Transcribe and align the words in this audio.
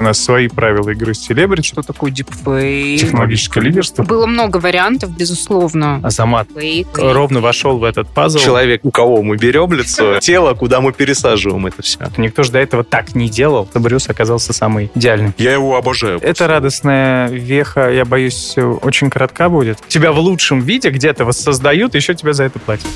У 0.00 0.02
нас 0.02 0.18
свои 0.18 0.48
правила 0.48 0.88
игры 0.88 1.12
с 1.12 1.18
селебрити. 1.20 1.68
Что 1.68 1.82
такое 1.82 2.10
дипфейк? 2.10 3.00
Технологическое 3.00 3.62
лидерство. 3.62 4.02
Было 4.02 4.24
много 4.24 4.56
вариантов, 4.56 5.14
безусловно. 5.14 6.00
Азамат 6.02 6.48
Фейк. 6.56 6.88
ровно 6.96 7.40
вошел 7.40 7.76
в 7.76 7.84
этот 7.84 8.08
пазл. 8.08 8.38
Человек, 8.38 8.82
у 8.82 8.90
кого 8.90 9.22
мы 9.22 9.36
берем 9.36 9.70
лицо, 9.74 10.18
тело, 10.20 10.54
куда 10.54 10.80
мы 10.80 10.94
пересаживаем 10.94 11.66
это 11.66 11.82
все. 11.82 11.98
Никто 12.16 12.44
же 12.44 12.52
до 12.52 12.60
этого 12.60 12.82
так 12.82 13.14
не 13.14 13.28
делал. 13.28 13.68
Брюс 13.74 14.08
оказался 14.08 14.54
самый 14.54 14.90
идеальный. 14.94 15.32
Я 15.36 15.52
его 15.52 15.76
обожаю. 15.76 16.18
Эта 16.22 16.46
радостная 16.48 17.28
веха, 17.28 17.90
я 17.90 18.06
боюсь, 18.06 18.56
очень 18.56 19.10
коротка 19.10 19.50
будет. 19.50 19.80
Тебя 19.86 20.12
в 20.12 20.18
лучшем 20.18 20.60
виде 20.60 20.88
где-то 20.88 21.26
воссоздают, 21.26 21.94
еще 21.94 22.14
тебя 22.14 22.32
за 22.32 22.44
это 22.44 22.58
платят. 22.58 22.88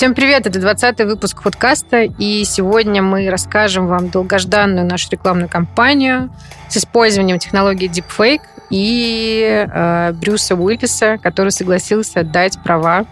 Всем 0.00 0.14
привет, 0.14 0.46
это 0.46 0.58
20 0.58 1.00
выпуск 1.00 1.42
подкаста, 1.42 2.04
и 2.04 2.42
сегодня 2.44 3.02
мы 3.02 3.28
расскажем 3.28 3.86
вам 3.86 4.08
долгожданную 4.08 4.86
нашу 4.86 5.10
рекламную 5.10 5.50
кампанию 5.50 6.34
с 6.70 6.78
использованием 6.78 7.38
технологии 7.38 7.86
Deepfake 7.86 8.40
и 8.70 9.66
э, 9.70 10.12
Брюса 10.12 10.54
Уиллиса, 10.54 11.18
который 11.22 11.52
согласился 11.52 12.20
отдать 12.20 12.58
права 12.64 13.04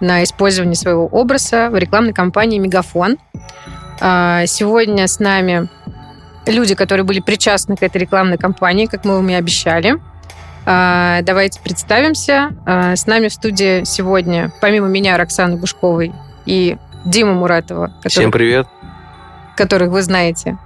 на 0.00 0.24
использование 0.24 0.74
своего 0.74 1.06
образа 1.06 1.70
в 1.70 1.76
рекламной 1.76 2.12
кампании 2.12 2.58
«Мегафон». 2.58 3.16
Э, 4.00 4.46
сегодня 4.48 5.06
с 5.06 5.20
нами 5.20 5.68
люди, 6.44 6.74
которые 6.74 7.04
были 7.04 7.20
причастны 7.20 7.76
к 7.76 7.84
этой 7.84 7.98
рекламной 7.98 8.36
кампании, 8.36 8.86
как 8.86 9.04
мы 9.04 9.14
вам 9.14 9.28
и 9.28 9.34
обещали. 9.34 10.00
А, 10.72 11.22
Давайте 11.22 11.58
представимся. 11.60 12.50
А, 12.64 12.94
С 12.94 13.06
нами 13.08 13.26
в 13.26 13.32
студии 13.32 13.82
сегодня, 13.82 14.52
помимо 14.60 14.86
меня, 14.86 15.16
Роксаны 15.16 15.56
Бушковой 15.56 16.12
и 16.46 16.76
Дима 17.04 17.32
Муратова, 17.32 17.88
который- 17.88 18.10
Всем 18.10 18.30
привет. 18.30 18.68
которых 19.56 19.90
вы 19.90 20.00
знаете. 20.02 20.58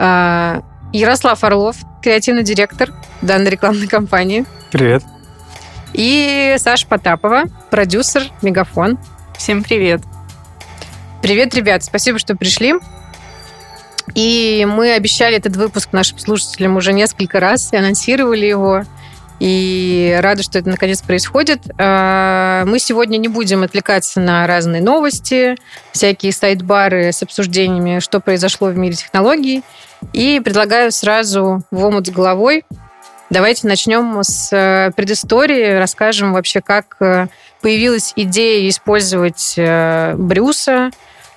А, 0.00 0.62
Ярослав 0.92 1.44
Орлов, 1.44 1.76
креативный 2.02 2.42
директор 2.42 2.90
данной 3.22 3.50
рекламной 3.50 3.86
кампании. 3.86 4.44
Привет. 4.72 5.04
И 5.92 6.56
Саша 6.58 6.88
Потапова, 6.88 7.44
продюсер 7.70 8.24
«Мегафон». 8.42 8.98
Всем 9.38 9.62
привет. 9.62 10.00
Привет, 11.22 11.54
ребят, 11.54 11.84
спасибо, 11.84 12.18
что 12.18 12.34
пришли. 12.34 12.74
И 14.16 14.66
мы 14.68 14.94
обещали 14.94 15.36
этот 15.36 15.54
выпуск 15.54 15.90
нашим 15.92 16.18
слушателям 16.18 16.76
уже 16.76 16.92
несколько 16.92 17.38
раз 17.38 17.72
и 17.72 17.76
анонсировали 17.76 18.46
его. 18.46 18.82
И 19.40 20.16
рада, 20.20 20.42
что 20.42 20.58
это 20.58 20.68
наконец 20.68 21.02
происходит. 21.02 21.60
А, 21.78 22.64
Мы 22.66 22.78
сегодня 22.78 23.16
не 23.18 23.28
будем 23.28 23.62
отвлекаться 23.62 24.20
на 24.20 24.46
разные 24.46 24.82
новости, 24.82 25.56
всякие 25.92 26.32
сайт-бары 26.32 27.12
с 27.12 27.22
обсуждениями, 27.22 27.98
что 27.98 28.20
произошло 28.20 28.68
в 28.68 28.76
мире 28.76 28.94
технологий. 28.94 29.62
И 30.12 30.40
предлагаю 30.44 30.92
сразу 30.92 31.62
в 31.70 31.84
омут 31.84 32.06
с 32.06 32.10
головой. 32.10 32.64
Давайте 33.30 33.66
начнем 33.66 34.20
с 34.22 34.52
э, 34.52 34.92
предыстории, 34.94 35.78
расскажем 35.78 36.34
вообще, 36.34 36.60
как 36.60 36.96
э, 37.00 37.26
появилась 37.62 38.12
идея 38.16 38.68
использовать 38.68 39.54
э, 39.56 40.14
Брюса 40.16 40.90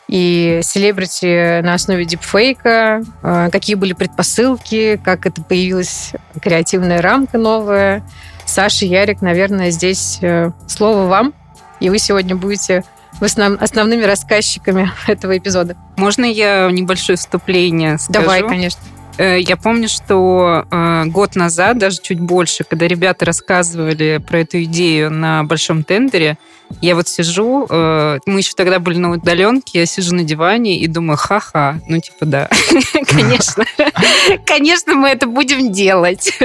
и 0.08 0.60
селебрити 0.64 1.62
на 1.64 1.74
основе 1.74 2.06
дипфейка, 2.06 3.02
э, 3.24 3.50
какие 3.52 3.76
были 3.76 3.94
предпосылки, 3.94 5.00
как 5.04 5.26
это 5.26 5.42
появилась 5.44 6.14
креативная 6.42 7.02
рамка 7.02 7.38
новая. 7.38 8.04
Саша, 8.46 8.86
Ярик, 8.86 9.22
наверное, 9.22 9.72
здесь 9.72 10.20
э, 10.22 10.52
слово 10.68 11.08
вам, 11.08 11.34
и 11.82 11.90
вы 11.90 12.00
сегодня 12.00 12.36
будете 12.36 12.84
в 13.20 13.24
основ- 13.24 13.58
основными 13.62 14.04
рассказчиками 14.04 14.90
этого 15.08 15.38
эпизода. 15.38 15.76
Можно 15.98 16.26
я 16.26 16.70
небольшое 16.72 17.18
вступление 17.18 17.98
скажу? 17.98 18.22
Давай, 18.22 18.48
конечно. 18.48 18.80
Э, 19.18 19.40
Я 19.42 19.58
помню, 19.58 19.90
что 19.90 20.66
э, 20.72 21.04
год 21.08 21.36
назад, 21.36 21.78
даже 21.80 22.00
чуть 22.02 22.20
больше, 22.22 22.64
когда 22.64 22.88
ребята 22.88 23.26
рассказывали 23.26 24.22
про 24.26 24.40
эту 24.42 24.64
идею 24.64 25.12
на 25.12 25.44
большом 25.44 25.84
тендере, 25.84 26.38
я 26.82 26.96
вот 26.96 27.08
сижу, 27.08 27.66
э, 27.70 28.20
мы 28.26 28.40
еще 28.40 28.54
тогда 28.56 28.80
были 28.80 28.98
на 28.98 29.12
удаленке, 29.12 29.80
я 29.80 29.86
сижу 29.86 30.14
на 30.16 30.24
диване 30.24 30.78
и 30.80 30.88
думаю, 30.88 31.18
ха-ха, 31.18 31.80
ну 31.88 32.00
типа 32.00 32.26
да, 32.26 32.50
конечно, 33.08 33.66
конечно 34.46 34.94
мы 34.94 35.10
это 35.10 35.28
будем 35.28 35.72
делать. 35.72 36.38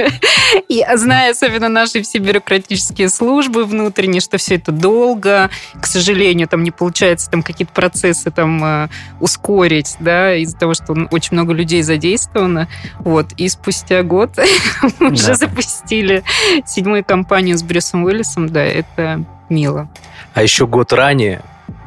И 0.69 0.85
зная 0.95 1.31
особенно 1.31 1.69
наши 1.69 2.01
все 2.01 2.19
бюрократические 2.19 3.09
службы 3.09 3.65
внутренние, 3.65 4.21
что 4.21 4.37
все 4.37 4.55
это 4.55 4.71
долго, 4.71 5.49
к 5.79 5.85
сожалению, 5.85 6.47
там 6.47 6.63
не 6.63 6.71
получается 6.71 7.29
там 7.29 7.43
какие-то 7.43 7.73
процессы 7.73 8.31
там 8.31 8.63
э, 8.63 8.89
ускорить, 9.19 9.95
да, 9.99 10.35
из-за 10.35 10.57
того, 10.57 10.73
что 10.73 10.93
очень 11.11 11.33
много 11.33 11.53
людей 11.53 11.81
задействовано. 11.83 12.67
Вот. 12.99 13.33
И 13.37 13.47
спустя 13.49 14.03
год 14.03 14.37
мы 14.99 15.11
уже 15.11 15.35
запустили 15.35 16.23
седьмую 16.65 17.03
кампанию 17.03 17.57
с 17.57 17.63
Брюсом 17.63 18.03
Уиллисом. 18.03 18.49
Да, 18.49 18.63
это 18.63 19.25
мило. 19.53 19.87
А 20.33 20.41
еще 20.43 20.65
год 20.67 20.91
ранее 20.93 21.41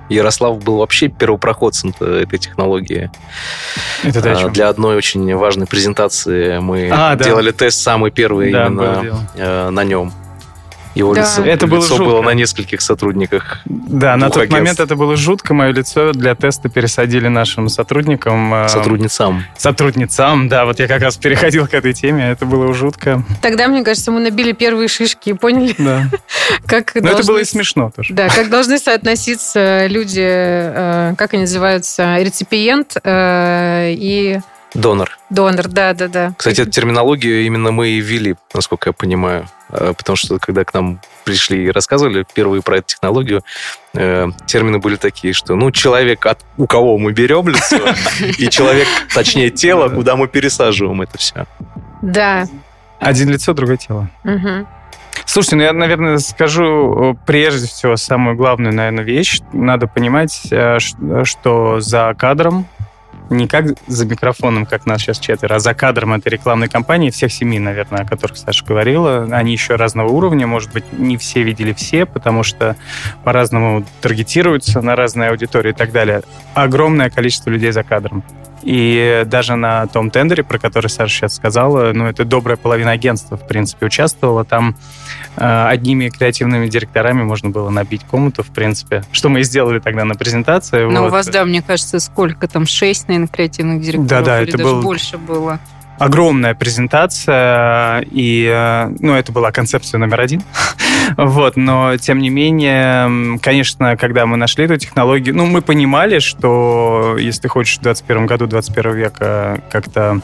Ярослав 0.09 0.62
был 0.62 0.77
вообще 0.78 1.09
первопроходцем 1.09 1.93
этой 2.00 2.38
технологии. 2.38 3.10
Это 4.04 4.22
ты 4.22 4.28
о 4.28 4.32
А, 4.32 4.37
чем? 4.37 4.53
Для 4.53 4.69
одной 4.69 4.97
очень 4.97 5.34
важной 5.34 5.66
презентации 5.66 6.59
мы 6.59 6.88
А, 6.93 7.16
да. 7.16 7.25
делали 7.25 7.50
тест 7.50 7.81
самый 7.81 8.12
первый 8.12 8.53
Да, 8.53 8.66
именно 8.66 9.26
э, 9.34 9.71
на 9.71 9.82
нем. 9.84 10.12
Его 10.96 11.14
Да. 11.14 11.20
лицо, 11.20 11.44
Это 11.44 11.66
было 11.66 11.78
лицо 11.78 11.88
жутко. 11.96 12.04
было 12.04 12.22
на 12.22 12.30
нескольких 12.34 12.80
сотрудниках. 12.80 13.60
Да, 13.66 14.16
на 14.16 14.26
тот 14.26 14.38
агентств. 14.38 14.58
момент 14.58 14.80
это 14.80 14.96
было 14.96 15.14
жутко. 15.14 15.54
Мое 15.54 15.72
лицо 15.72 16.12
для 16.12 16.34
теста 16.34 16.68
пересадили 16.68 17.28
нашим 17.28 17.68
сотрудникам. 17.68 18.52
э, 18.54 18.68
Сотрудницам. 18.68 19.44
Сотрудницам, 19.56 20.48
да, 20.48 20.64
вот 20.64 20.80
я 20.80 20.88
как 20.88 21.02
раз 21.02 21.16
переходил 21.16 21.66
к 21.68 21.74
этой 21.74 21.92
теме, 21.92 22.30
это 22.30 22.46
было 22.46 22.72
жутко. 22.74 23.22
Тогда, 23.42 23.68
мне 23.68 23.84
кажется, 23.84 24.10
мы 24.10 24.20
набили 24.20 24.52
первые 24.52 24.88
шишки 24.88 25.30
и 25.30 25.32
поняли, 25.34 25.74
Да. 25.78 26.04
как 26.66 26.94
Но 26.94 27.00
это 27.00 27.10
должны 27.12 27.32
было 27.32 27.38
и 27.38 27.44
смешно 27.44 27.92
тоже. 27.94 28.14
Да, 28.14 28.28
как 28.28 28.48
должны 28.48 28.78
соотноситься 28.78 29.86
люди, 29.86 30.22
э, 30.24 31.14
как 31.18 31.34
они 31.34 31.42
называются, 31.42 32.16
реципиент 32.18 32.96
э, 33.04 33.92
и 33.92 34.40
Донор. 34.75 35.19
донор. 35.31 35.69
Да, 35.69 35.94
да, 35.94 36.09
да. 36.09 36.34
Кстати, 36.37 36.60
эту 36.60 36.71
терминологию 36.71 37.47
именно 37.47 37.71
мы 37.71 37.88
и 37.88 38.00
ввели, 38.00 38.37
насколько 38.53 38.91
я 38.91 38.93
понимаю. 38.93 39.49
Э, 39.71 39.94
Потому 39.97 40.16
что 40.16 40.38
когда 40.38 40.65
к 40.65 40.75
нам 40.75 41.00
пришли 41.25 41.65
и 41.65 41.71
рассказывали 41.71 42.25
впервые 42.25 42.62
про 42.62 42.78
эту 42.78 42.88
технологию, 42.88 43.43
э, 43.94 44.28
термины 44.47 44.78
были 44.78 44.97
такие, 44.97 45.32
что 45.32 45.55
ну 45.55 45.71
человек, 45.71 46.26
от, 46.26 46.41
у 46.56 46.66
кого 46.66 46.99
мы 46.99 47.12
берем 47.12 47.49
лицо, 47.49 47.78
и 48.38 48.49
человек, 48.49 48.88
точнее 49.15 49.50
тело, 49.50 49.88
куда 49.88 50.16
мы 50.16 50.28
пересаживаем 50.28 51.00
это 51.03 51.16
все. 51.19 51.47
Да. 52.03 52.47
Один 53.00 53.31
лицо, 53.31 53.55
другое 53.55 53.76
тело. 53.76 54.09
Слушайте, 55.25 55.56
ну 55.56 55.62
я, 55.62 55.72
наверное, 55.72 56.19
скажу 56.19 57.12
э, 57.12 57.15
прежде 57.26 57.66
всего 57.66 57.97
самую 57.97 58.37
главную, 58.37 58.75
наверное, 58.75 59.05
вещь. 59.05 59.41
Надо 59.53 59.87
понимать, 59.87 60.47
э, 60.50 60.78
что 61.25 61.81
за 61.81 62.15
кадром, 62.16 62.66
не 63.31 63.48
как 63.48 63.66
за 63.87 64.06
микрофоном, 64.06 64.66
как 64.66 64.87
нас 64.87 65.00
сейчас 65.00 65.19
четверо, 65.19 65.56
а 65.56 65.59
за 65.59 65.75
кадром 65.75 66.14
этой 66.14 66.28
рекламной 66.28 66.69
кампании, 66.69 67.10
всех 67.10 67.32
семи, 67.32 67.59
наверное, 67.59 68.00
о 68.00 68.06
которых 68.06 68.37
Саша 68.37 68.64
говорила, 68.64 69.28
они 69.31 69.53
еще 69.53 69.76
разного 69.76 70.09
уровня, 70.09 70.47
может 70.47 70.72
быть, 70.72 70.84
не 70.92 71.16
все 71.16 71.42
видели 71.42 71.72
все, 71.72 72.06
потому 72.06 72.42
что 72.42 72.76
по-разному 73.25 73.84
таргетируются 74.00 74.81
на 74.81 74.96
разные 74.96 75.31
аудитории 75.31 75.70
и 75.70 75.75
так 75.75 75.93
далее. 75.93 76.23
Огромное 76.55 77.11
количество 77.11 77.50
людей 77.50 77.73
за 77.73 77.82
кадром. 77.82 78.23
И 78.66 79.22
даже 79.26 79.54
на 79.54 79.86
том 79.86 80.10
тендере, 80.10 80.42
про 80.42 80.58
который 80.58 80.88
Саша 80.88 81.14
сейчас 81.14 81.36
сказала, 81.36 81.92
ну, 81.92 82.06
это 82.06 82.24
добрая 82.24 82.56
половина 82.56 82.90
агентства, 82.90 83.36
в 83.36 83.46
принципе, 83.46 83.86
участвовала. 83.86 84.44
Там 84.44 84.74
э, 85.36 85.66
одними 85.68 86.08
креативными 86.08 86.66
директорами 86.66 87.22
можно 87.22 87.50
было 87.50 87.70
набить 87.70 88.02
комнату, 88.02 88.42
в 88.42 88.48
принципе, 88.48 89.04
что 89.12 89.28
мы 89.28 89.40
и 89.40 89.42
сделали 89.44 89.78
тогда 89.78 90.04
на 90.04 90.16
презентации. 90.16 90.84
Но 90.84 91.00
у 91.00 91.04
Вот. 91.04 91.12
вас, 91.12 91.28
да, 91.28 91.44
мне 91.44 91.62
кажется, 91.62 92.00
сколько 92.00 92.48
там, 92.48 92.66
шесть, 92.66 93.06
наверное, 93.06 93.28
креативных 93.28 93.82
директоров? 93.82 94.08
Да-да, 94.08 94.40
это 94.40 94.58
даже 94.58 94.64
был- 94.64 94.82
больше 94.82 95.16
было. 95.16 95.60
огромная 96.00 96.54
презентация, 96.54 98.00
и, 98.10 98.50
э, 98.52 98.88
ну, 98.98 99.14
это 99.14 99.30
была 99.32 99.52
концепция 99.52 99.98
номер 99.98 100.20
один. 100.20 100.42
Вот, 101.17 101.56
но 101.56 101.97
тем 101.97 102.19
не 102.19 102.31
менее, 102.31 103.38
конечно, 103.41 103.97
когда 103.97 104.26
мы 104.26 104.37
нашли 104.37 104.64
эту 104.64 104.76
технологию, 104.76 105.35
ну, 105.37 105.47
мы 105.47 105.62
понимали, 105.62 106.19
что 106.19 107.17
если 107.19 107.43
ты 107.43 107.49
хочешь 107.49 107.79
в 107.79 107.82
21 107.82 108.26
году 108.26 108.47
21 108.47 108.94
века 108.94 109.61
как-то 109.70 110.20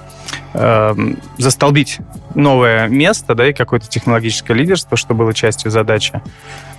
э, 0.55 0.95
застолбить 1.39 1.99
новое 2.35 2.89
место, 2.89 3.35
да, 3.35 3.49
и 3.49 3.53
какое-то 3.53 3.89
технологическое 3.89 4.57
лидерство, 4.57 4.97
что 4.97 5.15
было 5.15 5.33
частью 5.35 5.71
задачи, 5.71 6.21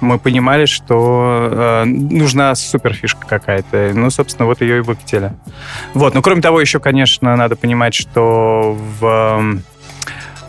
мы 0.02 0.20
понимали, 0.20 0.66
что 0.66 1.50
э, 1.52 1.86
нужна 1.86 2.54
суперфишка 2.56 3.26
какая-то. 3.28 3.92
Ну, 3.94 4.10
собственно, 4.10 4.46
вот 4.46 4.62
ее 4.62 4.78
и 4.78 4.82
выкатили. 4.82 5.34
Вот, 5.94 6.14
но 6.14 6.22
кроме 6.22 6.42
того, 6.42 6.60
еще, 6.60 6.80
конечно, 6.80 7.36
надо 7.36 7.56
понимать, 7.56 7.94
что 7.94 8.78
в 9.00 9.62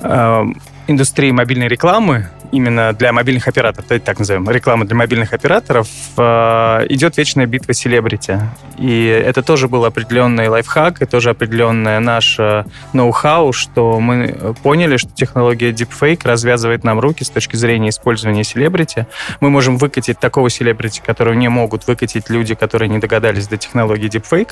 э, 0.03 0.45
индустрии 0.87 1.31
мобильной 1.31 1.69
рекламы 1.69 2.31
именно 2.55 2.93
для 2.93 3.13
мобильных 3.13 3.49
операторов, 3.49 3.87
давайте 3.89 4.05
так 4.05 4.19
назовем, 4.19 4.49
реклама 4.49 4.85
для 4.85 4.95
мобильных 4.95 5.33
операторов, 5.33 5.89
э, 6.17 6.87
идет 6.89 7.17
вечная 7.17 7.47
битва 7.47 7.75
селебрити. 7.75 8.41
И 8.79 9.07
это 9.07 9.43
тоже 9.43 9.69
был 9.69 9.85
определенный 9.85 10.49
лайфхак, 10.49 11.03
и 11.03 11.07
тоже 11.07 11.31
определенное 11.31 11.99
наше 11.99 12.65
ноу-хау, 12.93 13.53
что 13.53 13.99
мы 13.99 14.55
поняли, 14.63 14.97
что 14.97 15.11
технология 15.13 15.71
Deepfake 15.71 16.21
развязывает 16.25 16.85
нам 16.85 17.01
руки 17.01 17.25
с 17.25 17.31
точки 17.31 17.57
зрения 17.57 17.89
использования 17.89 18.45
селебрити. 18.45 19.07
Мы 19.41 19.51
можем 19.51 19.77
выкатить 19.77 20.21
такого 20.21 20.49
селебрити, 20.49 21.03
которого 21.05 21.35
не 21.35 21.49
могут 21.49 21.89
выкатить 21.89 22.31
люди, 22.31 22.55
которые 22.55 22.89
не 22.89 22.99
догадались 22.99 23.49
до 23.49 23.57
технологии 23.57 24.09
Deepfake. 24.09 24.51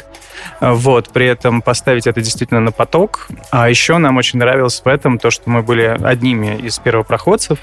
Вот, 0.61 1.11
при 1.11 1.26
этом 1.26 1.62
поставить 1.62 2.08
это 2.08 2.20
действительно 2.20 2.61
на 2.61 2.73
поток. 2.73 3.29
А 3.50 3.70
еще 3.70 3.99
нам 3.99 4.17
очень 4.17 4.40
нравилось 4.40 4.82
в 4.84 4.88
этом 4.88 5.19
то, 5.19 5.31
что 5.31 5.49
мы 5.49 5.62
были 5.62 5.96
одними 6.22 6.56
из 6.56 6.78
первопроходцев, 6.78 7.58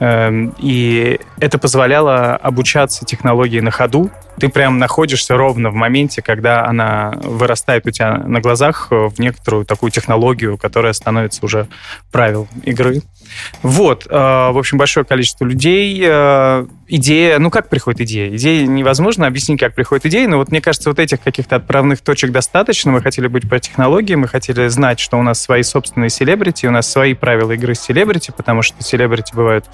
Эм, 0.00 0.54
и 0.58 1.18
это 1.40 1.58
позволяло 1.58 2.36
обучаться 2.36 3.04
технологии 3.04 3.60
на 3.60 3.70
ходу. 3.70 4.10
Ты 4.38 4.48
прям 4.48 4.78
находишься 4.78 5.36
ровно 5.36 5.70
в 5.70 5.74
моменте, 5.74 6.20
когда 6.20 6.66
она 6.66 7.12
вырастает 7.22 7.86
у 7.86 7.90
тебя 7.90 8.18
на 8.18 8.40
глазах 8.40 8.88
в 8.90 9.14
некоторую 9.18 9.64
такую 9.64 9.92
технологию, 9.92 10.58
которая 10.58 10.92
становится 10.92 11.44
уже 11.44 11.68
правил 12.10 12.48
игры. 12.64 13.02
Вот, 13.62 14.06
э, 14.06 14.10
в 14.10 14.58
общем, 14.58 14.78
большое 14.78 15.06
количество 15.06 15.44
людей. 15.44 16.02
Э, 16.04 16.66
идея, 16.88 17.38
ну 17.38 17.50
как 17.50 17.68
приходит 17.68 18.02
идея? 18.02 18.34
Идея 18.36 18.66
невозможно 18.66 19.26
объяснить, 19.26 19.60
как 19.60 19.74
приходит 19.74 20.06
идея, 20.06 20.28
но 20.28 20.38
вот 20.38 20.50
мне 20.50 20.60
кажется, 20.60 20.90
вот 20.90 20.98
этих 20.98 21.20
каких-то 21.20 21.56
отправных 21.56 22.00
точек 22.00 22.32
достаточно. 22.32 22.90
Мы 22.90 23.00
хотели 23.00 23.28
быть 23.28 23.48
про 23.48 23.60
технологии, 23.60 24.14
мы 24.14 24.28
хотели 24.28 24.66
знать, 24.68 24.98
что 24.98 25.16
у 25.18 25.22
нас 25.22 25.40
свои 25.40 25.62
собственные 25.62 26.10
селебрити, 26.10 26.66
у 26.66 26.70
нас 26.70 26.90
свои 26.90 27.14
правила 27.14 27.52
игры 27.52 27.74
с 27.74 27.80
селебрити, 27.80 28.03
потому 28.36 28.62
что 28.62 28.82
селебрити 28.82 29.34
бывают 29.34 29.64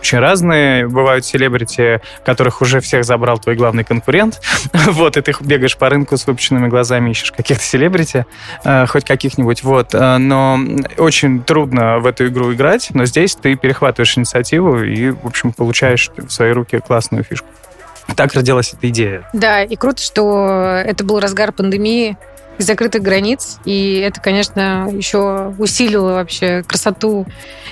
очень 0.00 0.18
разные. 0.18 0.86
Бывают 0.86 1.24
селебрити, 1.24 2.00
которых 2.24 2.60
уже 2.62 2.80
всех 2.80 3.04
забрал 3.04 3.38
твой 3.38 3.56
главный 3.56 3.84
конкурент. 3.84 4.40
вот, 4.72 5.16
и 5.16 5.20
ты 5.20 5.34
бегаешь 5.40 5.76
по 5.76 5.88
рынку 5.88 6.16
с 6.16 6.26
выпущенными 6.26 6.68
глазами, 6.68 7.10
ищешь 7.10 7.32
каких-то 7.32 7.64
селебрити, 7.64 8.26
э, 8.64 8.86
хоть 8.86 9.04
каких-нибудь, 9.04 9.62
вот. 9.62 9.92
Но 9.92 10.58
очень 10.96 11.42
трудно 11.42 11.98
в 11.98 12.06
эту 12.06 12.26
игру 12.26 12.52
играть, 12.52 12.88
но 12.92 13.04
здесь 13.04 13.34
ты 13.34 13.54
перехватываешь 13.56 14.16
инициативу 14.18 14.82
и, 14.82 15.10
в 15.10 15.26
общем, 15.26 15.52
получаешь 15.52 16.10
в 16.16 16.30
свои 16.30 16.52
руки 16.52 16.80
классную 16.80 17.24
фишку. 17.24 17.48
Так 18.16 18.32
родилась 18.34 18.72
эта 18.72 18.88
идея. 18.88 19.28
Да, 19.32 19.62
и 19.62 19.76
круто, 19.76 20.02
что 20.02 20.82
это 20.84 21.04
был 21.04 21.20
разгар 21.20 21.52
пандемии, 21.52 22.16
закрытых 22.62 23.02
границ, 23.02 23.58
и 23.64 23.98
это, 23.98 24.20
конечно, 24.20 24.88
еще 24.90 25.54
усилило 25.58 26.14
вообще 26.14 26.62
красоту 26.62 27.26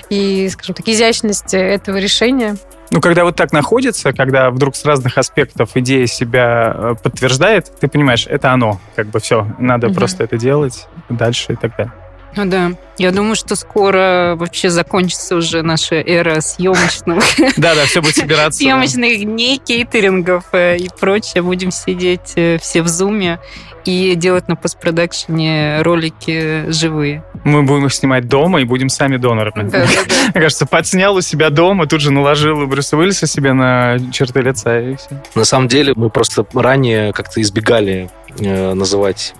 и, 0.09 0.49
скажем 0.49 0.75
так, 0.75 0.87
изящность 0.87 1.53
этого 1.53 1.97
решения. 1.97 2.57
Ну, 2.89 3.01
когда 3.01 3.25
вот 3.25 3.35
так 3.35 3.51
находится, 3.51 4.13
когда 4.13 4.49
вдруг 4.49 4.75
с 4.75 4.85
разных 4.85 5.17
аспектов 5.17 5.71
идея 5.75 6.07
себя 6.07 6.73
э, 6.73 6.95
подтверждает, 7.01 7.69
ты 7.79 7.87
понимаешь, 7.89 8.25
это 8.27 8.53
оно, 8.53 8.79
как 8.95 9.07
бы 9.07 9.19
все, 9.19 9.47
надо 9.59 9.87
угу. 9.87 9.95
просто 9.95 10.23
это 10.23 10.37
делать 10.37 10.87
дальше 11.09 11.53
и 11.53 11.55
так 11.55 11.75
далее. 11.75 11.93
Ну 12.35 12.45
да. 12.45 12.71
Я 12.97 13.11
думаю, 13.11 13.35
что 13.35 13.55
скоро 13.55 14.35
вообще 14.37 14.69
закончится 14.69 15.35
уже 15.35 15.63
наша 15.63 15.95
эра 15.95 16.39
съемочного. 16.39 17.21
Да-да, 17.57 17.85
все 17.85 18.01
будет 18.01 18.15
собираться. 18.15 18.59
Съемочных 18.59 19.23
дней, 19.23 19.57
кейтерингов 19.57 20.45
э, 20.51 20.77
и 20.77 20.89
прочее. 20.99 21.41
Будем 21.41 21.71
сидеть 21.71 22.33
э, 22.35 22.59
все 22.59 22.83
в 22.83 22.87
зуме 22.87 23.39
и 23.87 24.15
делать 24.15 24.49
на 24.49 24.55
постпродакшене 24.55 25.81
ролики 25.81 26.69
живые. 26.69 27.23
Мы 27.45 27.63
будем 27.63 27.85
их 27.85 27.93
снимать 27.93 28.27
дома 28.27 28.59
и 28.59 28.65
будем 28.65 28.89
сами 28.89 29.15
донорами. 29.15 29.69
Да, 29.69 29.79
да, 29.79 29.85
да. 29.85 30.13
Мне 30.33 30.41
кажется, 30.41 30.65
подснял 30.65 31.15
у 31.15 31.21
себя 31.21 31.49
дома, 31.49 31.87
тут 31.87 32.01
же 32.01 32.11
наложил 32.11 32.67
Брюса 32.67 32.97
Уиллиса 32.97 33.27
себе 33.27 33.53
на 33.53 33.97
черты 34.11 34.41
лица 34.41 34.79
и 34.79 34.95
все. 34.95 35.23
На 35.35 35.45
самом 35.45 35.69
деле 35.69 35.93
мы 35.95 36.09
просто 36.09 36.45
ранее 36.53 37.13
как-то 37.13 37.41
избегали 37.41 38.09
э, 38.39 38.73
называть 38.73 39.33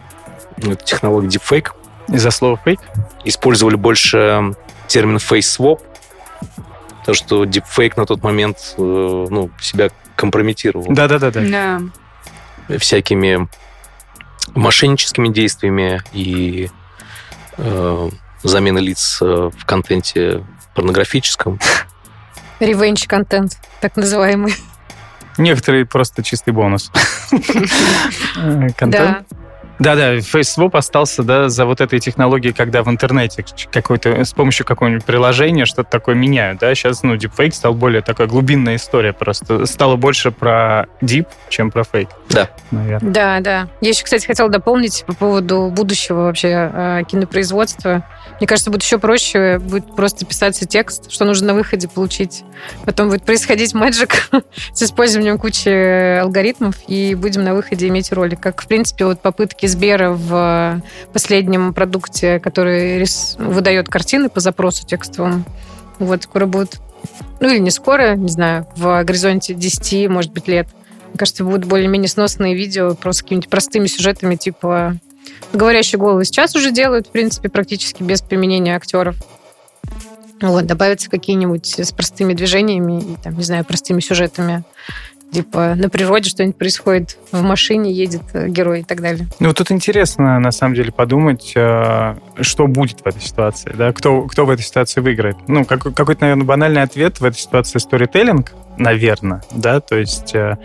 ну, 0.64 0.76
технологию 0.76 1.30
deepfake, 1.30 1.72
из-за 2.08 2.32
слова 2.32 2.60
fake? 2.66 2.80
Использовали 3.26 3.76
больше 3.76 4.56
термин 4.88 5.18
face 5.18 5.40
swap, 5.40 5.82
то, 7.06 7.14
что 7.14 7.44
deepfake 7.44 7.94
на 7.98 8.06
тот 8.06 8.24
момент 8.24 8.76
э, 8.78 8.82
ну, 8.82 9.50
себя 9.60 9.90
компрометировал. 10.16 10.86
Да-да-да. 10.88 11.32
Да. 11.32 11.82
Всякими 12.78 13.48
мошенническими 14.56 15.30
действиями 15.30 16.02
и 16.14 16.70
э, 17.58 18.10
замены 18.44 18.80
лиц 18.80 19.20
э, 19.22 19.50
в 19.56 19.66
контенте 19.66 20.46
порнографическом. 20.76 21.60
Ревенч-контент, 22.60 23.58
так 23.82 23.96
называемый. 23.96 24.56
Некоторые 25.38 25.86
просто 25.86 26.24
чистый 26.24 26.52
бонус. 26.52 26.92
Контент. 28.76 29.28
Да. 29.80 29.96
Да-да, 29.96 30.16
FaceSwap 30.18 30.72
остался 30.74 31.24
да, 31.24 31.50
за 31.50 31.66
вот 31.66 31.82
этой 31.82 32.00
технологией, 32.00 32.54
когда 32.54 32.84
в 32.84 32.90
интернете 32.90 33.46
какой-то, 33.72 34.24
с 34.24 34.34
помощью 34.34 34.66
какого-нибудь 34.66 35.06
приложения 35.06 35.66
что-то 35.66 35.90
такое 35.90 36.16
меняют. 36.16 36.60
Да? 36.60 36.74
Сейчас 36.76 37.04
ну, 37.04 37.16
deepfake 37.16 37.52
стал 37.52 37.74
более 37.74 38.02
такая 38.02 38.28
глубинная 38.28 38.76
история 38.76 39.14
просто. 39.14 39.66
Стало 39.66 39.96
больше 39.96 40.32
про 40.32 40.88
deep, 41.02 41.28
чем 41.50 41.72
про 41.72 41.84
фейк. 41.84 42.10
Да. 42.30 42.50
Наверное. 42.72 43.12
Да, 43.12 43.40
да. 43.40 43.68
Я 43.82 43.90
еще, 43.90 44.04
кстати, 44.04 44.26
хотела 44.26 44.50
дополнить 44.50 45.04
по 45.08 45.14
поводу 45.14 45.70
будущего 45.70 46.24
вообще 46.24 46.70
э, 46.74 47.02
кинопроизводства. 47.08 48.04
Мне 48.40 48.48
кажется, 48.48 48.70
будет 48.70 48.84
еще 48.84 49.00
проще, 49.00 49.60
будет 49.60 49.96
просто 49.96 50.26
писаться 50.26 50.66
текст, 50.66 51.12
что 51.12 51.26
нужно 51.26 51.48
на 51.48 51.54
выходе 51.54 51.88
получить. 51.88 52.44
Потом 52.86 53.10
будет 53.10 53.24
происходить 53.24 53.74
мэджик 53.74 54.30
с 54.74 54.84
использованием 54.84 55.38
кучи 55.38 56.20
алгоритмов, 56.20 56.76
и 56.88 57.16
будем 57.16 57.44
на 57.44 57.56
выходе 57.56 57.88
иметь 57.88 58.12
ролик. 58.12 58.40
Как, 58.40 58.62
в 58.62 58.68
принципе, 58.68 59.06
вот 59.06 59.22
попытки 59.22 59.66
Сбера 59.66 60.12
в 60.12 60.82
последнем 61.14 61.74
продукте, 61.74 62.40
который 62.40 63.04
выдает 63.38 63.90
картины 63.90 64.30
по 64.30 64.40
запросу 64.40 64.86
текстовому. 64.86 65.44
Вот, 66.00 66.24
скоро 66.24 66.46
будут, 66.46 66.80
ну 67.40 67.50
или 67.50 67.58
не 67.58 67.72
скоро, 67.72 68.16
не 68.16 68.30
знаю, 68.30 68.68
в 68.76 69.04
горизонте 69.04 69.54
10, 69.54 70.10
может 70.10 70.32
быть, 70.32 70.48
лет. 70.48 70.68
Мне 71.10 71.18
кажется, 71.18 71.44
будут 71.44 71.66
более-менее 71.66 72.10
сносные 72.10 72.54
видео 72.54 72.94
просто 72.94 73.24
какими-нибудь 73.24 73.50
простыми 73.50 73.88
сюжетами, 73.88 74.36
типа 74.36 74.98
Говорящие 75.54 76.00
головы 76.00 76.26
сейчас 76.26 76.56
уже 76.56 76.72
делают, 76.72 77.08
в 77.08 77.12
принципе, 77.12 77.50
практически 77.50 78.04
без 78.04 78.22
применения 78.22 78.76
актеров. 78.76 79.16
Вот, 80.42 80.66
добавятся 80.66 81.10
какие-нибудь 81.10 81.80
с 81.80 81.92
простыми 81.92 82.34
движениями 82.34 83.18
там, 83.24 83.36
не 83.36 83.44
знаю, 83.44 83.66
простыми 83.66 84.02
сюжетами. 84.02 84.64
Типа 85.32 85.76
на 85.76 85.90
природе 85.90 86.30
что-нибудь 86.30 86.56
происходит, 86.56 87.18
в 87.34 87.42
машине 87.42 87.92
едет 87.92 88.22
э, 88.32 88.48
герой 88.48 88.80
и 88.80 88.84
так 88.84 89.02
далее. 89.02 89.28
Ну, 89.42 89.54
тут 89.54 89.72
интересно, 89.72 90.40
на 90.40 90.52
самом 90.52 90.76
деле, 90.76 90.94
подумать, 90.94 91.52
э, 91.54 92.16
что 92.40 92.68
будет 92.68 93.02
в 93.02 93.08
этой 93.08 93.22
ситуации, 93.22 93.74
да, 93.76 93.92
кто, 93.92 94.22
кто 94.22 94.46
в 94.46 94.50
этой 94.50 94.62
ситуации 94.62 95.02
выиграет. 95.02 95.36
Ну, 95.48 95.66
какой-то, 95.66 96.22
наверное, 96.22 96.46
банальный 96.46 96.82
ответ 96.82 97.20
в 97.20 97.26
этой 97.26 97.38
ситуации 97.38 97.80
сторителлинг, 97.80 98.54
наверное, 98.78 99.44
да, 99.52 99.82
то 99.82 99.98
есть 99.98 100.34
э, 100.34 100.58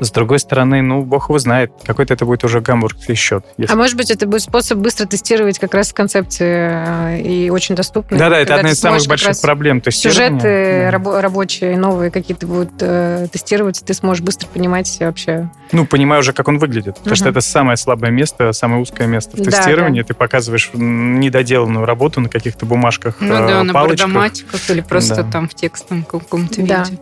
с 0.00 0.10
другой 0.10 0.38
стороны, 0.38 0.82
ну, 0.82 1.02
бог 1.02 1.28
его 1.28 1.38
знает, 1.38 1.72
какой-то 1.84 2.14
это 2.14 2.24
будет 2.24 2.44
уже 2.44 2.60
гамбургский 2.60 3.14
счет. 3.14 3.44
Если... 3.56 3.72
А 3.72 3.76
может 3.76 3.96
быть, 3.96 4.10
это 4.10 4.26
будет 4.26 4.42
способ 4.42 4.78
быстро 4.78 5.06
тестировать 5.06 5.58
как 5.58 5.74
раз 5.74 5.92
концепции 5.92 7.16
э, 7.16 7.20
и 7.20 7.50
очень 7.50 7.74
доступно. 7.74 8.18
Да-да, 8.18 8.38
это 8.38 8.56
одна 8.56 8.70
из 8.70 8.80
самых 8.80 9.06
больших 9.06 9.40
проблем. 9.40 9.80
То 9.80 9.88
есть 9.88 10.00
сюжеты 10.00 10.40
да. 10.42 10.90
рабо- 10.90 11.20
рабочие, 11.20 11.76
новые 11.76 12.10
какие-то 12.10 12.46
будут 12.46 12.72
э, 12.80 13.28
тестироваться, 13.32 13.84
ты 13.84 13.94
сможешь 13.94 14.22
быстро 14.22 14.48
понимать 14.48 14.96
вообще. 15.00 15.48
Ну, 15.72 15.86
понимаю 15.86 16.20
уже, 16.20 16.32
как 16.32 16.48
он 16.48 16.58
выглядит. 16.58 16.96
Потому 16.96 17.12
угу. 17.12 17.16
что 17.16 17.28
это 17.28 17.40
самое 17.40 17.76
слабое 17.76 18.10
место, 18.10 18.52
самое 18.52 18.80
узкое 18.80 19.06
место 19.06 19.36
в 19.36 19.40
да, 19.40 19.50
тестировании. 19.50 20.02
Да. 20.02 20.08
Ты 20.08 20.14
показываешь 20.14 20.70
недоделанную 20.74 21.84
работу 21.86 22.20
на 22.20 22.28
каких-то 22.28 22.66
бумажках, 22.66 23.16
Ну 23.20 23.28
да, 23.28 23.60
э, 23.60 23.62
на 23.62 23.72
бардоматиках 23.72 24.70
или 24.70 24.80
просто 24.80 25.16
да. 25.16 25.30
там 25.30 25.48
в 25.48 25.54
текстовом 25.54 26.04
каком-то 26.04 26.62
да. 26.62 26.84
виде. 26.84 26.98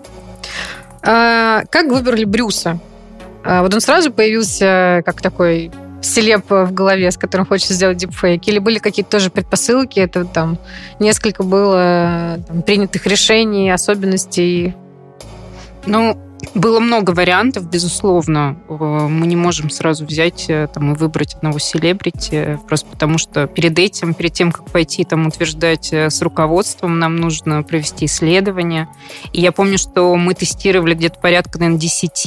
А, 1.04 1.64
как 1.70 1.90
выбрали 1.90 2.24
Брюса? 2.24 2.78
А, 3.44 3.62
вот 3.62 3.74
он 3.74 3.80
сразу 3.80 4.10
появился 4.10 5.02
как 5.04 5.20
такой 5.20 5.70
селеп 6.00 6.50
в 6.50 6.72
голове, 6.72 7.10
с 7.10 7.16
которым 7.16 7.46
хочется 7.46 7.74
сделать 7.74 7.98
дипфейк? 7.98 8.46
Или 8.48 8.58
были 8.58 8.78
какие-то 8.78 9.10
тоже 9.10 9.30
предпосылки? 9.30 10.00
Это 10.00 10.24
там 10.24 10.58
несколько 10.98 11.42
было 11.42 12.38
там, 12.46 12.62
принятых 12.62 13.06
решений, 13.06 13.70
особенностей? 13.70 14.74
Ну, 15.86 16.18
было 16.54 16.80
много 16.80 17.10
вариантов, 17.10 17.68
безусловно. 17.68 18.56
Э, 18.68 18.74
мы 18.74 19.26
не 19.26 19.36
можем 19.36 19.70
сразу 19.70 20.04
взять 20.04 20.46
э, 20.48 20.68
там, 20.72 20.92
и 20.92 20.96
выбрать 20.96 21.34
одного 21.34 21.58
селебрити, 21.58 22.58
просто 22.66 22.86
потому 22.86 23.18
что 23.18 23.46
перед 23.46 23.78
этим, 23.78 24.14
перед 24.14 24.32
тем, 24.32 24.52
как 24.52 24.66
пойти 24.70 25.04
там 25.04 25.26
утверждать 25.26 25.92
э, 25.92 26.10
с 26.10 26.22
руководством, 26.22 26.98
нам 26.98 27.16
нужно 27.16 27.62
провести 27.62 28.06
исследование. 28.06 28.88
И 29.32 29.40
я 29.40 29.52
помню, 29.52 29.78
что 29.78 30.14
мы 30.16 30.34
тестировали 30.34 30.94
где-то 30.94 31.18
порядка, 31.20 31.58
наверное, 31.58 31.80
10 31.80 32.26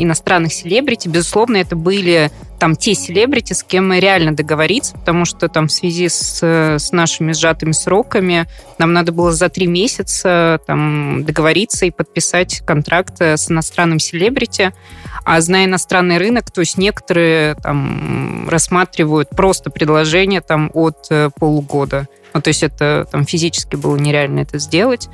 иностранных 0.00 0.52
селебрити. 0.52 1.08
Безусловно, 1.08 1.56
это 1.56 1.76
были 1.76 2.30
там 2.60 2.76
те 2.76 2.94
селебрити, 2.94 3.54
с 3.54 3.62
кем 3.62 3.88
мы 3.88 4.00
реально 4.00 4.36
договориться, 4.36 4.92
потому 4.92 5.24
что 5.24 5.48
там 5.48 5.68
в 5.68 5.72
связи 5.72 6.08
с, 6.08 6.42
с 6.42 6.92
нашими 6.92 7.32
сжатыми 7.32 7.72
сроками 7.72 8.46
нам 8.78 8.92
надо 8.92 9.12
было 9.12 9.32
за 9.32 9.48
три 9.48 9.66
месяца 9.66 10.60
там 10.66 11.24
договориться 11.24 11.86
и 11.86 11.90
подписать 11.90 12.60
контракт 12.66 13.19
с 13.24 13.50
иностранным 13.50 13.98
селебрити. 13.98 14.72
А 15.24 15.40
зная 15.40 15.66
иностранный 15.66 16.18
рынок, 16.18 16.50
то 16.50 16.60
есть 16.60 16.78
некоторые 16.78 17.54
там 17.56 18.48
рассматривают 18.48 19.30
просто 19.30 19.70
предложение 19.70 20.40
там 20.40 20.70
от 20.72 21.06
э, 21.10 21.30
полугода. 21.38 22.08
Ну, 22.34 22.40
то 22.40 22.48
есть 22.48 22.62
это 22.62 23.06
там 23.10 23.24
физически 23.26 23.76
было 23.76 23.96
нереально 23.96 24.40
это 24.40 24.58
сделать. 24.58 25.08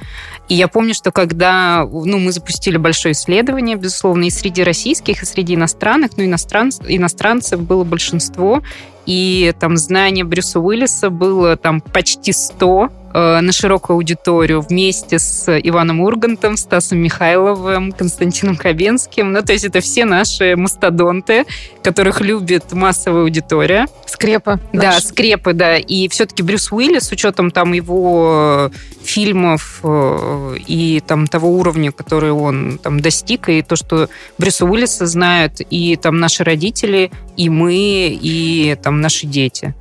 И 0.48 0.54
я 0.54 0.68
помню, 0.68 0.94
что 0.94 1.10
когда 1.12 1.86
ну, 1.90 2.18
мы 2.18 2.32
запустили 2.32 2.76
большое 2.76 3.12
исследование, 3.12 3.76
безусловно, 3.76 4.24
и 4.24 4.30
среди 4.30 4.62
российских, 4.62 5.22
и 5.22 5.26
среди 5.26 5.54
иностранных, 5.54 6.16
но 6.16 6.24
иностранцев, 6.24 6.84
иностранцев 6.88 7.60
было 7.60 7.84
большинство, 7.84 8.62
и 9.06 9.54
там 9.60 9.76
знание 9.76 10.24
Брюса 10.24 10.60
Уиллиса 10.60 11.10
было 11.10 11.56
там 11.56 11.80
почти 11.80 12.32
100, 12.32 12.90
Э, 13.18 13.40
на 13.40 13.50
широкую 13.50 13.94
аудиторию 13.94 14.60
вместе 14.60 15.18
с 15.18 15.48
Иваном 15.48 16.02
Ургантом, 16.02 16.58
Стасом 16.58 16.98
Михайловым, 16.98 17.92
Константином 17.92 18.56
Хабенским. 18.56 19.32
Ну, 19.32 19.40
то 19.40 19.54
есть 19.54 19.64
это 19.64 19.80
все 19.80 20.04
наши 20.04 20.54
мастодонты, 20.54 21.46
которых 21.82 22.20
любит 22.20 22.72
массовая 22.72 23.22
аудитория. 23.22 23.86
Скрепы. 24.04 24.60
Да, 24.74 24.92
наши. 24.92 25.06
скрепы, 25.06 25.54
да. 25.54 25.78
И 25.78 26.08
все-таки 26.08 26.42
Брюс 26.42 26.70
Уиллис, 26.70 27.05
с 27.06 27.12
учетом 27.12 27.50
там 27.50 27.72
его 27.72 28.70
фильмов 29.02 29.80
э, 29.82 30.56
и 30.66 31.00
там 31.06 31.26
того 31.26 31.50
уровня, 31.50 31.92
который 31.92 32.32
он 32.32 32.78
там 32.82 33.00
достиг, 33.00 33.48
и 33.48 33.62
то, 33.62 33.76
что 33.76 34.08
Брюса 34.38 34.64
Уиллиса 34.64 35.06
знают 35.06 35.60
и 35.70 35.96
там 35.96 36.18
наши 36.18 36.44
родители, 36.44 37.10
и 37.36 37.48
мы, 37.48 37.74
и 38.10 38.76
там 38.82 39.00
наши 39.00 39.26
дети 39.26 39.74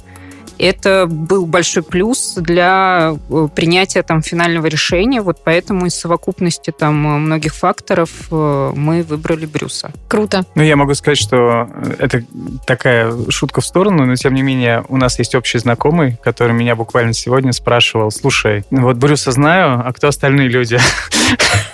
это 0.58 1.06
был 1.08 1.46
большой 1.46 1.84
плюс 1.84 2.36
для 2.36 3.16
э, 3.30 3.48
принятия 3.54 4.04
там 4.04 4.22
финального 4.22 4.68
решения. 4.68 5.22
Вот 5.22 5.42
поэтому 5.44 5.86
из 5.86 5.96
совокупности 5.96 6.72
там 6.72 6.96
многих 6.96 7.54
факторов 7.56 8.10
э, 8.32 8.72
мы 8.76 9.04
выбрали 9.04 9.46
Брюса. 9.46 9.92
Круто. 10.08 10.46
Ну, 10.56 10.64
я 10.64 10.76
могу 10.76 10.94
сказать, 10.96 11.18
что 11.18 11.70
это 12.00 12.24
такая 12.66 13.14
шутка 13.30 13.62
в 13.62 13.66
сторону, 13.66 14.06
но 14.06 14.16
тем 14.16 14.34
не 14.34 14.42
менее 14.42 14.84
у 14.90 14.98
нас 14.98 15.20
есть 15.20 15.36
общий 15.36 15.58
знакомый, 15.58 16.18
который 16.24 16.54
меня 16.54 16.76
буквально 16.76 17.14
сегодня 17.14 17.52
спрашивал, 17.52 18.12
слушай, 18.12 18.64
вот 18.72 18.98
Брюса 18.98 19.32
знаю, 19.32 19.82
а 19.86 19.94
кто 19.94 20.08
остальные 20.08 20.50
люди? 20.50 20.80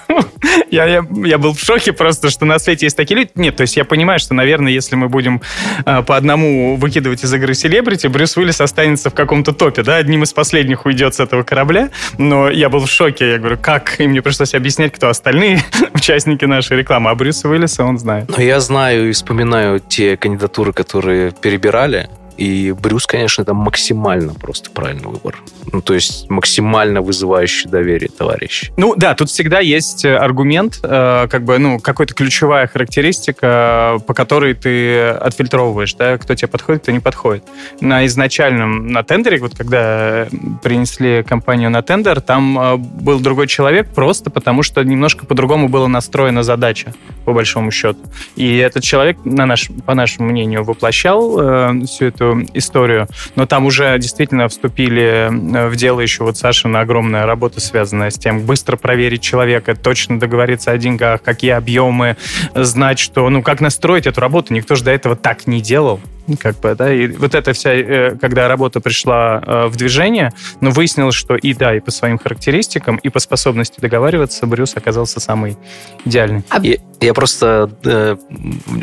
я, 0.71 0.85
я, 0.85 1.05
я 1.25 1.37
был 1.37 1.53
в 1.53 1.59
шоке 1.59 1.93
просто, 1.93 2.29
что 2.29 2.45
на 2.45 2.59
свете 2.59 2.85
есть 2.85 2.97
такие 2.97 3.19
люди. 3.19 3.31
Нет, 3.35 3.55
то 3.55 3.61
есть 3.61 3.77
я 3.77 3.85
понимаю, 3.85 4.19
что, 4.19 4.33
наверное, 4.33 4.71
если 4.71 4.95
мы 4.95 5.09
будем 5.09 5.41
э, 5.85 6.01
по 6.03 6.17
одному 6.17 6.75
выкидывать 6.75 7.23
из 7.23 7.33
игры 7.33 7.53
селебрити, 7.53 8.07
Брюс 8.07 8.37
Уиллис 8.37 8.61
останется 8.61 9.09
в 9.09 9.13
каком-то 9.13 9.53
топе, 9.53 9.83
да, 9.83 9.97
одним 9.97 10.23
из 10.23 10.33
последних 10.33 10.85
уйдет 10.85 11.15
с 11.15 11.19
этого 11.19 11.43
корабля. 11.43 11.89
Но 12.17 12.49
я 12.49 12.69
был 12.69 12.85
в 12.85 12.89
шоке, 12.89 13.31
я 13.31 13.37
говорю, 13.37 13.57
как? 13.61 13.99
И 13.99 14.07
мне 14.07 14.21
пришлось 14.21 14.53
объяснять, 14.53 14.93
кто 14.93 15.09
остальные 15.09 15.61
участники 15.93 16.45
нашей 16.45 16.77
рекламы. 16.77 17.09
А 17.09 17.15
Брюса 17.15 17.49
Уиллиса 17.49 17.83
он 17.83 17.97
знает. 17.97 18.29
Но 18.35 18.41
я 18.41 18.59
знаю 18.59 19.09
и 19.09 19.11
вспоминаю 19.11 19.79
те 19.79 20.17
кандидатуры, 20.17 20.73
которые 20.73 21.31
перебирали. 21.31 22.09
И 22.41 22.71
Брюс, 22.71 23.05
конечно, 23.05 23.43
это 23.43 23.53
максимально 23.53 24.33
просто 24.33 24.71
правильный 24.71 25.09
выбор. 25.09 25.37
Ну, 25.71 25.83
то 25.83 25.93
есть 25.93 26.27
максимально 26.27 27.03
вызывающий 27.03 27.69
доверие 27.69 28.09
товарищ. 28.09 28.71
Ну, 28.77 28.95
да, 28.95 29.13
тут 29.13 29.29
всегда 29.29 29.59
есть 29.59 30.05
э, 30.05 30.17
аргумент, 30.17 30.79
э, 30.81 31.27
как 31.29 31.43
бы, 31.43 31.59
ну, 31.59 31.79
какая-то 31.79 32.15
ключевая 32.15 32.65
характеристика, 32.65 33.99
по 34.07 34.15
которой 34.15 34.55
ты 34.55 35.09
отфильтровываешь, 35.09 35.93
да, 35.93 36.17
кто 36.17 36.33
тебе 36.33 36.47
подходит, 36.47 36.81
кто 36.81 36.91
не 36.91 36.99
подходит. 36.99 37.43
На 37.79 38.07
изначальном, 38.07 38.87
на 38.87 39.03
тендере, 39.03 39.37
вот 39.37 39.55
когда 39.55 40.27
принесли 40.63 41.21
компанию 41.21 41.69
на 41.69 41.83
тендер, 41.83 42.21
там 42.21 42.59
э, 42.59 42.77
был 42.77 43.19
другой 43.19 43.45
человек 43.45 43.87
просто 43.93 44.31
потому, 44.31 44.63
что 44.63 44.81
немножко 44.81 45.27
по-другому 45.27 45.69
была 45.69 45.87
настроена 45.87 46.41
задача, 46.41 46.91
по 47.23 47.33
большому 47.33 47.69
счету. 47.69 47.99
И 48.35 48.57
этот 48.57 48.81
человек, 48.81 49.19
на 49.25 49.45
наш, 49.45 49.69
по 49.85 49.93
нашему 49.93 50.29
мнению, 50.29 50.63
воплощал 50.63 51.39
э, 51.39 51.85
всю 51.85 52.05
эту 52.05 52.30
историю. 52.53 53.07
Но 53.35 53.45
там 53.45 53.65
уже 53.65 53.97
действительно 53.99 54.47
вступили 54.47 55.29
э, 55.29 55.67
в 55.67 55.75
дело 55.75 55.99
еще 55.99 56.23
вот 56.23 56.37
Сашина 56.37 56.81
огромная 56.81 57.25
работа, 57.25 57.59
связанная 57.59 58.09
с 58.09 58.17
тем, 58.17 58.41
быстро 58.41 58.77
проверить 58.77 59.21
человека, 59.21 59.75
точно 59.75 60.19
договориться 60.19 60.71
о 60.71 60.77
деньгах, 60.77 61.21
какие 61.21 61.51
объемы, 61.51 62.17
знать, 62.53 62.99
что, 62.99 63.29
ну, 63.29 63.41
как 63.41 63.61
настроить 63.61 64.07
эту 64.07 64.21
работу. 64.21 64.53
Никто 64.53 64.75
же 64.75 64.83
до 64.83 64.91
этого 64.91 65.15
так 65.15 65.47
не 65.47 65.61
делал 65.61 65.99
как 66.39 66.59
бы, 66.59 66.75
да, 66.75 66.93
и 66.93 67.07
вот 67.07 67.35
эта 67.35 67.53
вся, 67.53 67.73
э, 67.73 68.15
когда 68.15 68.47
работа 68.47 68.79
пришла 68.79 69.41
э, 69.45 69.67
в 69.67 69.75
движение, 69.75 70.31
но 70.61 70.69
ну, 70.69 70.71
выяснилось, 70.71 71.15
что 71.15 71.35
и 71.35 71.53
да, 71.53 71.75
и 71.75 71.79
по 71.79 71.91
своим 71.91 72.17
характеристикам, 72.17 72.97
и 72.97 73.09
по 73.09 73.19
способности 73.19 73.79
договариваться 73.79 74.45
Брюс 74.45 74.75
оказался 74.75 75.19
самый 75.19 75.57
идеальный. 76.05 76.43
Я, 76.61 76.77
я 76.99 77.13
просто 77.13 77.71
э, 77.83 78.17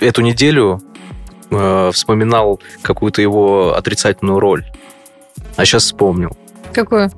эту 0.01 0.23
неделю 0.23 0.83
э, 1.51 1.91
вспоминал 1.93 2.61
какую-то 2.83 3.23
его 3.23 3.75
отрицательную 3.75 4.41
роль. 4.41 4.65
А 5.57 5.65
сейчас 5.65 5.85
вспомнил. 5.85 6.37
Какую? 6.73 7.11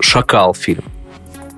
«Шакал» 0.00 0.54
фильм. 0.54 0.84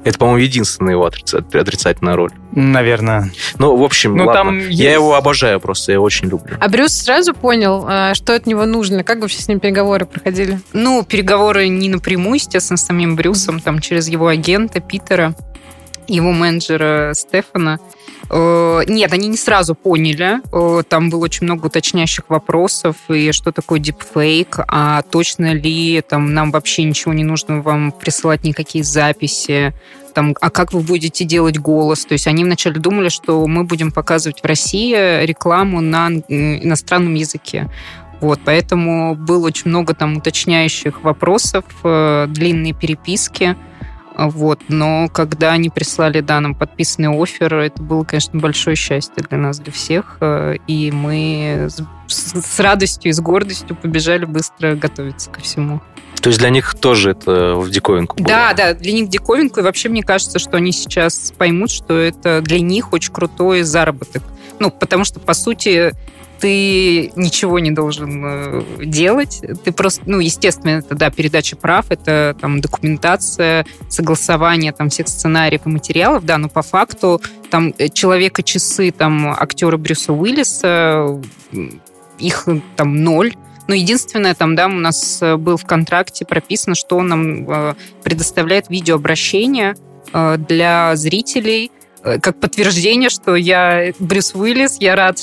Это, 0.04 0.18
по-моему, 0.18 0.38
единственная 0.38 0.92
его 0.92 1.04
отрицательная 1.04 2.16
роль. 2.16 2.30
Наверное. 2.52 3.30
Ну, 3.58 3.76
в 3.76 3.82
общем, 3.82 4.16
ну, 4.16 4.26
ладно. 4.26 4.42
Там 4.42 4.58
есть... 4.58 4.80
Я 4.80 4.92
его 4.92 5.14
обожаю 5.14 5.60
просто, 5.60 5.92
я 5.92 6.00
очень 6.00 6.28
люблю. 6.28 6.56
А 6.60 6.68
Брюс 6.68 6.92
сразу 6.92 7.34
понял, 7.34 7.86
э, 7.86 8.14
что 8.14 8.34
от 8.34 8.46
него 8.46 8.64
нужно? 8.64 9.04
Как 9.04 9.20
вообще 9.20 9.40
с 9.40 9.48
ним 9.48 9.60
переговоры 9.60 10.06
проходили? 10.06 10.60
Ну, 10.72 11.02
переговоры 11.02 11.68
не 11.68 11.88
напрямую, 11.88 12.36
естественно, 12.36 12.78
с 12.78 12.86
самим 12.86 13.16
Брюсом, 13.16 13.60
там, 13.60 13.80
через 13.80 14.08
его 14.08 14.28
агента 14.28 14.80
Питера, 14.80 15.34
его 16.06 16.32
менеджера 16.32 17.12
Стефана. 17.14 17.78
Э, 18.30 18.82
нет, 18.86 19.12
они 19.12 19.28
не 19.28 19.36
сразу 19.36 19.74
поняли. 19.74 20.40
Э, 20.52 20.82
там 20.88 21.10
было 21.10 21.24
очень 21.24 21.44
много 21.44 21.66
уточняющих 21.66 22.24
вопросов, 22.28 22.96
и 23.08 23.32
что 23.32 23.52
такое 23.52 23.78
дипфейк, 23.78 24.60
а 24.68 25.02
точно 25.02 25.54
ли 25.54 26.02
там 26.02 26.34
нам 26.34 26.50
вообще 26.50 26.84
ничего 26.84 27.12
не 27.12 27.24
нужно 27.24 27.62
вам 27.62 27.92
присылать 27.92 28.44
никакие 28.44 28.84
записи, 28.84 29.72
там, 30.14 30.34
а 30.40 30.50
как 30.50 30.72
вы 30.72 30.80
будете 30.80 31.24
делать 31.24 31.58
голос. 31.58 32.04
То 32.04 32.12
есть 32.12 32.26
они 32.26 32.44
вначале 32.44 32.80
думали, 32.80 33.08
что 33.08 33.46
мы 33.46 33.64
будем 33.64 33.92
показывать 33.92 34.40
в 34.42 34.46
России 34.46 35.24
рекламу 35.24 35.80
на 35.80 36.08
иностранном 36.08 37.14
языке. 37.14 37.70
Вот, 38.20 38.40
поэтому 38.44 39.14
было 39.14 39.46
очень 39.46 39.68
много 39.70 39.94
там 39.94 40.16
уточняющих 40.16 41.04
вопросов, 41.04 41.64
э, 41.84 42.26
длинные 42.28 42.74
переписки. 42.74 43.56
Вот. 44.18 44.62
Но 44.68 45.08
когда 45.08 45.52
они 45.52 45.70
прислали 45.70 46.20
да, 46.20 46.40
нам 46.40 46.56
подписанный 46.56 47.08
офер, 47.08 47.54
это 47.54 47.80
было, 47.80 48.02
конечно, 48.02 48.38
большое 48.40 48.74
счастье 48.74 49.22
для 49.28 49.38
нас, 49.38 49.60
для 49.60 49.72
всех. 49.72 50.18
Э, 50.20 50.56
и 50.66 50.90
мы 50.90 51.68
с 52.08 52.60
радостью 52.60 53.10
и 53.10 53.12
с 53.12 53.20
гордостью 53.20 53.76
побежали 53.76 54.24
быстро 54.24 54.74
готовиться 54.74 55.30
ко 55.30 55.40
всему. 55.40 55.80
То 56.20 56.30
есть 56.30 56.40
для 56.40 56.50
них 56.50 56.74
тоже 56.74 57.12
это 57.12 57.54
в 57.54 57.70
диковинку 57.70 58.16
было? 58.16 58.26
Да, 58.26 58.54
да, 58.54 58.74
для 58.74 58.92
них 58.92 59.08
диковинку. 59.08 59.60
И 59.60 59.62
вообще 59.62 59.88
мне 59.88 60.02
кажется, 60.02 60.40
что 60.40 60.56
они 60.56 60.72
сейчас 60.72 61.32
поймут, 61.38 61.70
что 61.70 61.96
это 61.96 62.40
для 62.42 62.58
них 62.58 62.92
очень 62.92 63.12
крутой 63.12 63.62
заработок. 63.62 64.24
Ну, 64.58 64.72
потому 64.72 65.04
что, 65.04 65.20
по 65.20 65.32
сути, 65.32 65.92
ты 66.40 67.12
ничего 67.16 67.58
не 67.58 67.70
должен 67.70 68.22
э, 68.24 68.62
делать. 68.84 69.42
Ты 69.64 69.72
просто, 69.72 70.02
ну, 70.06 70.20
естественно, 70.20 70.78
это, 70.78 70.94
да, 70.94 71.10
передача 71.10 71.56
прав, 71.56 71.86
это 71.90 72.36
там 72.40 72.60
документация, 72.60 73.66
согласование 73.88 74.72
там 74.72 74.88
всех 74.88 75.08
сценариев 75.08 75.62
и 75.66 75.68
материалов, 75.68 76.24
да, 76.24 76.38
но 76.38 76.48
по 76.48 76.62
факту 76.62 77.20
там 77.50 77.74
э, 77.78 77.88
человека 77.88 78.42
часы 78.42 78.90
там 78.90 79.30
актера 79.30 79.76
Брюса 79.76 80.12
Уиллиса, 80.12 81.20
их 82.18 82.48
там 82.76 82.96
ноль, 83.02 83.34
но 83.66 83.74
единственное, 83.74 84.34
там, 84.34 84.54
да, 84.54 84.66
у 84.66 84.70
нас 84.70 85.20
э, 85.20 85.36
был 85.36 85.56
в 85.56 85.64
контракте 85.64 86.24
прописано, 86.24 86.74
что 86.74 86.96
он 86.96 87.08
нам 87.08 87.76
предоставляет 88.02 88.70
видеообращение 88.70 89.74
для 90.38 90.96
зрителей, 90.96 91.70
как 92.02 92.40
подтверждение, 92.40 93.10
что 93.10 93.34
я 93.36 93.92
Брюс 93.98 94.34
Уиллис, 94.34 94.78
я 94.80 94.96
рад 94.96 95.18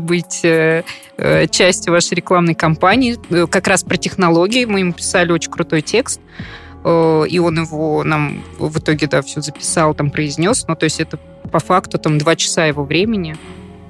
быть 0.00 0.44
э, 0.44 0.84
э, 1.16 1.46
частью 1.48 1.92
вашей 1.92 2.14
рекламной 2.14 2.54
кампании. 2.54 3.16
Как 3.46 3.66
раз 3.68 3.82
про 3.82 3.96
технологии 3.96 4.64
мы 4.64 4.80
ему 4.80 4.92
писали 4.92 5.32
очень 5.32 5.50
крутой 5.50 5.82
текст, 5.82 6.20
и 6.82 6.86
он 6.86 7.60
его 7.60 8.02
нам 8.04 8.42
в 8.58 8.78
итоге, 8.78 9.06
да, 9.06 9.20
все 9.20 9.40
записал, 9.42 9.94
там 9.94 10.10
произнес. 10.10 10.64
Ну, 10.66 10.74
то 10.76 10.84
есть 10.84 11.00
это 11.00 11.18
по 11.50 11.58
факту 11.58 11.98
там 11.98 12.16
два 12.18 12.36
часа 12.36 12.64
его 12.66 12.84
времени. 12.84 13.36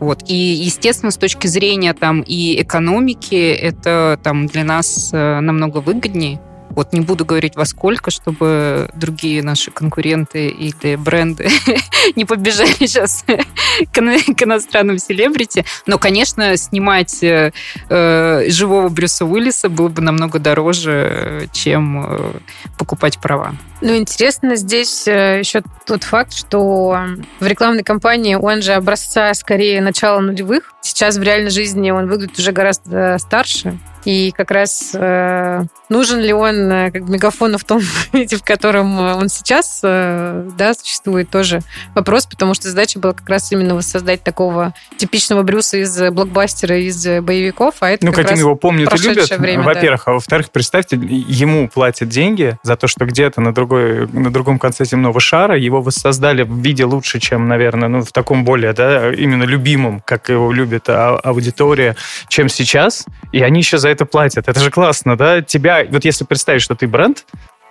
Вот. 0.01 0.23
И, 0.29 0.35
естественно, 0.35 1.13
с 1.13 1.17
точки 1.17 1.47
зрения 1.47 1.93
там 1.93 2.23
и 2.23 2.61
экономики, 2.61 3.53
это 3.53 4.19
там 4.23 4.47
для 4.47 4.65
нас 4.65 5.11
э, 5.13 5.41
намного 5.41 5.79
выгоднее. 5.79 6.41
Вот 6.71 6.93
не 6.93 7.01
буду 7.01 7.25
говорить 7.25 7.57
во 7.57 7.65
сколько, 7.65 8.11
чтобы 8.11 8.89
другие 8.95 9.43
наши 9.43 9.71
конкуренты 9.71 10.49
или 10.49 10.97
бренды 10.97 11.49
не 12.17 12.25
побежали 12.25 12.73
сейчас 12.79 13.25
к, 13.27 13.95
к 13.95 14.43
иностранным 14.43 14.99
селебрити. 14.99 15.65
Но, 15.87 15.99
конечно, 15.99 16.57
снимать 16.57 17.23
э, 17.23 17.53
э, 17.89 18.51
живого 18.51 18.89
Брюса 18.89 19.25
Уиллиса 19.25 19.69
было 19.69 19.89
бы 19.89 20.01
намного 20.01 20.39
дороже, 20.39 21.49
чем 21.53 22.07
э, 22.07 22.33
покупать 22.79 23.19
права. 23.19 23.55
Ну, 23.81 23.97
интересно 23.97 24.57
здесь 24.57 25.09
э, 25.09 25.39
еще 25.41 25.63
тот 25.87 26.05
факт, 26.05 26.33
что 26.33 26.99
в 27.41 27.47
рекламной 27.47 27.83
кампании 27.83 28.35
он 28.35 28.63
же 28.63 28.73
образца 28.75 29.33
скорее 29.35 29.81
начала 29.81 30.21
нулевых. 30.21 30.75
Сейчас 30.83 31.17
в 31.17 31.23
реальной 31.23 31.51
жизни 31.51 31.91
он 31.91 32.07
выглядит 32.09 32.39
уже 32.39 32.53
гораздо 32.53 33.19
старше. 33.19 33.79
И 34.05 34.33
как 34.33 34.51
раз 34.51 34.93
э, 34.95 35.63
нужен 35.89 36.21
ли 36.21 36.33
он 36.33 36.73
э, 36.73 36.91
как 36.91 37.03
мегафону 37.03 37.59
в 37.59 37.65
том 37.65 37.81
виде, 38.13 38.37
в 38.37 38.43
котором 38.43 38.99
он 38.99 39.29
сейчас 39.29 39.81
э, 39.83 40.49
да, 40.57 40.75
существует, 40.75 41.31
тоже 41.31 41.61
вопрос, 41.95 42.27
потому 42.27 42.55
что 42.55 42.69
задача 42.69 42.99
была 42.99 43.13
как 43.13 43.29
раз 43.29 43.53
именно 43.53 43.75
воссоздать 43.75 44.23
такого 44.23 44.75
типичного 44.97 45.43
Брюса 45.43 45.77
из 45.79 45.99
блокбастера, 46.13 46.79
из 46.79 47.05
боевиков, 47.23 47.77
а 47.81 47.91
это 47.91 48.07
Ну, 48.07 48.13
как 48.13 48.23
каким 48.23 48.31
раз 48.31 48.41
его 48.41 48.55
помнят 48.55 48.93
и 48.93 49.09
любят, 49.09 49.31
время, 49.39 49.63
во-первых. 49.63 50.09
А 50.09 50.13
во-вторых, 50.13 50.51
представьте, 50.51 50.97
ему 50.97 51.69
платят 51.69 52.09
деньги 52.09 52.59
за 52.63 52.77
то, 52.77 52.87
что 52.87 53.05
где-то 53.05 53.41
на, 53.41 53.53
другой, 53.53 54.09
на 54.09 54.33
другом 54.33 54.59
конце 54.59 54.85
земного 54.85 55.21
шара 55.21 55.59
его 55.59 55.83
воссоздали 55.83 56.43
в 56.43 56.57
виде 56.59 56.85
лучше, 56.85 57.21
чем, 57.21 57.49
наверное, 57.49 57.89
ну, 57.89 58.03
в 58.03 58.13
таком 58.13 58.45
более, 58.45 58.73
да, 58.73 59.13
именно 59.13 59.45
любимом, 59.45 60.01
как 60.01 60.31
его 60.31 60.53
любит 60.53 60.89
а- 60.89 61.19
аудитория, 61.23 61.97
чем 62.29 62.49
сейчас. 62.49 63.05
И 63.33 63.43
они 63.43 63.61
еще 63.61 63.79
за 63.79 63.90
это 63.91 64.07
платят. 64.07 64.49
Это 64.49 64.61
же 64.61 64.71
классно, 64.71 65.17
да? 65.17 65.43
Тебя, 65.43 65.85
вот 65.91 66.05
если 66.05 66.25
представить, 66.25 66.63
что 66.63 66.75
ты 66.75 66.87
бренд, 66.87 67.25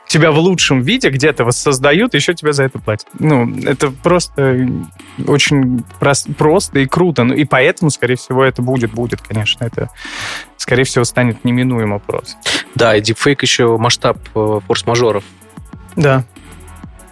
тебя 0.07 0.31
в 0.31 0.39
лучшем 0.39 0.81
виде 0.81 1.09
где-то 1.09 1.45
воссоздают, 1.45 2.15
еще 2.15 2.33
тебя 2.33 2.51
за 2.51 2.63
это 2.63 2.79
платят. 2.79 3.07
Ну, 3.19 3.55
это 3.63 3.91
просто 3.91 4.67
очень 5.27 5.83
прост, 5.99 6.27
просто 6.35 6.79
и 6.79 6.87
круто. 6.87 7.23
Ну, 7.23 7.33
и 7.35 7.45
поэтому, 7.45 7.91
скорее 7.91 8.15
всего, 8.15 8.43
это 8.43 8.61
будет, 8.63 8.91
будет, 8.91 9.21
конечно. 9.21 9.65
Это, 9.65 9.89
скорее 10.57 10.83
всего, 10.83 11.03
станет 11.03 11.45
неминуем 11.45 11.91
вопрос. 11.91 12.35
Да, 12.75 12.95
и 12.95 13.01
дипфейк 13.01 13.41
еще 13.43 13.77
масштаб 13.77 14.17
э, 14.35 14.59
форс-мажоров 14.67 15.23
Да. 15.95 16.23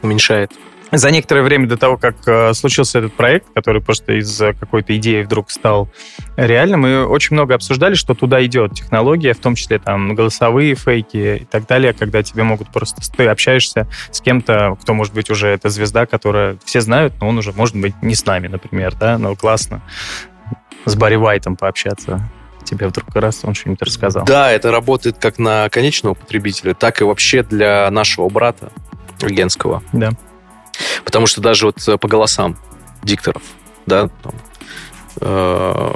уменьшает. 0.02 0.52
За 0.92 1.12
некоторое 1.12 1.42
время 1.42 1.68
до 1.68 1.78
того, 1.78 1.98
как 1.98 2.16
э, 2.28 2.54
случился 2.54 3.00
этот 3.00 3.14
проект, 3.14 3.48
который 3.54 3.82
просто 3.82 4.14
из 4.14 4.38
какой-то 4.38 4.96
идеи 4.98 5.24
вдруг 5.24 5.52
стал 5.52 5.90
реальным, 6.38 6.82
мы 6.82 7.06
очень 7.06 7.36
много 7.36 7.56
обсуждали, 7.56 7.96
что 7.96 8.14
туда 8.14 8.44
идет 8.46 8.74
технология, 8.74 9.34
в 9.34 9.40
том 9.40 9.56
числе 9.56 9.80
там 9.80 10.16
голосовые 10.16 10.76
фейки 10.76 11.42
и 11.42 11.46
так 11.46 11.68
далее, 11.68 11.94
когда 11.94 12.24
тебе 12.24 12.44
могут 12.44 12.70
просто... 12.72 13.02
Ты 13.16 13.28
общаешься 13.28 13.88
с 14.12 14.22
кем-то, 14.22 14.78
кто, 14.82 14.94
может 14.94 15.14
быть, 15.14 15.30
уже 15.30 15.48
это 15.48 15.70
звезда, 15.70 16.06
которая 16.06 16.58
все 16.64 16.82
знают, 16.82 17.14
но 17.20 17.28
он 17.28 17.38
уже, 17.38 17.52
может 17.52 17.76
быть, 17.76 17.96
не 18.02 18.16
с 18.16 18.26
нами, 18.26 18.48
например, 18.48 18.96
да, 18.96 19.18
но 19.18 19.36
классно 19.36 19.82
с 20.86 20.96
Барри 20.96 21.16
Вайтом 21.16 21.56
пообщаться. 21.56 22.30
Тебе 22.64 22.88
вдруг 22.88 23.16
раз 23.16 23.42
он 23.44 23.54
что-нибудь 23.54 23.82
рассказал. 23.82 24.26
Да, 24.26 24.52
это 24.52 24.72
работает 24.72 25.18
как 25.20 25.40
на 25.40 25.70
конечного 25.70 26.16
потребителя, 26.16 26.74
так 26.74 27.02
и 27.02 27.04
вообще 27.04 27.44
для 27.44 27.90
нашего 27.92 28.28
брата 28.30 28.72
Генского. 29.22 29.84
Да. 29.94 30.12
Потому 31.04 31.28
что 31.28 31.42
даже 31.42 31.68
вот 31.68 31.88
э, 31.88 31.98
по 31.98 32.08
голосам 32.08 32.58
дикторов, 33.04 33.44
да, 33.86 34.10
там, 34.24 34.34
э, 35.22 35.94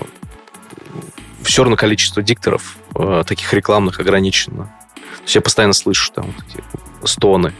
все 1.43 1.63
равно 1.63 1.75
количество 1.75 2.21
дикторов 2.21 2.77
э, 2.95 3.23
таких 3.25 3.53
рекламных 3.53 3.99
ограничено. 3.99 4.73
То 4.95 5.23
есть 5.23 5.35
я 5.35 5.41
постоянно 5.41 5.73
слышу 5.73 6.11
там 6.11 6.25
вот 6.25 6.45
эти 6.47 6.63
стоны. 7.07 7.53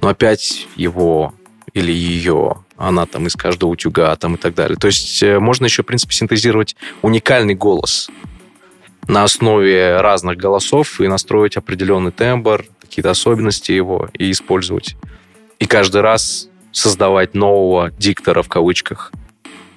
Но 0.00 0.08
опять 0.08 0.66
его 0.76 1.34
или 1.72 1.92
ее, 1.92 2.64
она 2.76 3.06
там 3.06 3.26
из 3.26 3.34
каждого 3.34 3.70
утюга 3.70 4.14
там 4.16 4.36
и 4.36 4.38
так 4.38 4.54
далее. 4.54 4.78
То 4.78 4.86
есть 4.86 5.22
э, 5.22 5.38
можно 5.38 5.66
еще, 5.66 5.82
в 5.82 5.86
принципе, 5.86 6.14
синтезировать 6.14 6.76
уникальный 7.02 7.54
голос 7.54 8.10
на 9.08 9.24
основе 9.24 10.00
разных 10.00 10.36
голосов 10.36 11.00
и 11.00 11.06
настроить 11.06 11.56
определенный 11.56 12.12
тембр, 12.12 12.64
какие-то 12.80 13.10
особенности 13.10 13.72
его 13.72 14.08
и 14.14 14.30
использовать. 14.30 14.96
И 15.58 15.66
каждый 15.66 16.02
раз 16.02 16.48
создавать 16.72 17.34
нового 17.34 17.90
диктора 17.90 18.42
в 18.42 18.48
кавычках. 18.48 19.12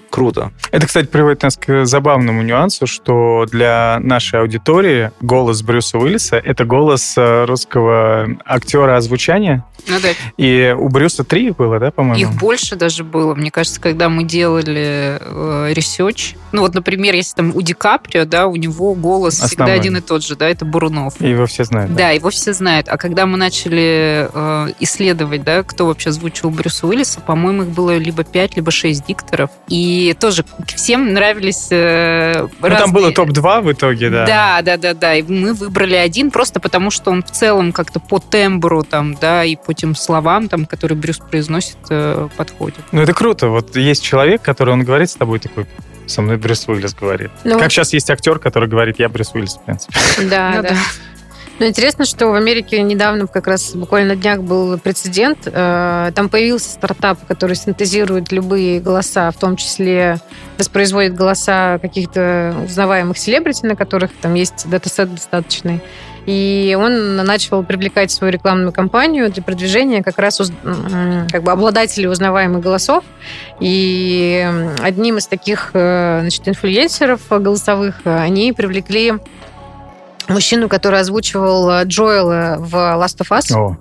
Круто. 0.09 0.51
Это, 0.71 0.87
кстати, 0.87 1.05
приводит 1.05 1.43
нас 1.43 1.55
к 1.55 1.85
забавному 1.85 2.41
нюансу, 2.41 2.87
что 2.87 3.45
для 3.49 3.99
нашей 4.01 4.39
аудитории 4.41 5.11
голос 5.21 5.61
Брюса 5.61 5.97
Уиллиса— 5.97 6.35
это 6.43 6.65
голос 6.65 7.13
э, 7.15 7.45
русского 7.45 8.27
актера 8.45 8.97
озвучания. 8.97 9.63
Ну 9.87 9.95
да. 10.01 10.09
И 10.37 10.75
у 10.77 10.89
Брюса 10.89 11.23
три 11.23 11.51
было, 11.51 11.79
да, 11.79 11.91
по-моему? 11.91 12.19
Их 12.19 12.31
больше 12.39 12.75
даже 12.75 13.03
было. 13.03 13.35
Мне 13.35 13.51
кажется, 13.51 13.79
когда 13.79 14.09
мы 14.09 14.23
делали 14.23 15.19
э, 15.19 15.73
research, 15.73 16.35
ну 16.51 16.62
вот, 16.62 16.73
например, 16.73 17.15
если 17.15 17.35
там 17.35 17.55
у 17.55 17.62
Ди 17.62 17.73
Каприо, 17.73 18.25
да, 18.25 18.47
у 18.47 18.55
него 18.55 18.93
голос 18.95 19.35
всегда 19.35 19.65
Основной. 19.65 19.75
один 19.75 19.97
и 19.97 20.01
тот 20.01 20.23
же, 20.23 20.35
да, 20.35 20.49
это 20.49 20.65
Бурунов. 20.65 21.21
И 21.21 21.29
его 21.29 21.45
все 21.45 21.63
знают. 21.63 21.93
Да, 21.95 22.09
его 22.09 22.29
все 22.29 22.53
знают. 22.53 22.88
А 22.89 22.97
когда 22.97 23.25
мы 23.25 23.38
начали 23.38 24.29
э, 24.33 24.73
исследовать, 24.79 25.43
да, 25.43 25.63
кто 25.63 25.85
вообще 25.85 26.09
озвучил 26.09 26.49
Брюса 26.49 26.88
Уиллиса, 26.88 27.21
по-моему, 27.21 27.63
их 27.63 27.69
было 27.69 27.97
либо 27.97 28.23
пять, 28.23 28.55
либо 28.55 28.71
шесть 28.71 29.05
дикторов. 29.05 29.49
И 29.67 30.15
тоже 30.19 30.43
всем 30.75 31.13
нравились 31.13 31.67
э, 31.71 32.47
Ну, 32.62 32.69
там 32.69 32.91
было 32.91 33.12
топ-2 33.12 33.62
в 33.62 33.71
итоге, 33.71 34.09
да. 34.09 34.25
Да, 34.25 34.62
да, 34.62 34.77
да, 34.77 34.93
да. 34.93 35.15
И 35.15 35.23
мы 35.23 35.53
выбрали 35.53 35.95
один 35.95 36.31
просто 36.31 36.59
потому, 36.59 36.91
что 36.91 37.12
он 37.12 37.23
в 37.23 37.31
целом 37.31 37.71
как-то 37.71 37.99
по 37.99 38.19
тембру 38.19 38.83
там, 38.83 39.15
да, 39.15 39.43
и 39.43 39.55
по 39.55 39.73
тем 39.73 39.95
словам, 39.95 40.49
там, 40.49 40.65
которые 40.65 40.97
Брюс 40.97 41.19
произносит, 41.19 41.77
э, 41.89 42.27
подходит. 42.35 42.79
Ну, 42.91 43.01
это 43.01 43.13
круто. 43.13 43.49
Вот 43.49 43.75
есть 43.75 44.03
человек, 44.03 44.41
который, 44.41 44.73
он 44.73 44.83
говорит 44.83 45.09
с 45.09 45.15
тобой 45.15 45.39
такой, 45.39 45.65
со 46.09 46.21
мной 46.21 46.37
Брюс 46.37 46.67
Уиллис 46.67 46.93
говорит. 46.93 47.31
Ну, 47.43 47.59
Как 47.59 47.71
сейчас 47.71 47.93
есть 47.93 48.09
актер, 48.09 48.39
который 48.39 48.67
говорит, 48.67 48.99
я 48.99 49.09
Брюс 49.09 49.31
Уиллис, 49.33 49.55
в 49.55 49.63
принципе. 49.63 49.93
Да, 50.29 50.53
Ну 50.57 50.63
да. 50.63 50.69
да. 50.69 50.75
Но 51.59 51.65
интересно, 51.65 52.05
что 52.05 52.27
в 52.27 52.35
Америке 52.35 52.81
недавно, 52.81 53.27
как 53.27 53.45
раз 53.45 53.75
буквально 53.75 54.15
на 54.15 54.21
днях 54.21 54.39
был 54.41 54.77
прецедент. 54.79 55.39
Э, 55.45 56.11
Там 56.15 56.29
появился 56.29 56.69
стартап, 56.69 57.19
который 57.27 57.57
синтезирует 57.57 58.31
любые 58.31 58.79
голоса, 58.79 59.29
в 59.31 59.37
том 59.37 59.57
числе 59.57 60.19
воспроизводит 60.57 61.15
голоса 61.15 61.77
каких-то 61.81 62.55
узнаваемых 62.65 63.17
селебрити, 63.17 63.65
на 63.65 63.75
которых 63.75 64.11
там 64.21 64.35
есть 64.35 64.69
датасет 64.69 65.13
достаточный. 65.13 65.81
И 66.29 66.77
он 66.79 67.15
начал 67.15 67.63
привлекать 67.63 68.11
свою 68.11 68.31
рекламную 68.31 68.71
кампанию 68.71 69.31
для 69.31 69.41
продвижения 69.41 70.03
как 70.03 70.19
раз 70.19 70.39
как 71.31 71.41
бы 71.41 71.51
обладателей 71.51 72.07
узнаваемых 72.07 72.61
голосов. 72.61 73.03
И 73.59 74.47
одним 74.79 75.17
из 75.17 75.25
таких 75.25 75.71
э, 75.73 76.19
значит, 76.21 76.47
инфлюенсеров 76.47 77.21
голосовых 77.31 78.01
э, 78.05 78.15
они 78.15 78.53
привлекли 78.53 79.13
мужчину, 80.27 80.69
который 80.69 80.99
озвучивал 80.99 81.67
э, 81.71 81.85
Джоэла 81.85 82.57
в 82.59 82.75
Last 82.75 83.17
of 83.21 83.29
Us. 83.31 83.51
О, 83.57 83.75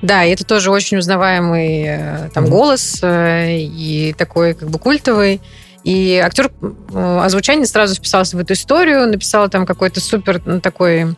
Да, 0.00 0.24
и 0.24 0.32
это 0.32 0.46
тоже 0.46 0.70
очень 0.70 0.96
узнаваемый 0.96 2.30
там 2.30 2.46
голос 2.46 3.02
и 3.04 4.14
такой 4.16 4.54
как 4.54 4.70
бы 4.70 4.78
культовый. 4.78 5.42
И 5.84 6.16
актер 6.24 6.50
озвучания 6.94 7.66
сразу 7.66 7.96
вписался 7.96 8.38
в 8.38 8.40
эту 8.40 8.54
историю, 8.54 9.08
написал 9.08 9.50
там 9.50 9.66
какой-то 9.66 10.00
супер 10.00 10.40
ну, 10.46 10.60
такой 10.60 11.16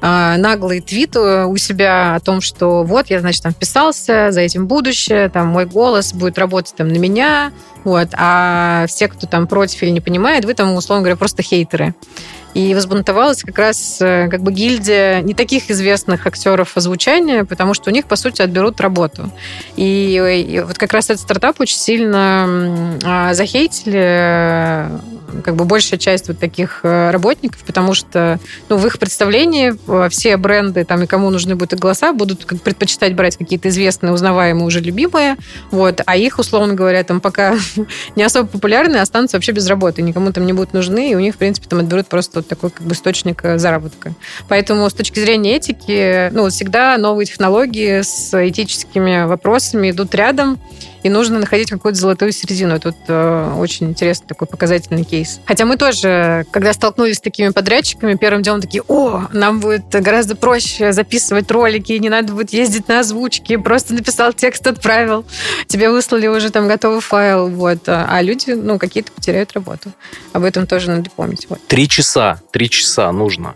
наглый 0.00 0.80
твит 0.80 1.16
э, 1.16 1.44
у 1.44 1.56
себя 1.56 2.14
о 2.14 2.20
том, 2.20 2.40
что 2.40 2.84
вот, 2.84 3.10
я, 3.10 3.20
значит, 3.20 3.42
там 3.42 3.52
вписался, 3.52 4.30
за 4.30 4.40
этим 4.40 4.66
будущее, 4.66 5.28
там 5.28 5.48
мой 5.48 5.66
голос 5.66 6.12
будет 6.12 6.38
работать 6.38 6.74
там 6.76 6.88
на 6.88 6.96
меня, 6.96 7.52
вот, 7.84 8.08
а 8.12 8.86
все, 8.88 9.08
кто 9.08 9.26
там 9.26 9.46
против 9.46 9.82
или 9.82 9.90
не 9.90 10.00
понимает, 10.00 10.44
вы 10.44 10.54
там, 10.54 10.74
условно 10.74 11.02
говоря, 11.02 11.16
просто 11.16 11.42
хейтеры. 11.42 11.94
И 12.52 12.74
возбунтовалась 12.74 13.42
как 13.42 13.58
раз 13.58 13.98
э, 14.00 14.28
как 14.28 14.42
бы 14.42 14.52
гильдия 14.52 15.20
не 15.20 15.34
таких 15.34 15.70
известных 15.70 16.26
актеров 16.26 16.76
озвучания, 16.76 17.44
потому 17.44 17.74
что 17.74 17.90
у 17.90 17.92
них, 17.92 18.06
по 18.06 18.16
сути, 18.16 18.42
отберут 18.42 18.80
работу. 18.80 19.30
И, 19.76 20.44
и 20.48 20.60
вот 20.60 20.76
как 20.76 20.92
раз 20.92 21.10
этот 21.10 21.20
стартап 21.20 21.60
очень 21.60 21.76
сильно 21.76 22.98
а, 23.04 23.34
захейтили 23.34 24.00
э, 24.02 24.98
как 25.44 25.56
бы 25.56 25.64
большая 25.64 25.98
часть 25.98 26.28
вот 26.28 26.38
таких 26.38 26.80
э, 26.82 27.10
работников, 27.10 27.62
потому 27.64 27.94
что 27.94 28.38
ну, 28.68 28.76
в 28.76 28.86
их 28.86 28.98
представлении 28.98 29.74
э, 29.86 30.08
все 30.10 30.36
бренды, 30.36 30.84
там, 30.84 31.02
и 31.02 31.06
кому 31.06 31.30
нужны 31.30 31.54
будут 31.54 31.78
голоса, 31.78 32.12
будут 32.12 32.44
как, 32.44 32.60
предпочитать 32.60 33.14
брать 33.14 33.36
какие-то 33.36 33.68
известные, 33.68 34.12
узнаваемые, 34.12 34.64
уже 34.64 34.80
любимые, 34.80 35.36
вот, 35.70 36.00
а 36.04 36.16
их, 36.16 36.38
условно 36.38 36.74
говоря, 36.74 37.02
там 37.04 37.20
пока 37.20 37.56
не 38.16 38.22
особо 38.22 38.46
популярные, 38.46 39.02
останутся 39.02 39.36
вообще 39.36 39.52
без 39.52 39.66
работы, 39.66 40.02
никому 40.02 40.32
там 40.32 40.46
не 40.46 40.52
будут 40.52 40.72
нужны, 40.72 41.12
и 41.12 41.14
у 41.14 41.20
них, 41.20 41.34
в 41.34 41.38
принципе, 41.38 41.68
там 41.68 41.80
отберут 41.80 42.08
просто 42.08 42.40
вот 42.40 42.48
такой 42.48 42.70
как 42.70 42.86
бы 42.86 42.94
источник 42.94 43.44
э, 43.44 43.58
заработка. 43.58 44.14
Поэтому 44.48 44.88
с 44.88 44.94
точки 44.94 45.20
зрения 45.20 45.56
этики, 45.56 46.30
ну, 46.32 46.48
всегда 46.50 46.96
новые 46.98 47.26
технологии 47.26 48.02
с 48.02 48.32
этическими 48.48 49.24
вопросами 49.24 49.90
идут 49.90 50.14
рядом, 50.14 50.58
и 51.02 51.08
нужно 51.08 51.38
находить 51.38 51.70
какую-то 51.70 51.98
золотую 51.98 52.32
середину. 52.32 52.78
Вот 52.82 52.96
э, 53.08 53.54
очень 53.58 53.88
интересный 53.88 54.26
такой 54.26 54.46
показательный 54.46 55.04
кейс. 55.04 55.40
Хотя 55.46 55.64
мы 55.64 55.76
тоже, 55.76 56.44
когда 56.50 56.72
столкнулись 56.72 57.16
с 57.16 57.20
такими 57.20 57.50
подрядчиками, 57.50 58.14
первым 58.14 58.42
делом 58.42 58.60
такие, 58.60 58.82
о, 58.88 59.26
нам 59.32 59.60
будет 59.60 59.88
гораздо 59.90 60.36
проще 60.36 60.92
записывать 60.92 61.50
ролики, 61.50 61.92
не 61.92 62.08
надо 62.08 62.32
будет 62.32 62.52
ездить 62.52 62.88
на 62.88 63.00
озвучки, 63.00 63.56
просто 63.56 63.94
написал 63.94 64.32
текст, 64.32 64.66
отправил, 64.66 65.24
тебе 65.66 65.90
выслали 65.90 66.26
уже 66.26 66.50
там 66.50 66.68
готовый 66.68 67.00
файл, 67.00 67.48
вот. 67.48 67.80
А 67.86 68.20
люди, 68.22 68.50
ну, 68.50 68.78
какие-то 68.78 69.12
потеряют 69.12 69.52
работу. 69.52 69.92
Об 70.32 70.44
этом 70.44 70.66
тоже 70.66 70.90
надо 70.90 71.10
помнить. 71.10 71.46
Вот. 71.48 71.60
Три 71.66 71.88
часа, 71.88 72.40
три 72.52 72.68
часа 72.68 73.10
нужно 73.12 73.54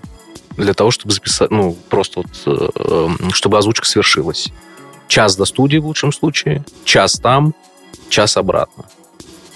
для 0.56 0.74
того, 0.74 0.90
чтобы 0.90 1.14
записать, 1.14 1.50
ну, 1.50 1.76
просто 1.88 2.20
вот, 2.20 2.28
э, 2.46 2.68
э, 2.76 3.08
чтобы 3.32 3.58
озвучка 3.58 3.86
свершилась. 3.86 4.52
Час 5.08 5.36
до 5.36 5.44
студии 5.44 5.78
в 5.78 5.86
лучшем 5.86 6.12
случае, 6.12 6.64
час 6.84 7.14
там, 7.14 7.54
час 8.08 8.36
обратно. 8.36 8.84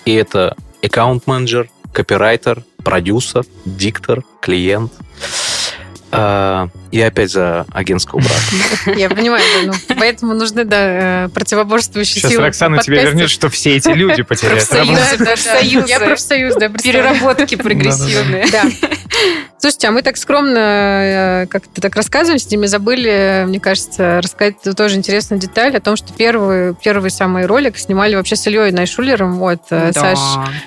И 0.04 0.14
это 0.14 0.56
аккаунт-менеджер, 0.82 1.68
копирайтер, 1.92 2.62
продюсер, 2.82 3.44
диктор, 3.64 4.22
клиент. 4.40 4.92
А, 6.10 6.68
и 6.90 7.02
опять 7.02 7.30
за 7.30 7.66
агентского 7.70 8.20
брата. 8.20 8.98
Я 8.98 9.10
понимаю, 9.10 9.42
да, 9.62 9.72
ну, 9.72 9.94
поэтому 9.98 10.32
нужны, 10.32 10.64
да, 10.64 11.26
э, 11.26 11.28
противоборствующие 11.28 12.22
Сейчас 12.22 12.30
силы. 12.32 12.44
Роксана 12.44 12.78
тебе 12.78 13.02
вернет, 13.02 13.28
что 13.28 13.50
все 13.50 13.76
эти 13.76 13.90
люди 13.90 14.22
потеряют 14.22 14.66
Профсоюз. 14.66 14.88
работу. 14.88 15.18
Да, 15.18 15.18
да, 15.18 15.24
да. 15.24 15.24
Профсоюзы. 15.26 15.88
Я 15.88 16.00
профсоюз, 16.00 16.54
да. 16.56 16.68
Переработки 16.70 17.56
прогрессивные. 17.56 18.46
Да. 18.50 18.64
Слушайте, 19.60 19.88
а 19.88 19.90
мы 19.90 20.02
так 20.02 20.16
скромно 20.16 20.58
э, 20.58 21.46
как-то 21.46 21.80
так 21.80 21.96
рассказываем 21.96 22.38
с 22.38 22.48
ними, 22.48 22.66
забыли, 22.66 23.44
мне 23.46 23.58
кажется, 23.58 24.20
рассказать 24.22 24.56
тоже 24.76 24.94
интересную 24.96 25.40
деталь 25.40 25.76
о 25.76 25.80
том, 25.80 25.96
что 25.96 26.12
первый, 26.12 26.76
первый 26.76 27.10
самый 27.10 27.44
ролик 27.46 27.76
снимали 27.76 28.14
вообще 28.14 28.36
с 28.36 28.46
Ильей 28.46 28.70
Найшулером. 28.70 29.38
Вот, 29.38 29.62
э, 29.70 29.90
Да. 29.92 30.14
Саш, 30.14 30.18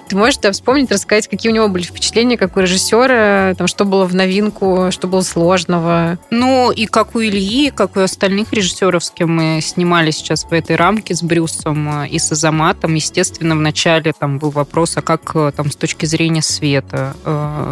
ты 0.09 0.17
можешь 0.17 0.39
да, 0.39 0.51
вспомнить, 0.51 0.91
рассказать, 0.91 1.29
какие 1.29 1.51
у 1.51 1.55
него 1.55 1.69
были 1.69 1.83
впечатления, 1.83 2.37
как 2.37 2.57
у 2.57 2.59
режиссера, 2.59 3.55
там, 3.57 3.67
что 3.67 3.85
было 3.85 4.03
в 4.03 4.13
новинку, 4.13 4.89
что 4.91 5.07
было 5.07 5.21
сложного? 5.21 6.19
Ну, 6.29 6.71
и 6.71 6.85
как 6.85 7.15
у 7.15 7.21
Ильи, 7.21 7.67
и 7.67 7.71
как 7.71 7.95
у 7.95 8.01
остальных 8.01 8.51
режиссеров, 8.51 9.05
с 9.05 9.11
кем 9.11 9.33
мы 9.33 9.61
снимали 9.61 10.11
сейчас 10.11 10.43
в 10.43 10.51
этой 10.51 10.75
рамке 10.75 11.15
с 11.15 11.23
Брюсом 11.23 12.03
э, 12.03 12.09
и 12.09 12.19
с 12.19 12.29
Азаматом, 12.33 12.95
естественно, 12.95 13.55
вначале 13.55 14.11
там 14.11 14.37
был 14.37 14.49
вопрос, 14.49 14.97
а 14.97 15.01
как 15.01 15.31
э, 15.33 15.53
там 15.55 15.71
с 15.71 15.77
точки 15.77 16.05
зрения 16.05 16.41
света 16.41 17.15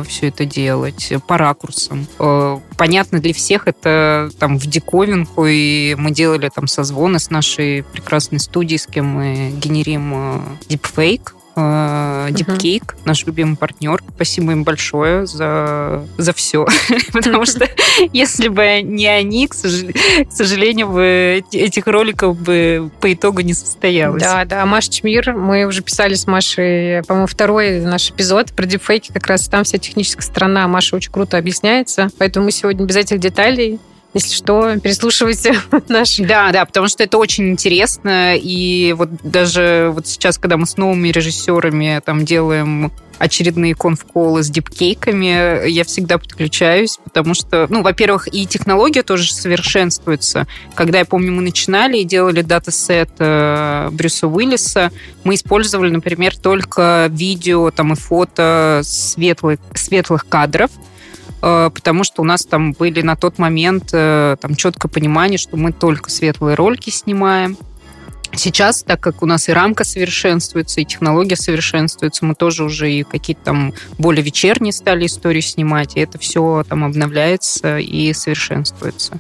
все 0.08 0.28
это 0.30 0.46
делать, 0.46 1.09
э, 1.12 1.20
по 1.20 1.38
ракурсам. 1.38 2.08
Э, 2.20 2.60
понятно, 2.78 3.20
для 3.20 3.34
всех 3.34 3.68
это 3.68 4.30
там 4.40 4.58
в 4.58 4.66
диковинку, 4.66 5.46
и 5.46 5.96
мы 5.98 6.12
делали 6.12 6.50
там 6.54 6.68
созвоны 6.68 7.20
с 7.20 7.30
нашей 7.30 7.84
прекрасной 7.84 8.40
студией, 8.40 8.80
с 8.80 8.86
кем 8.86 9.06
мы 9.06 9.52
генерим 9.52 10.12
э, 10.14 10.40
дипфейк, 10.70 11.36
э, 11.56 12.28
Дипкейк, 12.32 12.96
наш 13.06 13.26
любимый 13.26 13.58
партнер. 13.58 14.02
Спасибо 14.16 14.52
им 14.52 14.64
большое 14.64 15.26
за, 15.26 16.06
за 16.18 16.34
все. 16.34 16.68
Потому 17.14 17.46
что 17.46 17.68
если 18.14 18.48
бы 18.48 18.82
не 18.82 19.08
они, 19.08 19.48
к 19.48 19.54
сожалению, 19.54 19.96
к 20.28 20.32
сожалению, 20.32 20.88
бы 20.90 21.44
этих 21.52 21.88
роликов 21.88 22.38
бы 22.40 22.92
по 23.00 23.12
итогу 23.12 23.42
не 23.42 23.54
состоялось. 23.54 24.22
Да, 24.22 24.46
да, 24.46 24.66
Маша 24.66 24.92
Чмир, 24.92 25.34
мы 25.34 25.66
уже 25.66 25.82
писали 25.82 26.14
с 26.14 26.28
Машей, 26.28 27.04
по-моему, 27.04 27.28
второй 27.28 27.82
наш 27.82 28.12
эпизод 28.12 28.54
про 28.54 28.66
дипфейки, 28.66 29.12
как 29.12 29.28
раз 29.28 29.48
там 29.48 29.64
вся 29.64 29.78
техническая 29.78 30.24
сторона, 30.24 30.68
Маша 30.68 30.96
очень 30.96 31.12
круто 31.12 31.38
объясняется, 31.38 32.10
поэтому 32.18 32.46
мы 32.46 32.52
сегодня 32.52 32.86
без 32.86 32.96
этих 32.96 33.20
деталей, 33.20 33.80
если 34.14 34.34
что, 34.34 34.78
переслушивайте 34.80 35.56
наши. 35.88 36.26
Да, 36.26 36.52
да, 36.52 36.66
потому 36.66 36.88
что 36.88 37.04
это 37.04 37.18
очень 37.18 37.50
интересно, 37.50 38.36
и 38.36 38.94
вот 38.98 39.10
даже 39.24 39.92
вот 39.94 40.08
сейчас, 40.08 40.38
когда 40.38 40.58
мы 40.58 40.66
с 40.66 40.78
новыми 40.78 41.10
режиссерами 41.10 42.02
там 42.04 42.26
делаем 42.26 42.92
очередные 43.20 43.76
конфколы 43.76 44.44
с 44.44 44.50
дипкейками, 44.50 45.68
я 45.68 45.84
всегда 45.84 46.18
подключаюсь, 46.18 46.98
потому 47.04 47.34
что, 47.34 47.68
ну, 47.70 47.84
во-первых, 47.84 48.34
и 48.34 48.48
технология 48.48 49.04
тоже 49.04 49.32
совершенствуется. 49.34 50.48
Когда, 50.74 51.00
я 51.00 51.06
помню, 51.06 51.34
мы 51.34 51.42
начинали 51.42 51.98
и 51.98 52.06
делали 52.06 52.42
датасет 52.42 53.10
э, 53.20 53.90
Брюса 53.92 54.28
Уиллиса, 54.28 54.92
мы 55.26 55.36
использовали, 55.36 55.92
например, 55.92 56.38
только 56.38 57.08
видео 57.12 57.70
там, 57.72 57.94
и 57.94 57.96
фото 57.96 58.82
светлых, 58.86 59.60
светлых 59.76 60.26
кадров, 60.28 60.72
потому 61.42 62.04
что 62.04 62.22
у 62.22 62.26
нас 62.26 62.46
там 62.46 62.74
были 62.74 63.02
на 63.02 63.16
тот 63.16 63.38
момент 63.38 63.90
э, 63.94 64.36
там 64.42 64.56
четкое 64.56 64.92
понимание, 64.92 65.38
что 65.38 65.58
мы 65.58 65.72
только 65.72 66.10
светлые 66.10 66.56
ролики 66.56 66.90
снимаем. 66.90 67.58
Сейчас, 68.36 68.84
так 68.84 69.00
как 69.00 69.24
у 69.24 69.26
нас 69.26 69.50
и 69.50 69.54
рамка 69.54 69.84
совершенствуется, 69.84 70.82
и 70.82 70.86
технология 70.86 71.36
совершенствуется, 71.36 72.26
мы 72.26 72.36
тоже 72.36 72.64
уже 72.64 72.92
и 72.92 73.04
какие-то 73.04 73.44
там 73.44 73.74
более 73.98 74.24
вечерние 74.24 74.72
стали 74.72 75.08
истории 75.08 75.42
снимать, 75.42 75.96
и 75.96 76.00
это 76.00 76.18
все 76.20 76.64
там 76.68 76.84
обновляется 76.84 77.80
и 77.80 78.14
совершенствуется. 78.14 79.20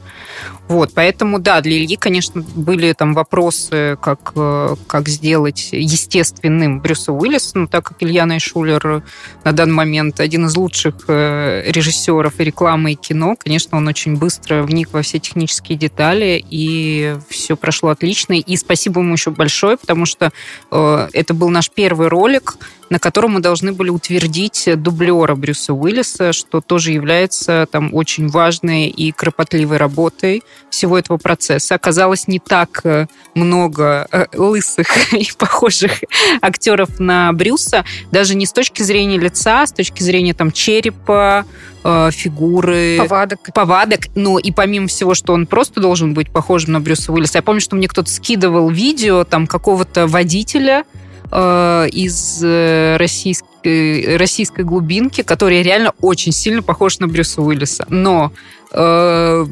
Вот, 0.69 0.91
поэтому, 0.93 1.39
да, 1.39 1.61
для 1.61 1.77
Ильи, 1.77 1.95
конечно, 1.95 2.43
были 2.55 2.93
там 2.93 3.15
вопросы, 3.15 3.97
как, 3.99 4.33
э, 4.35 4.75
как 4.85 5.09
сделать 5.09 5.69
естественным 5.71 6.79
Брюса 6.79 7.11
Уиллиса, 7.11 7.57
но 7.57 7.65
так 7.65 7.85
как 7.85 8.03
Илья 8.03 8.27
Найшулер 8.27 9.03
на 9.43 9.51
данный 9.51 9.73
момент 9.73 10.19
один 10.19 10.45
из 10.45 10.55
лучших 10.55 11.05
э, 11.07 11.63
режиссеров 11.71 12.39
рекламы, 12.39 12.91
и 12.91 12.95
кино, 12.95 13.35
конечно, 13.35 13.79
он 13.79 13.87
очень 13.87 14.15
быстро 14.15 14.61
вник 14.61 14.89
во 14.93 15.01
все 15.01 15.17
технические 15.17 15.75
детали, 15.75 16.43
и 16.47 17.17
все 17.29 17.57
прошло 17.57 17.89
отлично. 17.89 18.33
И 18.33 18.55
спасибо 18.55 18.98
ему 18.99 19.13
еще 19.13 19.31
большое, 19.31 19.77
потому 19.77 20.05
что 20.05 20.31
э, 20.71 21.07
это 21.13 21.33
был 21.33 21.49
наш 21.49 21.69
первый 21.69 22.07
ролик, 22.07 22.55
на 22.89 22.99
котором 22.99 23.33
мы 23.33 23.39
должны 23.39 23.71
были 23.71 23.89
утвердить 23.89 24.69
дублера 24.77 25.35
Брюса 25.35 25.73
Уиллиса, 25.73 26.33
что 26.33 26.61
тоже 26.61 26.91
является 26.91 27.67
там 27.71 27.93
очень 27.93 28.27
важной 28.27 28.87
и 28.87 29.11
кропотливой 29.11 29.77
работой 29.77 30.43
всего 30.69 30.97
этого 30.97 31.17
процесса. 31.17 31.75
Оказалось 31.75 32.27
не 32.27 32.39
так 32.39 32.81
э, 32.83 33.07
много 33.35 34.07
э, 34.11 34.25
лысых 34.33 35.13
и 35.13 35.29
похожих 35.37 36.03
актеров 36.41 36.99
на 36.99 37.31
Брюса, 37.33 37.85
даже 38.11 38.35
не 38.35 38.45
с 38.45 38.53
точки 38.53 38.81
зрения 38.81 39.17
лица, 39.17 39.63
а 39.63 39.67
с 39.67 39.71
точки 39.71 40.01
зрения 40.03 40.33
там 40.33 40.51
черепа, 40.51 41.45
э, 41.83 42.09
фигуры, 42.11 42.97
Повадок. 42.97 43.53
повадок. 43.53 44.07
Ну, 44.15 44.37
и 44.37 44.51
помимо 44.51 44.87
всего, 44.87 45.13
что 45.13 45.33
он 45.33 45.45
просто 45.45 45.79
должен 45.79 46.13
быть 46.13 46.31
похожим 46.31 46.73
на 46.73 46.81
Брюса 46.81 47.11
Уиллиса, 47.11 47.37
я 47.39 47.41
помню, 47.41 47.61
что 47.61 47.75
мне 47.75 47.87
кто-то 47.87 48.09
скидывал 48.09 48.69
видео 48.69 49.23
там 49.23 49.47
какого-то 49.47 50.07
водителя 50.07 50.85
из 51.31 52.43
э, 52.43 52.97
российской, 52.97 54.17
российской 54.17 54.63
глубинки, 54.63 55.21
который 55.21 55.61
реально 55.61 55.93
очень 56.01 56.31
сильно 56.31 56.61
похож 56.63 56.99
на 56.99 57.07
Брюса 57.07 57.41
Уиллиса. 57.41 57.85
Но 57.89 58.31
э, 58.71 59.45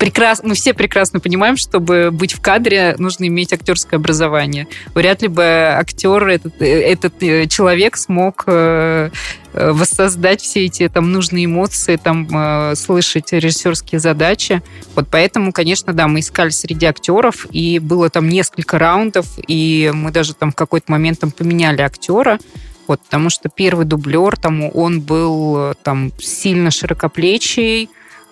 прекрасно, 0.00 0.48
мы 0.48 0.54
все 0.54 0.72
прекрасно 0.72 1.20
понимаем, 1.20 1.58
чтобы 1.58 2.10
быть 2.10 2.32
в 2.32 2.40
кадре, 2.40 2.96
нужно 2.98 3.26
иметь 3.26 3.52
актерское 3.52 4.00
образование. 4.00 4.66
Вряд 4.94 5.20
ли 5.20 5.28
бы 5.28 5.44
актер, 5.44 6.26
этот, 6.26 6.60
этот 6.60 7.22
э, 7.22 7.46
человек 7.46 7.98
смог 7.98 8.44
э, 8.46 9.10
э, 9.52 9.72
воссоздать 9.72 10.40
все 10.40 10.64
эти 10.64 10.88
там 10.88 11.12
нужные 11.12 11.44
эмоции, 11.44 11.96
там 11.96 12.26
э, 12.32 12.74
слышать 12.76 13.30
режиссерские 13.32 13.98
задачи. 14.00 14.62
Вот 14.96 15.06
поэтому, 15.10 15.52
конечно, 15.52 15.92
да, 15.92 16.08
мы 16.08 16.20
искали 16.20 16.48
среди 16.48 16.86
актеров, 16.86 17.46
и 17.50 17.78
было 17.78 18.08
там 18.08 18.26
несколько 18.30 18.78
раундов, 18.78 19.26
и 19.46 19.92
мы 19.94 20.10
даже 20.12 20.34
там 20.34 20.50
в 20.52 20.54
какой-то 20.54 20.90
момент 20.90 21.20
там 21.20 21.30
поменяли 21.30 21.82
актера. 21.82 22.38
Вот, 22.86 23.02
потому 23.02 23.28
что 23.28 23.50
первый 23.50 23.84
дублер, 23.84 24.36
там, 24.36 24.68
он 24.74 25.02
был 25.02 25.56
э, 25.58 25.74
там 25.84 26.10
сильно 26.18 26.70
широкоплечий, 26.70 27.90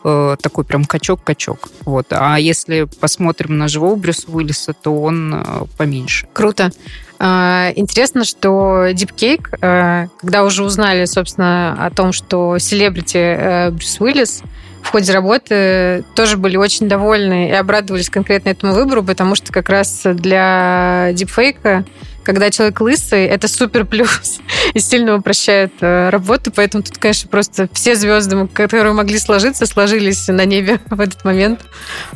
э, 0.08 0.36
такой 0.40 0.64
прям 0.64 0.84
качок-качок. 0.84 1.68
Вот. 1.84 2.06
А 2.10 2.38
если 2.38 2.84
посмотрим 3.00 3.58
на 3.58 3.68
живого 3.68 3.96
Брюса 3.96 4.26
Уиллиса, 4.28 4.72
то 4.72 5.02
он 5.02 5.34
э, 5.34 5.42
поменьше. 5.76 6.26
Круто. 6.32 6.70
А, 7.18 7.72
Интересно, 7.74 8.24
что 8.24 8.88
Deepcake, 8.90 9.58
э, 9.60 10.08
когда 10.20 10.44
уже 10.44 10.64
узнали, 10.64 11.04
собственно, 11.04 11.86
о 11.86 11.90
том, 11.90 12.12
что 12.12 12.58
селебрити 12.58 13.18
э, 13.18 13.70
Брюс 13.70 14.00
Уиллис 14.00 14.42
в 14.82 14.90
ходе 14.90 15.12
работы 15.12 16.04
тоже 16.14 16.36
были 16.36 16.56
очень 16.56 16.88
довольны 16.88 17.50
и 17.50 17.52
обрадовались 17.52 18.08
конкретно 18.08 18.50
этому 18.50 18.72
выбору, 18.72 19.02
потому 19.02 19.34
что 19.34 19.52
как 19.52 19.68
раз 19.68 20.02
для 20.04 21.10
дипфейка 21.12 21.84
когда 22.28 22.50
человек 22.50 22.78
лысый, 22.82 23.24
это 23.24 23.48
супер 23.48 23.86
плюс 23.86 24.40
и 24.74 24.80
сильно 24.80 25.14
упрощает 25.14 25.72
э, 25.80 26.10
работу, 26.10 26.52
поэтому 26.54 26.82
тут, 26.82 26.98
конечно, 26.98 27.26
просто 27.30 27.70
все 27.72 27.94
звезды, 27.94 28.46
которые 28.48 28.92
могли 28.92 29.18
сложиться, 29.18 29.64
сложились 29.64 30.28
на 30.28 30.44
небе 30.44 30.78
в 30.90 31.00
этот 31.00 31.24
момент. 31.24 31.64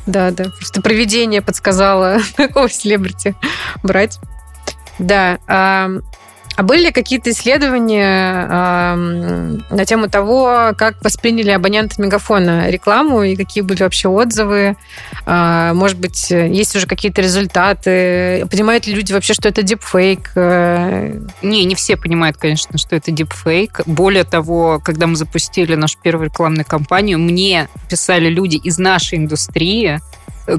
Да, 0.05 0.31
да, 0.31 0.51
просто 0.59 0.83
проведение 0.83 1.41
подсказало, 1.41 2.19
какого 2.37 2.69
селебрити 2.69 3.35
брать. 3.83 4.19
Да. 4.99 5.39
А, 6.57 6.63
были 6.63 6.85
ли 6.87 6.93
какие-то 6.93 7.31
исследования 7.31 8.47
э, 8.49 8.95
на 9.71 9.85
тему 9.85 10.09
того, 10.09 10.73
как 10.77 11.03
восприняли 11.03 11.51
абоненты 11.51 12.01
Мегафона 12.01 12.69
рекламу 12.69 13.23
и 13.23 13.37
какие 13.37 13.63
были 13.63 13.83
вообще 13.83 14.09
отзывы? 14.09 14.77
Э, 15.27 15.73
может 15.75 15.99
быть, 15.99 16.31
есть 16.31 16.77
уже 16.77 16.87
какие-то 16.87 17.23
результаты? 17.23 18.47
Понимают 18.51 18.87
ли 18.87 18.95
люди 18.95 19.13
вообще, 19.13 19.35
что 19.35 19.49
это 19.49 19.63
дипфейк? 19.63 20.33
Не, 20.37 21.65
не 21.65 21.75
все 21.75 21.97
понимают, 21.97 22.37
конечно, 22.37 22.77
что 22.79 22.97
это 22.97 23.11
дипфейк. 23.11 23.81
Более 23.87 24.25
того, 24.25 24.81
когда 24.85 25.07
мы 25.07 25.17
запустили 25.17 25.75
нашу 25.75 25.99
первую 26.03 26.27
рекламную 26.27 26.67
кампанию, 26.67 27.19
мне 27.19 27.69
писали 27.89 28.29
люди 28.29 28.57
из 28.57 28.79
нашей 28.79 29.19
индустрии, 29.19 30.01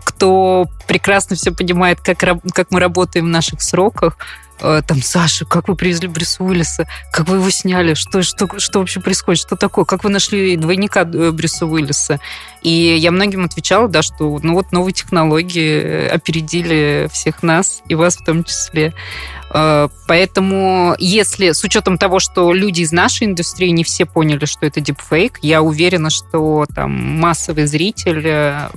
кто 0.04 0.66
прекрасно 0.88 1.36
все 1.36 1.52
понимает, 1.52 2.00
как, 2.00 2.18
как 2.18 2.72
мы 2.72 2.80
работаем 2.80 3.26
в 3.26 3.30
наших 3.30 3.62
сроках, 3.62 4.18
Э, 4.18 4.53
там, 4.60 5.02
Саша, 5.02 5.46
как 5.46 5.68
вы 5.68 5.76
привезли 5.76 6.08
Брюса 6.08 6.44
Уиллиса, 6.44 6.88
как 7.12 7.28
вы 7.28 7.38
его 7.38 7.50
сняли, 7.50 7.94
что, 7.94 8.24
что, 8.24 8.48
что 8.60 8.80
вообще 8.80 9.00
происходит, 9.00 9.42
что 9.42 9.56
такое, 9.56 9.86
как 9.86 10.04
вы 10.04 10.10
нашли 10.10 10.56
двойника 10.56 11.02
э, 11.02 11.32
Брюса 11.32 11.66
Уиллиса. 11.66 12.20
И 12.62 12.70
я 12.70 13.12
многим 13.12 13.44
отвечала, 13.44 13.88
да, 13.88 14.02
что 14.02 14.40
ну 14.42 14.54
вот 14.54 14.72
новые 14.72 14.94
технологии 14.94 16.08
опередили 16.08 17.10
всех 17.12 17.44
нас, 17.44 17.82
и 17.88 17.96
вас 17.96 18.18
в 18.18 18.24
том 18.24 18.44
числе. 18.44 18.94
Э, 19.54 19.90
поэтому, 20.08 20.96
если 20.98 21.52
с 21.52 21.64
учетом 21.64 21.98
того, 21.98 22.20
что 22.20 22.54
люди 22.54 22.82
из 22.82 22.92
нашей 22.92 23.28
индустрии 23.28 23.70
не 23.70 23.84
все 23.84 24.06
поняли, 24.06 24.46
что 24.46 24.66
это 24.66 24.82
дипфейк, 24.82 25.40
я 25.42 25.62
уверена, 25.62 26.10
что 26.10 26.66
там 26.74 26.92
массовый 26.92 27.66
зритель 27.66 28.70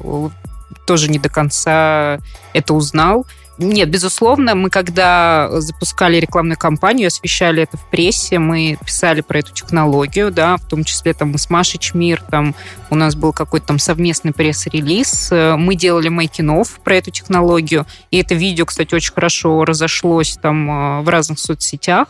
тоже 0.87 1.11
не 1.11 1.19
до 1.19 1.29
конца 1.29 2.19
это 2.53 2.75
узнал. 2.75 3.27
Нет, 3.59 3.89
безусловно, 3.89 4.55
мы 4.55 4.69
когда 4.69 5.49
запускали 5.61 6.19
рекламную 6.19 6.59
кампанию, 6.59 7.07
освещали 7.07 7.63
это 7.63 7.79
в 7.79 7.89
прессе, 7.89 8.39
мы 8.39 8.77
писали 8.85 9.23
про 9.23 9.39
эту 9.39 9.53
технологию, 9.53 10.31
да, 10.31 10.59
в 10.59 10.67
том 10.67 10.85
числе 10.85 11.15
там 11.15 11.37
с 11.39 11.49
Машей 11.49 11.81
Чмир, 11.81 12.23
там 12.31 12.55
у 12.91 12.95
нас 12.95 13.15
был 13.15 13.33
какой-то 13.33 13.69
там 13.69 13.79
совместный 13.79 14.33
пресс-релиз, 14.33 15.31
мы 15.57 15.75
делали 15.75 16.09
мейкинов 16.09 16.81
про 16.85 16.97
эту 16.97 17.11
технологию, 17.11 17.87
и 18.11 18.19
это 18.19 18.35
видео, 18.35 18.67
кстати, 18.67 18.95
очень 18.95 19.15
хорошо 19.15 19.65
разошлось 19.65 20.37
там 20.41 20.71
э, 20.71 21.01
в 21.01 21.09
разных 21.09 21.39
соцсетях, 21.39 22.09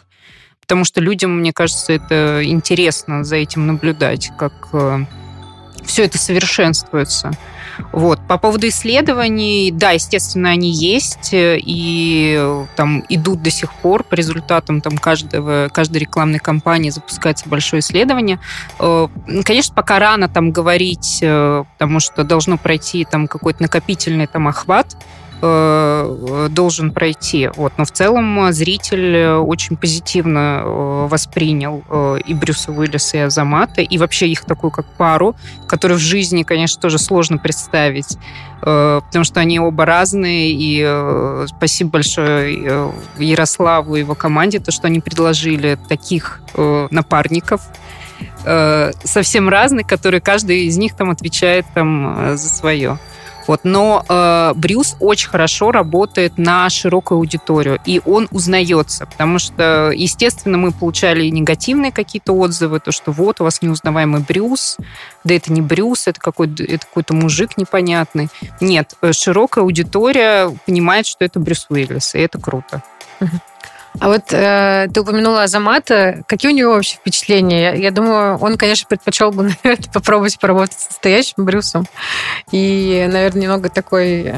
потому 0.60 0.84
что 0.84 1.00
людям, 1.00 1.38
мне 1.38 1.52
кажется, 1.52 1.92
это 1.92 2.40
интересно 2.42 3.22
за 3.22 3.36
этим 3.36 3.68
наблюдать, 3.68 4.32
как 4.36 4.52
э, 4.72 5.04
все 5.84 6.04
это 6.04 6.18
совершенствуется. 6.18 7.30
Вот. 7.92 8.20
По 8.26 8.38
поводу 8.38 8.68
исследований, 8.68 9.70
да, 9.72 9.90
естественно, 9.90 10.50
они 10.50 10.70
есть 10.70 11.32
э, 11.32 11.58
и 11.58 12.36
э, 12.38 12.66
там 12.76 13.04
идут 13.08 13.42
до 13.42 13.50
сих 13.50 13.72
пор 13.72 14.02
по 14.04 14.14
результатам 14.14 14.80
там 14.80 14.98
каждого, 14.98 15.68
каждой 15.72 15.98
рекламной 15.98 16.38
кампании 16.38 16.90
запускается 16.90 17.48
большое 17.48 17.80
исследование. 17.80 18.38
Э, 18.78 19.08
конечно, 19.44 19.74
пока 19.74 19.98
рано 19.98 20.28
там 20.28 20.50
говорить, 20.52 21.18
потому 21.20 22.00
что 22.00 22.24
должно 22.24 22.58
пройти 22.58 23.04
там 23.04 23.28
какой-то 23.28 23.62
накопительный 23.62 24.26
там 24.26 24.48
охват, 24.48 24.96
Э, 25.42 26.48
должен 26.50 26.92
пройти. 26.92 27.50
Вот. 27.56 27.74
Но 27.76 27.84
в 27.84 27.90
целом 27.90 28.52
зритель 28.52 29.26
очень 29.34 29.76
позитивно 29.76 30.62
э, 30.64 31.06
воспринял 31.10 31.84
э, 31.90 32.18
и 32.24 32.32
Брюса 32.32 32.72
Уиллиса, 32.72 33.18
и 33.18 33.20
Азамата, 33.20 33.82
и 33.82 33.98
вообще 33.98 34.28
их 34.28 34.46
такую 34.46 34.70
как 34.70 34.86
пару, 34.86 35.36
которую 35.66 35.98
в 35.98 36.02
жизни, 36.02 36.42
конечно, 36.42 36.80
тоже 36.80 36.98
сложно 36.98 37.36
представить, 37.36 38.16
потому 38.60 39.24
что 39.24 39.40
они 39.40 39.60
оба 39.60 39.84
разные, 39.84 40.50
и 40.52 41.46
спасибо 41.48 41.90
большое 41.90 42.90
Ярославу 43.18 43.96
и 43.96 44.00
его 44.00 44.14
команде, 44.14 44.58
то, 44.58 44.72
что 44.72 44.86
они 44.86 45.00
предложили 45.00 45.78
таких 45.88 46.40
напарников, 46.90 47.60
совсем 49.04 49.48
разных, 49.48 49.86
которые 49.86 50.20
каждый 50.20 50.64
из 50.64 50.78
них 50.78 50.96
там 50.96 51.10
отвечает 51.10 51.66
там 51.74 52.36
за 52.36 52.48
свое. 52.48 52.98
Вот. 53.46 53.60
Но 53.64 54.04
э, 54.08 54.52
Брюс 54.54 54.96
очень 55.00 55.28
хорошо 55.28 55.70
работает 55.70 56.38
на 56.38 56.68
широкую 56.70 57.18
аудиторию, 57.18 57.78
и 57.84 58.00
он 58.04 58.28
узнается, 58.30 59.06
потому 59.06 59.38
что, 59.38 59.90
естественно, 59.94 60.58
мы 60.58 60.72
получали 60.72 61.28
негативные 61.28 61.92
какие-то 61.92 62.32
отзывы, 62.32 62.80
то, 62.80 62.92
что 62.92 63.12
вот 63.12 63.40
у 63.40 63.44
вас 63.44 63.62
неузнаваемый 63.62 64.22
Брюс, 64.22 64.76
да 65.24 65.34
это 65.34 65.52
не 65.52 65.62
Брюс, 65.62 66.06
это 66.06 66.20
какой-то, 66.20 66.62
это 66.62 66.86
какой-то 66.86 67.14
мужик 67.14 67.56
непонятный. 67.56 68.28
Нет, 68.60 68.94
э, 69.02 69.12
широкая 69.12 69.64
аудитория 69.64 70.50
понимает, 70.66 71.06
что 71.06 71.24
это 71.24 71.40
Брюс 71.40 71.66
Уиллис, 71.68 72.14
и 72.14 72.18
это 72.18 72.40
круто. 72.40 72.82
А 74.00 74.08
вот 74.08 74.32
э, 74.32 74.88
ты 74.92 75.00
упомянула 75.00 75.44
Азамата. 75.44 76.22
Какие 76.26 76.52
у 76.52 76.54
него 76.54 76.74
вообще 76.74 76.96
впечатления? 76.96 77.60
Я, 77.60 77.74
я 77.74 77.90
думаю, 77.90 78.36
он, 78.38 78.56
конечно, 78.56 78.86
предпочел 78.88 79.30
бы, 79.30 79.42
наверное, 79.64 79.90
попробовать 79.92 80.38
поработать 80.38 80.78
с 80.78 80.88
настоящим 80.90 81.44
Брюсом. 81.44 81.86
И, 82.52 83.06
наверное, 83.10 83.42
немного 83.42 83.68
такой 83.68 84.22
э, 84.26 84.36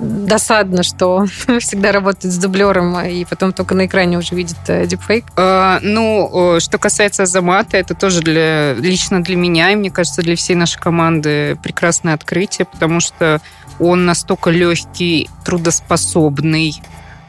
досадно, 0.00 0.82
что 0.82 1.16
он 1.16 1.28
всегда 1.60 1.92
работает 1.92 2.34
с 2.34 2.38
дублером, 2.38 2.98
и 3.00 3.24
потом 3.24 3.52
только 3.52 3.74
на 3.74 3.86
экране 3.86 4.18
уже 4.18 4.34
видит 4.34 4.56
э, 4.68 4.86
дипфейк. 4.86 5.24
Э, 5.36 5.78
ну, 5.82 6.58
что 6.60 6.78
касается 6.78 7.24
Азамата, 7.24 7.76
это 7.76 7.94
тоже 7.94 8.22
для, 8.22 8.74
лично 8.74 9.22
для 9.22 9.36
меня, 9.36 9.70
и 9.70 9.76
мне 9.76 9.90
кажется, 9.90 10.22
для 10.22 10.36
всей 10.36 10.54
нашей 10.56 10.80
команды 10.80 11.56
прекрасное 11.62 12.14
открытие, 12.14 12.66
потому 12.66 13.00
что 13.00 13.40
он 13.78 14.04
настолько 14.04 14.50
легкий, 14.50 15.28
трудоспособный, 15.44 16.80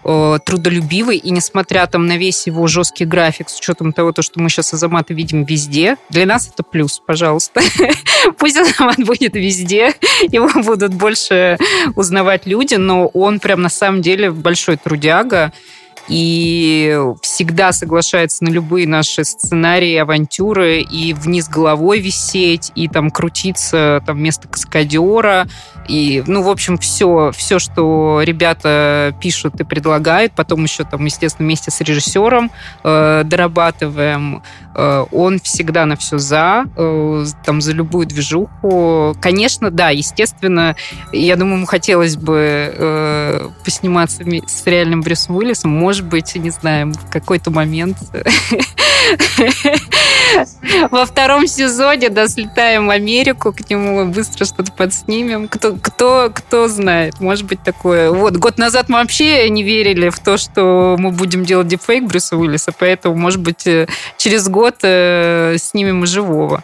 Э, 0.08 0.38
трудолюбивый, 0.46 1.18
и 1.18 1.32
несмотря 1.32 1.88
там 1.88 2.06
на 2.06 2.18
весь 2.18 2.46
его 2.46 2.68
жесткий 2.68 3.06
график, 3.06 3.50
с 3.50 3.58
учетом 3.58 3.92
того, 3.92 4.12
то, 4.12 4.22
что 4.22 4.40
мы 4.40 4.50
сейчас 4.50 4.72
Азамата 4.72 5.16
видим 5.16 5.46
везде, 5.46 5.98
для 6.12 6.28
нас 6.28 6.48
это 6.48 6.62
плюс, 6.62 7.02
пожалуйста. 7.04 7.62
Пусть 8.38 8.56
Азамат 8.56 8.98
будет 9.00 9.34
везде, 9.34 9.96
его 10.32 10.48
будут 10.62 10.94
больше 10.94 11.58
узнавать 11.96 12.46
люди, 12.46 12.76
но 12.76 13.08
он 13.08 13.40
прям 13.40 13.64
на 13.64 13.70
самом 13.70 14.04
деле 14.04 14.30
большой 14.30 14.78
трудяга, 14.78 15.52
и 16.08 17.00
всегда 17.22 17.72
соглашается 17.72 18.44
на 18.44 18.50
любые 18.50 18.88
наши 18.88 19.24
сценарии, 19.24 19.96
авантюры, 19.96 20.82
и 20.82 21.14
вниз 21.14 21.48
головой 21.48 22.00
висеть, 22.00 22.72
и 22.76 22.88
там 22.88 23.10
крутиться 23.10 24.02
там 24.06 24.18
вместо 24.18 24.48
каскадера, 24.48 25.48
и, 25.88 26.24
ну, 26.26 26.42
в 26.42 26.50
общем, 26.50 26.78
все, 26.78 27.32
все, 27.36 27.60
что 27.60 28.22
ребята 28.24 29.16
пишут 29.22 29.60
и 29.60 29.64
предлагают, 29.64 30.34
потом 30.34 30.64
еще 30.64 30.84
там, 30.84 31.06
естественно, 31.06 31.46
вместе 31.46 31.72
с 31.72 31.80
режиссером 31.82 32.52
э, 32.84 33.24
дорабатываем, 33.26 34.42
э, 34.74 35.06
он 35.12 35.40
всегда 35.40 35.86
на 35.86 35.96
все 35.96 36.18
за, 36.18 36.66
э, 36.76 37.26
там, 37.46 37.62
за 37.62 37.74
любую 37.74 38.08
движуху. 38.08 39.16
Конечно, 39.22 39.70
да, 39.70 39.90
естественно, 39.90 40.76
я 41.12 41.36
думаю, 41.36 41.58
ему 41.58 41.66
хотелось 41.66 42.18
бы 42.18 42.74
э, 42.76 43.50
посниматься 43.64 44.24
с 44.48 44.66
реальным 44.66 45.02
Брюсом 45.02 45.36
Уиллисом, 45.36 45.72
может 45.72 45.95
быть, 46.04 46.36
не 46.36 46.50
знаю, 46.50 46.92
в 46.92 47.10
какой-то 47.10 47.52
момент 47.52 47.98
во 50.92 51.06
втором 51.06 51.48
сезоне, 51.48 52.10
да, 52.10 52.28
слетаем 52.28 52.88
в 52.88 52.90
Америку 52.90 53.54
к 53.54 53.70
нему, 53.70 54.06
быстро 54.06 54.46
что-то 54.46 54.72
подснимем. 54.72 55.48
Кто, 55.48 55.74
кто, 55.74 56.32
кто 56.34 56.68
знает, 56.68 57.20
может 57.20 57.46
быть 57.46 57.62
такое. 57.64 58.12
Вот, 58.12 58.38
год 58.38 58.58
назад 58.58 58.90
мы 58.90 59.00
вообще 59.00 59.50
не 59.50 59.64
верили 59.64 60.10
в 60.10 60.20
то, 60.20 60.38
что 60.38 60.96
мы 60.98 61.12
будем 61.12 61.46
делать 61.46 61.68
дипфейк 61.68 62.06
Брюса 62.06 62.36
Уиллиса, 62.38 62.72
поэтому, 62.78 63.16
может 63.16 63.42
быть, 63.42 63.68
э, 63.68 63.88
через 64.18 64.48
год 64.50 64.76
э, 64.84 65.58
снимем 65.60 66.04
и 66.04 66.08
живого. 66.08 66.64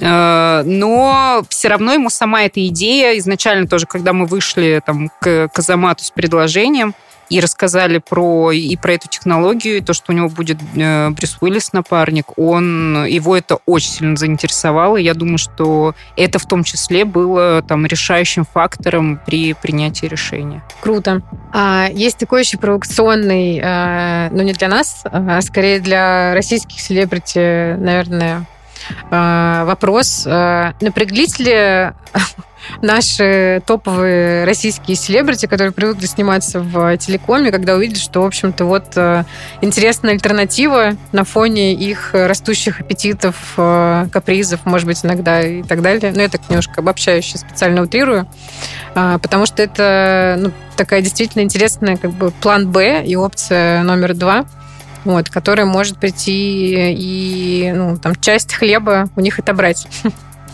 Э, 0.00 0.62
но 0.64 1.42
все 1.48 1.68
равно 1.68 1.92
ему 1.94 2.10
сама 2.10 2.42
эта 2.42 2.66
идея, 2.68 3.18
изначально 3.18 3.66
тоже, 3.66 3.86
когда 3.86 4.12
мы 4.12 4.26
вышли 4.26 4.82
там, 4.84 5.10
к 5.20 5.48
Казамату 5.48 6.04
с 6.04 6.10
предложением, 6.10 6.94
и 7.28 7.40
рассказали 7.40 7.98
про 7.98 8.52
и 8.52 8.76
про 8.76 8.94
эту 8.94 9.08
технологию, 9.08 9.78
и 9.78 9.80
то, 9.80 9.92
что 9.92 10.12
у 10.12 10.14
него 10.14 10.28
будет 10.28 10.58
э, 10.76 11.10
Брюс 11.10 11.36
Уиллис 11.40 11.72
напарник, 11.72 12.38
он 12.38 13.04
его 13.06 13.36
это 13.36 13.58
очень 13.66 13.90
сильно 13.90 14.16
заинтересовало. 14.16 14.96
И 14.96 15.04
я 15.04 15.14
думаю, 15.14 15.38
что 15.38 15.94
это 16.16 16.38
в 16.38 16.46
том 16.46 16.64
числе 16.64 17.04
было 17.04 17.62
там 17.62 17.86
решающим 17.86 18.44
фактором 18.44 19.20
при 19.24 19.52
принятии 19.54 20.06
решения. 20.06 20.62
Круто. 20.80 21.22
А, 21.52 21.88
есть 21.92 22.18
такой 22.18 22.40
еще 22.40 22.58
провокационный, 22.58 23.60
э, 23.62 24.28
но 24.30 24.42
не 24.42 24.52
для 24.52 24.68
нас, 24.68 25.02
а 25.04 25.40
скорее 25.42 25.80
для 25.80 26.34
российских 26.34 26.80
селебрити, 26.80 27.76
наверное, 27.76 28.46
э, 29.10 29.64
вопрос. 29.64 30.24
Напряглись 30.80 31.38
ли 31.38 31.92
наши 32.82 33.62
топовые 33.66 34.44
российские 34.44 34.96
селебрити, 34.96 35.46
которые 35.46 35.72
привыкли 35.72 36.06
сниматься 36.06 36.60
в 36.60 36.96
телекоме, 36.98 37.50
когда 37.50 37.74
увидели, 37.74 37.98
что, 37.98 38.22
в 38.22 38.26
общем-то, 38.26 38.64
вот 38.64 38.84
э, 38.96 39.24
интересная 39.60 40.12
альтернатива 40.12 40.96
на 41.12 41.24
фоне 41.24 41.74
их 41.74 42.10
растущих 42.12 42.80
аппетитов, 42.80 43.54
э, 43.56 44.06
капризов, 44.12 44.60
может 44.64 44.86
быть, 44.86 45.04
иногда 45.04 45.40
и 45.40 45.62
так 45.62 45.82
далее. 45.82 46.12
Но 46.14 46.22
я 46.22 46.28
так 46.28 46.42
немножко 46.48 46.80
обобщающе 46.80 47.38
специально 47.38 47.82
утрирую, 47.82 48.28
а, 48.94 49.18
потому 49.18 49.46
что 49.46 49.62
это 49.62 50.36
ну, 50.38 50.52
такая 50.76 51.02
действительно 51.02 51.42
интересная 51.42 51.96
как 51.96 52.12
бы 52.12 52.30
план 52.30 52.70
Б 52.70 53.04
и 53.04 53.16
опция 53.16 53.82
номер 53.82 54.14
два– 54.14 54.44
вот, 55.04 55.30
которая 55.30 55.66
может 55.66 55.98
прийти 55.98 56.92
и 56.92 57.72
ну, 57.74 57.96
там, 57.96 58.14
часть 58.16 58.54
хлеба 58.54 59.08
у 59.16 59.20
них 59.20 59.38
отобрать. 59.38 59.86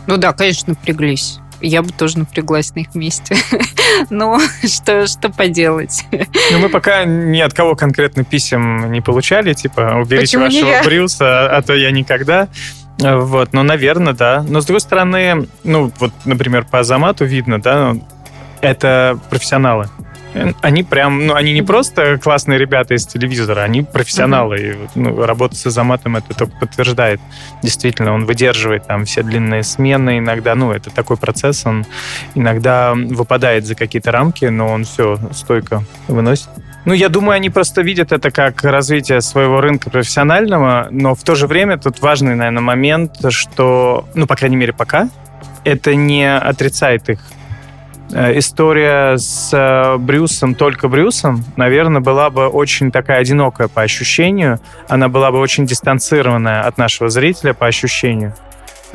Ну 0.06 0.18
да, 0.18 0.34
конечно, 0.34 0.74
напряглись. 0.74 1.38
Я 1.66 1.82
бы 1.82 1.92
тоже 1.92 2.18
напряглась 2.18 2.74
на 2.74 2.80
их 2.80 2.94
месте. 2.94 3.36
Но 4.10 4.38
что, 4.64 5.06
что 5.06 5.30
поделать? 5.30 6.04
Ну, 6.10 6.58
мы 6.58 6.68
пока 6.68 7.04
ни 7.04 7.40
от 7.40 7.54
кого 7.54 7.74
конкретно 7.74 8.22
писем 8.22 8.92
не 8.92 9.00
получали, 9.00 9.54
типа, 9.54 9.94
уберите 10.02 10.38
Почему 10.38 10.44
вашего? 10.44 10.84
Брюса, 10.84 11.56
а 11.56 11.62
то 11.62 11.74
я 11.74 11.90
никогда. 11.90 12.48
Вот, 12.98 13.52
ну, 13.52 13.62
наверное, 13.62 14.12
да. 14.12 14.44
Но, 14.46 14.60
с 14.60 14.66
другой 14.66 14.80
стороны, 14.80 15.48
ну, 15.64 15.90
вот, 15.98 16.12
например, 16.26 16.66
по 16.70 16.80
Азамату 16.80 17.24
видно, 17.24 17.60
да, 17.60 17.94
это 18.60 19.18
профессионалы. 19.30 19.88
Они 20.62 20.82
прям, 20.82 21.26
ну, 21.26 21.34
они 21.34 21.52
не 21.52 21.62
просто 21.62 22.18
классные 22.18 22.58
ребята 22.58 22.94
из 22.94 23.06
телевизора, 23.06 23.62
они 23.62 23.82
профессионалы. 23.82 24.58
И, 24.58 24.72
вот, 24.72 24.90
ну, 24.94 25.24
работа 25.24 25.54
с 25.54 25.66
Азаматом 25.66 26.16
это 26.16 26.34
только 26.34 26.56
подтверждает. 26.56 27.20
Действительно, 27.62 28.12
он 28.12 28.24
выдерживает 28.24 28.86
там 28.86 29.04
все 29.04 29.22
длинные 29.22 29.62
смены 29.62 30.18
иногда. 30.18 30.54
Ну, 30.54 30.72
это 30.72 30.90
такой 30.90 31.16
процесс, 31.16 31.64
он 31.66 31.86
иногда 32.34 32.94
выпадает 32.94 33.64
за 33.66 33.74
какие-то 33.74 34.10
рамки, 34.10 34.46
но 34.46 34.68
он 34.68 34.84
все 34.84 35.18
стойко 35.32 35.84
выносит. 36.08 36.48
Ну, 36.84 36.92
я 36.92 37.08
думаю, 37.08 37.36
они 37.36 37.48
просто 37.48 37.80
видят 37.80 38.12
это 38.12 38.30
как 38.30 38.62
развитие 38.62 39.22
своего 39.22 39.60
рынка 39.60 39.88
профессионального, 39.88 40.88
но 40.90 41.14
в 41.14 41.22
то 41.22 41.34
же 41.34 41.46
время 41.46 41.78
тут 41.78 42.00
важный, 42.00 42.34
наверное, 42.34 42.60
момент, 42.60 43.12
что, 43.30 44.06
ну, 44.14 44.26
по 44.26 44.36
крайней 44.36 44.56
мере, 44.56 44.74
пока, 44.74 45.08
это 45.64 45.94
не 45.94 46.30
отрицает 46.30 47.08
их. 47.08 47.20
Э, 48.14 48.38
История 48.38 49.18
с 49.18 49.50
э, 49.52 49.96
Брюсом, 49.98 50.54
только 50.54 50.88
Брюсом, 50.88 51.44
наверное, 51.56 52.00
была 52.00 52.30
бы 52.30 52.46
очень 52.46 52.92
такая 52.92 53.18
одинокая 53.18 53.66
по 53.68 53.82
ощущению. 53.82 54.60
Она 54.88 55.08
была 55.08 55.32
бы 55.32 55.38
очень 55.40 55.66
дистанцированная 55.66 56.62
от 56.62 56.78
нашего 56.78 57.10
зрителя 57.10 57.54
по 57.54 57.66
ощущению. 57.66 58.32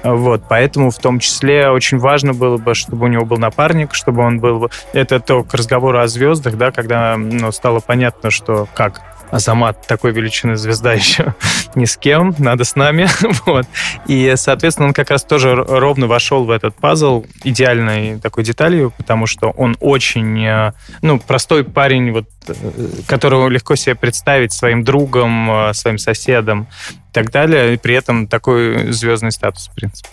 Вот, 0.01 0.43
поэтому 0.47 0.91
в 0.91 0.97
том 0.97 1.19
числе 1.19 1.69
очень 1.69 1.97
важно 1.97 2.33
было 2.33 2.57
бы, 2.57 2.73
чтобы 2.73 3.05
у 3.05 3.09
него 3.09 3.25
был 3.25 3.37
напарник, 3.37 3.93
чтобы 3.93 4.21
он 4.23 4.39
был... 4.39 4.59
бы- 4.59 4.69
Это 4.93 5.19
то 5.19 5.43
к 5.43 5.53
разговору 5.53 5.99
о 5.99 6.07
звездах, 6.07 6.55
да, 6.55 6.71
когда 6.71 7.17
ну, 7.17 7.51
стало 7.51 7.81
понятно, 7.81 8.31
что 8.31 8.69
как 8.73 9.01
Азамат 9.31 9.85
такой 9.87 10.11
величины 10.11 10.55
звезда 10.55 10.93
еще 10.99 11.33
ни 11.75 11.85
с 11.85 11.97
кем, 11.97 12.35
надо 12.39 12.63
с 12.63 12.75
нами. 12.75 13.07
вот. 13.45 13.67
И, 14.07 14.33
соответственно, 14.35 14.87
он 14.87 14.93
как 14.93 15.09
раз 15.11 15.23
тоже 15.23 15.55
ровно 15.55 16.07
вошел 16.07 16.45
в 16.45 16.51
этот 16.51 16.75
пазл 16.75 17.25
идеальной 17.43 18.19
такой 18.19 18.43
деталью, 18.43 18.91
потому 18.97 19.25
что 19.25 19.49
он 19.51 19.77
очень, 19.79 20.43
э, 20.45 20.73
ну, 21.01 21.19
простой 21.19 21.63
парень, 21.63 22.11
вот, 22.11 22.25
э, 22.47 22.53
которого 23.07 23.49
легко 23.49 23.75
себе 23.75 23.95
представить 23.95 24.51
своим 24.51 24.83
другом, 24.83 25.51
э, 25.51 25.73
своим 25.73 25.97
соседом 25.97 26.67
и 26.91 27.13
так 27.13 27.31
далее, 27.31 27.73
и 27.73 27.77
при 27.77 27.95
этом 27.95 28.27
такой 28.27 28.91
звездный 28.91 29.31
статус, 29.31 29.69
в 29.69 29.75
принципе. 29.75 30.09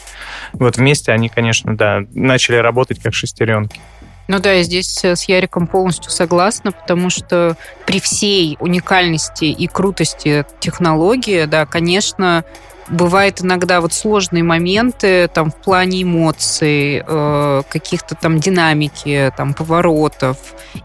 Вот 0.53 0.77
вместе 0.77 1.13
они, 1.13 1.29
конечно, 1.29 1.77
да, 1.77 2.03
начали 2.13 2.57
работать 2.57 3.01
как 3.03 3.15
шестеренки. 3.15 3.81
Ну 4.29 4.41
да, 4.41 4.53
я 4.53 4.63
здесь 4.63 5.05
э, 5.05 5.15
с 5.15 5.25
Яриком 5.25 5.67
полностью 5.67 6.11
согласна, 6.11 6.73
потому 6.73 7.11
что 7.11 7.57
при 7.87 8.01
всей 8.01 8.57
уникальности 8.59 9.45
и 9.45 9.67
крутости 9.69 10.45
технологии, 10.59 11.45
да, 11.45 11.65
конечно, 11.65 12.45
бывают 12.89 13.43
иногда 13.43 13.81
вот 13.81 13.93
сложные 13.93 14.43
моменты 14.43 15.29
там 15.29 15.51
в 15.51 15.57
плане 15.57 16.03
эмоций, 16.03 17.03
э, 17.07 17.63
каких-то 17.69 18.15
там 18.15 18.39
динамики, 18.39 19.33
там 19.37 19.55
поворотов. 19.55 20.39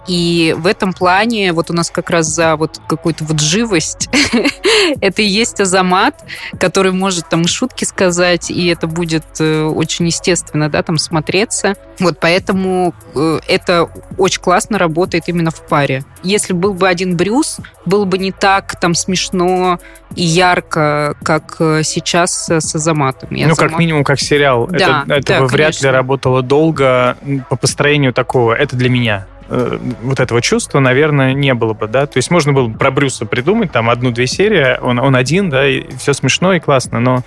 И 0.08 0.56
в 0.58 0.68
этом 0.68 0.94
плане 0.94 1.54
вот 1.54 1.70
у 1.70 1.74
нас 1.74 1.92
как 1.92 2.10
раз 2.10 2.28
за 2.28 2.56
вот 2.56 2.80
какую-то 2.88 3.26
вот 3.26 3.40
живость 3.40 4.10
это 5.02 5.22
и 5.22 5.26
есть 5.26 5.60
Азамат, 5.60 6.24
который 6.60 6.92
может 6.92 7.30
там 7.30 7.48
шутки 7.48 7.86
сказать, 7.86 8.50
и 8.50 8.68
это 8.68 8.88
будет 8.88 9.26
э, 9.40 9.64
очень 9.64 10.06
естественно, 10.06 10.70
да, 10.70 10.84
там 10.84 10.98
смотреться. 10.98 11.76
Вот 12.00 12.20
поэтому 12.20 12.94
э, 13.16 13.40
это 13.48 13.90
очень 14.18 14.42
классно 14.42 14.78
работает 14.78 15.28
именно 15.28 15.52
в 15.52 15.66
паре. 15.68 16.04
Если 16.24 16.54
был 16.54 16.74
бы 16.74 16.88
один 16.88 17.18
Брюс, 17.18 17.60
было 17.86 18.06
бы 18.06 18.18
не 18.18 18.32
так 18.32 18.80
там 18.80 18.96
смешно 18.96 19.80
и 20.16 20.24
ярко, 20.24 21.16
как 21.24 21.58
э, 21.60 21.82
сейчас 21.84 22.50
с 22.50 22.76
Азаматом. 22.76 23.30
И 23.30 23.46
Ну, 23.46 23.56
как 23.56 23.78
минимум, 23.78 24.04
как 24.04 24.20
сериал. 24.20 24.68
Да, 24.68 25.04
это 25.06 25.14
это 25.16 25.28
да, 25.34 25.40
бы 25.42 25.48
вряд 25.48 25.82
ли 25.82 25.90
работало 25.90 26.42
долго 26.42 27.18
по 27.50 27.56
построению 27.56 28.14
такого. 28.14 28.54
Это 28.54 28.76
для 28.76 28.90
меня. 28.90 29.28
Э, 29.54 29.78
Вот 30.02 30.20
этого 30.22 30.42
чувства, 30.42 30.80
наверное, 30.80 31.34
не 31.34 31.54
было 31.54 31.74
бы, 31.74 31.88
да. 31.88 32.06
То 32.06 32.18
есть 32.18 32.32
можно 32.32 32.54
было 32.54 32.68
бы 32.68 32.78
про 32.78 32.90
Брюса 32.90 33.26
придумать, 33.26 33.72
там, 33.72 33.90
одну-две 33.90 34.26
серии, 34.26 34.80
он, 34.82 34.98
он 34.98 35.16
один, 35.16 35.50
да, 35.50 35.68
и 35.68 35.84
все 35.98 36.14
смешно 36.14 36.54
и 36.54 36.60
классно, 36.60 37.02
но 37.02 37.24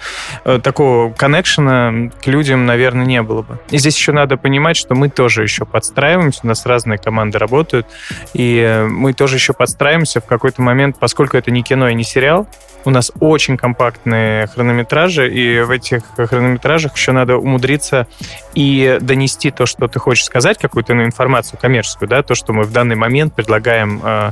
э, 0.47 0.59
такого 0.63 1.13
коннекшена 1.13 2.11
к 2.23 2.27
людям, 2.27 2.65
наверное, 2.65 3.05
не 3.05 3.21
было 3.21 3.43
бы. 3.43 3.59
И 3.71 3.77
здесь 3.77 3.97
еще 3.97 4.13
надо 4.13 4.39
понимать, 4.39 4.77
что 4.77 4.95
мы 4.95 5.11
тоже 5.11 5.43
еще 5.43 5.67
подстраиваемся, 5.67 6.41
у 6.45 6.47
нас 6.47 6.65
разные 6.65 6.99
команды 6.99 7.39
работают, 7.39 7.87
и 8.33 8.59
э, 8.59 8.87
мы 8.87 9.13
тоже 9.13 9.37
еще 9.37 9.53
подстраиваемся 9.53 10.23
в 10.23 10.25
какой-то 10.25 10.63
момент, 10.63 10.97
поскольку 10.99 11.37
это 11.37 11.51
не 11.51 11.63
кино 11.63 11.89
и 11.89 11.95
не 11.95 12.05
сериал, 12.05 12.49
у 12.85 12.91
нас 12.91 13.11
очень 13.21 13.57
компактные 13.57 14.47
хронометражи, 14.47 15.33
и 15.33 15.61
в 15.61 15.71
этих 15.71 16.03
хронометражах 16.17 16.97
еще 16.97 17.13
надо 17.13 17.37
умудриться 17.37 18.07
и 18.55 18.99
донести 19.01 19.51
то, 19.51 19.67
что 19.67 19.89
ты 19.89 19.99
хочешь 19.99 20.25
сказать, 20.25 20.59
какую-то 20.59 20.93
информацию 20.93 21.59
коммерческую, 21.61 22.09
да, 22.09 22.23
то, 22.23 22.35
что 22.35 22.53
мы 22.53 22.65
в 22.65 22.73
данный 22.73 22.97
момент 22.97 23.35
предлагаем 23.35 24.01
э, 24.03 24.31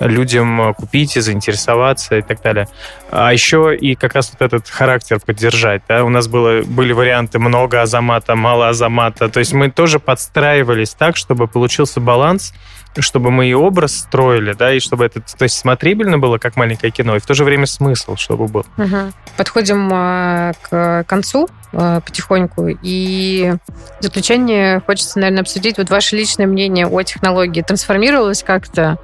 людям 0.00 0.74
купить 0.74 1.16
и 1.16 1.20
заинтересоваться 1.20 2.16
и 2.16 2.22
так 2.22 2.42
далее. 2.42 2.68
А 3.10 3.32
еще 3.32 3.76
и 3.76 3.94
как 3.94 4.14
раз 4.14 4.32
вот 4.32 4.44
этот 4.44 4.68
характер 4.68 5.20
поддержать, 5.24 5.82
да, 5.88 6.04
у 6.04 6.08
нас 6.08 6.28
было, 6.28 6.62
были 6.62 6.92
варианты 6.92 7.38
много 7.38 7.82
азамата, 7.82 8.34
мало 8.34 8.68
азамата, 8.68 9.28
то 9.28 9.40
есть 9.40 9.52
мы 9.52 9.70
тоже 9.70 9.98
подстраивались 9.98 10.90
так, 10.90 11.16
чтобы 11.16 11.46
получился 11.46 12.00
баланс, 12.00 12.52
чтобы 12.98 13.30
мы 13.30 13.46
и 13.46 13.54
образ 13.54 13.98
строили, 13.98 14.52
да, 14.52 14.72
и 14.72 14.80
чтобы 14.80 15.04
это, 15.04 15.20
то 15.20 15.42
есть 15.44 15.58
смотрибельно 15.58 16.18
было, 16.18 16.38
как 16.38 16.56
маленькое 16.56 16.90
кино, 16.90 17.16
и 17.16 17.20
в 17.20 17.26
то 17.26 17.34
же 17.34 17.44
время 17.44 17.66
смысл, 17.66 18.16
чтобы 18.16 18.46
был. 18.46 18.66
Мгм. 18.76 19.12
Подходим 19.36 19.88
а, 19.92 20.52
к 20.60 21.04
концу 21.06 21.48
а, 21.72 22.00
потихоньку. 22.00 22.68
И 22.82 23.54
в 24.00 24.02
заключение 24.02 24.80
хочется, 24.80 25.18
наверное, 25.18 25.42
обсудить 25.42 25.78
вот 25.78 25.90
ваше 25.90 26.16
личное 26.16 26.46
мнение 26.46 26.86
о 26.86 27.02
технологии. 27.02 27.62
Трансформировалось 27.62 28.42
как-то 28.42 28.98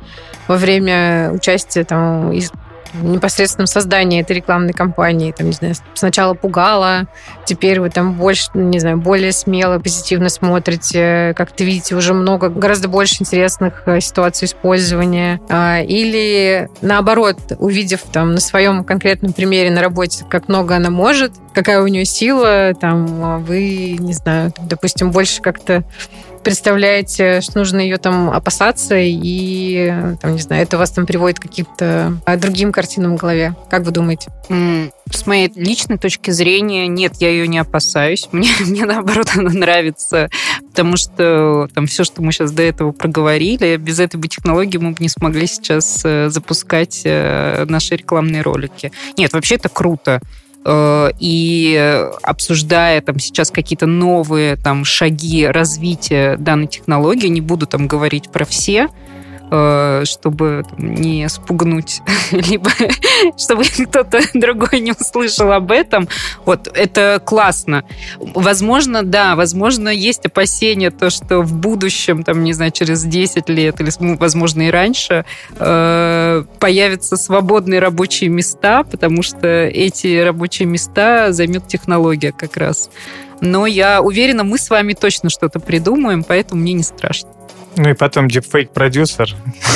во 0.49 0.57
время 0.57 1.31
участия 1.33 1.85
там, 1.85 2.33
из- 2.33 2.53
непосредственном 3.03 3.67
создании 3.67 4.21
этой 4.21 4.37
рекламной 4.37 4.73
кампании? 4.73 5.33
Там, 5.33 5.47
не 5.49 5.53
знаю, 5.53 5.75
сначала 5.95 6.35
пугало, 6.35 7.07
теперь 7.45 7.81
вы 7.81 7.91
там 7.91 8.15
больше, 8.15 8.51
не 8.55 8.79
знаю, 8.79 8.99
более 8.99 9.33
смело, 9.33 9.79
позитивно 9.79 10.29
смотрите, 10.29 11.35
как-то 11.37 11.65
видите 11.65 11.95
уже 11.95 12.15
много, 12.15 12.49
гораздо 12.49 12.89
больше 12.89 13.17
интересных 13.21 13.83
э, 13.87 14.01
ситуаций 14.01 14.47
использования. 14.47 15.41
А, 15.49 15.81
Или 15.81 16.69
наоборот, 16.81 17.39
увидев 17.59 18.03
там 18.13 18.33
на 18.35 18.41
своем 18.41 18.85
конкретном 18.85 19.33
примере 19.33 19.71
на 19.71 19.81
работе, 19.81 20.25
как 20.29 20.49
много 20.49 20.77
она 20.77 20.91
может, 20.91 21.33
какая 21.55 21.81
у 21.81 21.87
нее 21.87 22.05
сила, 22.05 22.75
там 22.79 23.25
а, 23.25 23.39
вы, 23.39 23.97
не 23.99 24.13
знаю, 24.13 24.53
допустим, 24.59 25.11
больше 25.11 25.41
как-то 25.41 25.85
представляете, 26.47 27.41
что 27.41 27.59
нужно 27.59 27.81
ее 27.81 27.97
там 27.97 28.31
опасаться, 28.31 28.95
и, 28.97 29.93
там, 30.23 30.35
не 30.35 30.39
знаю, 30.39 30.63
это 30.63 30.79
вас 30.79 30.93
там 30.93 31.05
приводит 31.05 31.41
к 31.41 31.43
каким-то 31.43 32.21
а, 32.25 32.37
другим 32.37 32.71
картинам 32.71 33.17
в 33.17 33.21
голове. 33.21 33.57
Как 33.69 33.83
вы 33.83 33.91
думаете? 33.91 34.31
С 35.11 35.27
моей 35.27 35.51
личной 35.57 35.99
точки 35.99 36.31
зрения, 36.31 36.87
нет, 36.87 37.15
я 37.19 37.31
ее 37.31 37.49
не 37.49 37.59
опасаюсь. 37.59 38.29
Мне, 38.33 38.51
мне 38.61 38.85
наоборот, 38.85 39.29
она 39.35 39.51
нравится, 39.51 40.31
потому 40.71 40.97
что 40.97 41.69
там 41.75 41.89
все, 41.89 42.05
что 42.05 42.23
мы 42.23 42.31
сейчас 42.31 42.53
до 42.53 42.63
этого 42.63 42.93
проговорили, 42.93 43.77
без 43.77 43.99
этой 43.99 44.19
бы 44.19 44.29
технологии 44.29 44.79
мы 44.79 44.91
бы 44.93 44.99
не 45.01 45.09
смогли 45.09 45.49
сейчас 45.49 46.03
э, 46.05 46.29
запускать 46.29 47.03
э, 47.05 47.65
наши 47.69 47.97
рекламные 47.97 48.43
ролики. 48.43 48.93
Нет, 49.17 49.33
вообще 49.33 49.57
это 49.57 49.69
круто. 49.69 50.21
Э, 50.69 51.11
И 51.21 52.11
обсуждая 52.23 53.01
там 53.01 53.21
сейчас 53.21 53.51
какие-то 53.53 53.87
новые 53.87 54.57
там 54.57 54.85
шаги 54.85 55.47
развития 55.47 56.37
данной 56.37 56.67
технологии, 56.67 57.29
не 57.29 57.41
буду 57.41 57.67
там 57.67 57.87
говорить 57.87 58.31
про 58.31 58.45
все, 58.45 58.89
чтобы 59.49 60.65
там, 60.69 60.95
не 60.95 61.29
спугнуть, 61.29 62.03
либо 62.33 62.71
чтобы 63.39 63.65
кто-то 63.65 64.21
другой 64.35 64.81
не 64.81 64.93
услышал 64.93 65.53
об 65.53 65.71
этом. 65.71 66.09
Вот, 66.45 66.69
это 66.75 67.21
классно. 67.25 67.85
Возможно, 68.19 69.03
да, 69.03 69.37
возможно, 69.37 69.89
есть 69.89 70.27
опасения, 70.27 70.91
то, 70.91 71.11
что 71.11 71.41
в 71.43 71.55
будущем, 71.55 72.23
там, 72.23 72.45
не 72.45 72.53
знаю, 72.53 72.73
через 72.73 73.05
10 73.05 73.49
лет, 73.49 73.81
или, 73.81 73.91
ну, 74.01 74.17
возможно, 74.17 74.63
и 74.63 74.71
раньше, 74.71 75.25
э, 75.59 76.45
появятся 76.59 77.17
свободные 77.17 77.81
рабочие 77.81 78.31
места, 78.31 78.83
потому 78.85 79.23
что 79.23 79.47
эти 79.47 80.21
рабочие 80.21 80.67
места 80.67 81.33
займет 81.33 81.69
технология 81.69 82.33
как 82.33 82.57
раз. 82.57 82.91
Но 83.41 83.67
я 83.67 84.01
уверена, 84.01 84.45
мы 84.45 84.59
с 84.59 84.71
вами 84.71 84.95
точно 84.95 85.31
что-то 85.31 85.61
придумаем, 85.61 86.25
поэтому 86.25 86.63
мне 86.63 86.73
не 86.73 86.83
страшно. 86.83 87.31
Ну 87.77 87.91
и 87.91 87.95
потом 87.95 88.29
дипфейк-продюсер. 88.29 89.35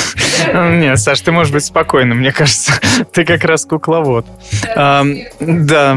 Нет, 0.55 0.99
Саш, 0.99 1.21
ты 1.21 1.33
можешь 1.33 1.53
быть 1.53 1.65
спокойным, 1.65 2.19
мне 2.19 2.33
кажется. 2.33 2.73
Ты 3.13 3.25
как 3.25 3.45
раз 3.45 3.67
кукловод. 3.67 4.27
Да. 4.75 5.97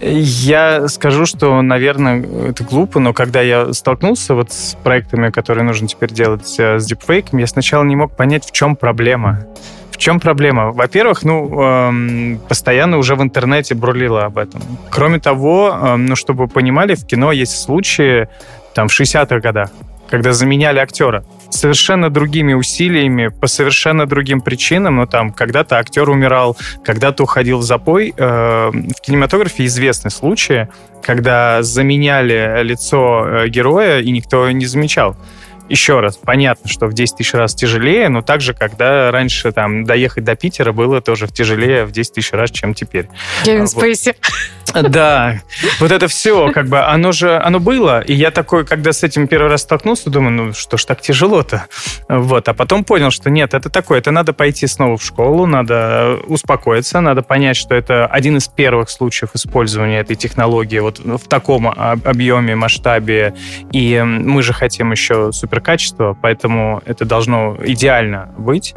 Я 0.00 0.86
скажу, 0.88 1.26
что, 1.26 1.60
наверное, 1.60 2.24
это 2.50 2.62
глупо, 2.62 3.00
но 3.00 3.12
когда 3.12 3.40
я 3.40 3.72
столкнулся 3.72 4.34
вот 4.34 4.52
с 4.52 4.76
проектами, 4.82 5.30
которые 5.30 5.64
нужно 5.64 5.88
теперь 5.88 6.12
делать 6.12 6.54
э, 6.58 6.78
с 6.78 6.86
дипфейком, 6.86 7.40
я 7.40 7.48
сначала 7.48 7.82
не 7.82 7.96
мог 7.96 8.16
понять, 8.16 8.46
в 8.46 8.52
чем 8.52 8.76
проблема. 8.76 9.44
В 9.90 9.96
чем 9.96 10.20
проблема? 10.20 10.70
Во-первых, 10.70 11.24
ну, 11.24 11.60
эм, 11.60 12.40
постоянно 12.48 12.98
уже 12.98 13.16
в 13.16 13.22
интернете 13.22 13.74
брулило 13.74 14.26
об 14.26 14.38
этом. 14.38 14.62
Кроме 14.90 15.18
того, 15.18 15.76
эм, 15.76 16.06
ну, 16.06 16.14
чтобы 16.14 16.44
вы 16.44 16.48
понимали, 16.48 16.94
в 16.94 17.04
кино 17.04 17.32
есть 17.32 17.60
случаи, 17.60 18.28
там, 18.74 18.86
в 18.86 18.92
60-х 18.92 19.40
годах, 19.40 19.70
когда 20.08 20.32
заменяли 20.32 20.78
актера 20.78 21.24
совершенно 21.50 22.10
другими 22.10 22.52
усилиями, 22.54 23.28
по 23.28 23.46
совершенно 23.46 24.06
другим 24.06 24.40
причинам. 24.40 24.96
Ну, 24.96 25.06
там, 25.06 25.32
когда-то 25.32 25.76
актер 25.78 26.08
умирал, 26.08 26.56
когда-то 26.84 27.22
уходил 27.22 27.58
в 27.58 27.62
запой. 27.62 28.14
Э, 28.16 28.70
в 28.70 29.00
кинематографе 29.00 29.64
известны 29.66 30.10
случаи, 30.10 30.68
когда 31.02 31.62
заменяли 31.62 32.62
лицо 32.62 33.26
э, 33.26 33.48
героя, 33.48 34.00
и 34.00 34.10
никто 34.10 34.50
не 34.50 34.66
замечал 34.66 35.16
еще 35.68 36.00
раз, 36.00 36.16
понятно, 36.16 36.68
что 36.68 36.86
в 36.86 36.94
10 36.94 37.16
тысяч 37.16 37.34
раз 37.34 37.54
тяжелее, 37.54 38.08
но 38.08 38.22
также, 38.22 38.54
когда 38.54 39.10
раньше 39.10 39.52
там 39.52 39.84
доехать 39.84 40.24
до 40.24 40.34
Питера 40.34 40.72
было 40.72 41.00
тоже 41.00 41.28
тяжелее 41.28 41.84
в 41.84 41.92
10 41.92 42.14
тысяч 42.14 42.32
раз, 42.32 42.50
чем 42.50 42.74
теперь. 42.74 43.08
Кевин 43.44 43.62
вот. 43.62 43.70
Спейси. 43.70 44.14
Да, 44.74 45.40
вот 45.80 45.90
это 45.90 46.08
все, 46.08 46.50
как 46.52 46.68
бы, 46.68 46.80
оно 46.80 47.12
же, 47.12 47.38
оно 47.38 47.60
было, 47.60 48.00
и 48.00 48.14
я 48.14 48.30
такой, 48.30 48.64
когда 48.64 48.92
с 48.92 49.02
этим 49.02 49.26
первый 49.26 49.50
раз 49.50 49.62
столкнулся, 49.62 50.10
думаю, 50.10 50.32
ну 50.32 50.52
что 50.52 50.76
ж 50.76 50.84
так 50.84 51.00
тяжело-то? 51.00 51.66
Вот, 52.08 52.48
а 52.48 52.54
потом 52.54 52.84
понял, 52.84 53.10
что 53.10 53.30
нет, 53.30 53.54
это 53.54 53.70
такое, 53.70 53.98
это 53.98 54.10
надо 54.10 54.32
пойти 54.32 54.66
снова 54.66 54.96
в 54.96 55.04
школу, 55.04 55.46
надо 55.46 56.18
успокоиться, 56.26 57.00
надо 57.00 57.22
понять, 57.22 57.56
что 57.56 57.74
это 57.74 58.06
один 58.06 58.36
из 58.36 58.48
первых 58.48 58.90
случаев 58.90 59.30
использования 59.34 60.00
этой 60.00 60.16
технологии 60.16 60.78
вот 60.78 60.98
в 60.98 61.28
таком 61.28 61.68
объеме, 61.68 62.54
масштабе, 62.54 63.34
и 63.72 64.02
мы 64.02 64.42
же 64.42 64.52
хотим 64.52 64.92
еще 64.92 65.32
супер 65.32 65.60
качество, 65.60 66.16
поэтому 66.20 66.82
это 66.84 67.04
должно 67.04 67.56
идеально 67.62 68.30
быть. 68.36 68.74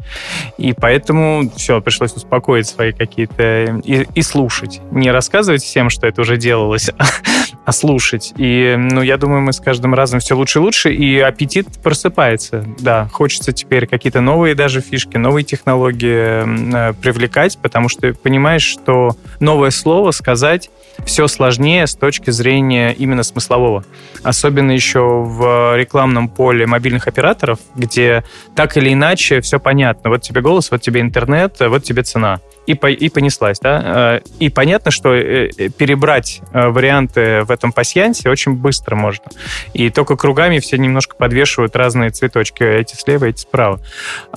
И 0.57 0.73
поэтому 0.73 1.51
все, 1.55 1.81
пришлось 1.81 2.13
успокоить 2.13 2.67
свои 2.67 2.91
какие-то... 2.91 3.81
И, 3.83 4.07
и 4.13 4.21
слушать. 4.21 4.81
Не 4.91 5.11
рассказывать 5.11 5.63
всем, 5.63 5.80
что 5.89 6.07
это 6.07 6.21
уже 6.21 6.37
делалось, 6.37 6.89
а 7.65 7.71
слушать. 7.71 8.33
И, 8.37 8.75
ну, 8.77 9.01
я 9.01 9.17
думаю, 9.17 9.41
мы 9.41 9.53
с 9.53 9.59
каждым 9.59 9.93
разом 9.93 10.19
все 10.19 10.35
лучше 10.35 10.59
и 10.59 10.61
лучше, 10.61 10.93
и 10.93 11.19
аппетит 11.19 11.67
просыпается. 11.83 12.65
Да, 12.79 13.07
хочется 13.11 13.53
теперь 13.53 13.87
какие-то 13.87 14.21
новые 14.21 14.55
даже 14.55 14.81
фишки, 14.81 15.17
новые 15.17 15.43
технологии 15.43 16.89
э, 16.89 16.93
привлекать, 16.93 17.57
потому 17.61 17.89
что 17.89 18.13
понимаешь, 18.13 18.63
что 18.63 19.15
новое 19.39 19.71
слово 19.71 20.11
сказать 20.11 20.69
все 21.05 21.27
сложнее 21.27 21.87
с 21.87 21.95
точки 21.95 22.29
зрения 22.29 22.93
именно 22.93 23.23
смыслового. 23.23 23.83
Особенно 24.23 24.71
еще 24.71 24.99
в 24.99 25.75
рекламном 25.75 26.29
поле 26.29 26.65
мобильных 26.65 27.07
операторов, 27.07 27.59
где 27.75 28.23
так 28.55 28.77
или 28.77 28.93
иначе 28.93 29.41
все 29.41 29.59
понятно. 29.59 30.09
Вот 30.09 30.21
тебе 30.21 30.41
голос, 30.41 30.71
вот 30.71 30.81
тебе 30.81 31.01
интернет, 31.01 31.57
вот 31.59 31.83
тебе 31.83 32.03
цена. 32.03 32.39
И, 32.67 32.75
по, 32.75 32.87
и 32.87 33.09
понеслась, 33.09 33.59
да? 33.59 34.19
Э, 34.19 34.19
и 34.39 34.49
понятно, 34.49 34.91
что 34.91 35.13
э, 35.13 35.49
э, 35.57 35.69
перебрать 35.69 36.41
варианты 36.53 37.43
в 37.43 37.51
этом 37.51 37.71
пасьянсе 37.71 38.29
очень 38.29 38.53
быстро 38.53 38.95
можно. 38.95 39.25
И 39.73 39.89
только 39.89 40.15
кругами 40.15 40.59
все 40.59 40.77
немножко 40.77 41.15
подвешивают 41.15 41.75
разные 41.75 42.11
цветочки, 42.11 42.63
эти 42.63 42.95
слева, 42.95 43.25
эти 43.25 43.41
справа. 43.41 43.79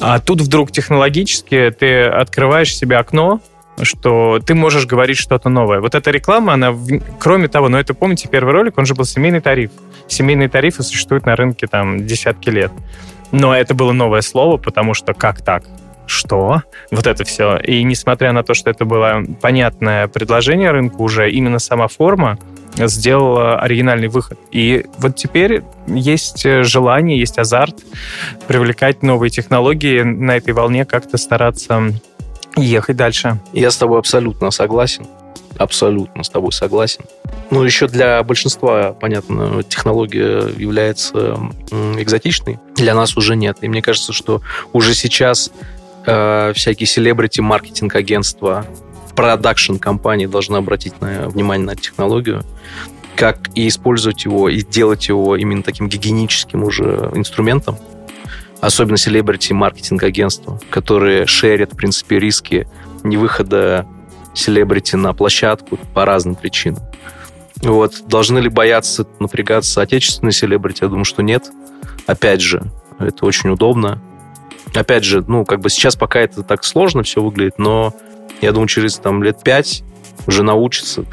А 0.01 0.21
тут 0.21 0.41
вдруг 0.41 0.73
технологически 0.73 1.75
ты 1.79 2.05
открываешь 2.05 2.75
себе 2.75 2.97
окно, 2.97 3.41
что 3.83 4.41
ты 4.45 4.55
можешь 4.55 4.87
говорить 4.87 5.19
что-то 5.19 5.49
новое. 5.49 5.81
Вот 5.81 5.95
эта 5.95 6.11
реклама, 6.11 6.55
она, 6.55 6.75
кроме 7.19 7.49
того, 7.49 7.69
ну 7.69 7.77
это, 7.77 7.93
помните, 7.93 8.29
первый 8.31 8.53
ролик, 8.53 8.79
он 8.79 8.87
же 8.87 8.95
был 8.95 9.05
семейный 9.05 9.41
тариф. 9.41 9.71
Семейные 10.07 10.49
тарифы 10.49 10.83
существуют 10.83 11.27
на 11.27 11.37
рынке 11.37 11.67
там 11.67 12.07
десятки 12.07 12.51
лет. 12.51 12.73
Но 13.33 13.55
это 13.55 13.75
было 13.75 13.93
новое 13.93 14.21
слово, 14.21 14.59
потому 14.59 14.95
что 14.95 15.13
как 15.13 15.43
так? 15.43 15.65
Что? 16.07 16.63
Вот 16.91 17.07
это 17.07 17.25
все. 17.25 17.57
И 17.59 17.83
несмотря 17.83 18.33
на 18.33 18.43
то, 18.43 18.55
что 18.55 18.71
это 18.71 18.85
было 18.85 19.23
понятное 19.41 20.09
предложение 20.09 20.71
рынку 20.71 21.03
уже, 21.03 21.31
именно 21.31 21.59
сама 21.59 21.89
форма 21.89 22.39
сделала 22.77 23.59
оригинальный 23.61 24.09
выход. 24.09 24.39
И 24.51 24.85
вот 24.99 25.17
теперь 25.17 25.63
есть 25.87 26.45
желание, 26.63 27.19
есть 27.19 27.39
азарт 27.39 27.77
привлекать 28.49 29.03
новые 29.03 29.31
технологии 29.31 30.03
на 30.03 30.37
этой 30.37 30.53
волне, 30.53 30.85
как-то 30.85 31.17
стараться 31.17 31.83
ехать 32.57 32.97
дальше. 32.97 33.39
Я 33.53 33.71
с 33.71 33.77
тобой 33.77 33.99
абсолютно 33.99 34.51
согласен. 34.51 35.07
Абсолютно 35.57 36.25
с 36.25 36.31
тобой 36.31 36.51
согласен. 36.51 37.05
Ну, 37.51 37.63
еще 37.63 37.87
для 37.87 38.21
большинства, 38.25 38.93
понятно, 38.93 39.63
технология 39.63 40.49
является 40.57 41.39
экзотичной. 41.97 42.59
Для 42.75 42.95
нас 42.95 43.17
уже 43.17 43.37
нет. 43.37 43.59
И 43.61 43.69
мне 43.69 43.81
кажется, 43.81 44.13
что 44.13 44.43
уже 44.73 44.95
сейчас 44.95 45.53
э, 46.07 46.53
всякие 46.55 46.87
селебрити-маркетинг-агентства, 46.87 48.67
продакшн-компании 49.15 50.27
должны 50.27 50.57
обратить 50.57 51.01
на, 51.01 51.29
внимание 51.29 51.67
на 51.67 51.77
технологию, 51.77 52.45
как 53.17 53.49
и 53.55 53.69
использовать 53.69 54.25
его, 54.25 54.49
и 54.49 54.63
делать 54.63 55.09
его 55.09 55.37
именно 55.37 55.63
таким 55.63 55.89
гигиеническим 55.89 56.65
уже 56.65 57.11
инструментом, 57.15 57.79
особенно 58.61 58.97
селебрити 58.97 59.53
маркетинг 59.53 60.03
агентства, 60.03 60.61
которые 60.71 61.27
шерят, 61.27 61.73
в 61.73 61.77
принципе, 61.77 62.19
риски 62.19 62.67
невыхода 63.03 63.87
селебрити 64.35 64.97
на 64.97 65.13
площадку 65.13 65.79
по 65.95 66.05
разным 66.05 66.35
причинам. 66.35 66.83
Вот. 67.63 68.03
Должны 68.09 68.41
ли 68.41 68.49
бояться 68.49 69.07
напрягаться 69.21 69.81
отечественные 69.81 70.33
селебрити? 70.33 70.83
Я 70.83 70.89
думаю, 70.89 71.05
что 71.05 71.23
нет. 71.23 71.45
Опять 72.07 72.41
же, 72.41 72.65
это 72.99 73.25
очень 73.25 73.51
удобно. 73.51 74.01
Опять 74.75 75.05
же, 75.05 75.25
ну, 75.27 75.45
как 75.45 75.61
бы 75.61 75.71
сейчас 75.71 75.97
пока 75.97 76.21
это 76.21 76.43
так 76.43 76.65
сложно 76.65 77.03
все 77.03 77.23
выглядит, 77.23 77.59
но 77.59 77.95
я 78.41 78.53
думаю, 78.53 78.69
через 78.69 78.97
там 78.97 79.23
лет 79.23 79.43
пять 79.43 79.85
уже 80.27 80.43
научатся, 80.43 81.05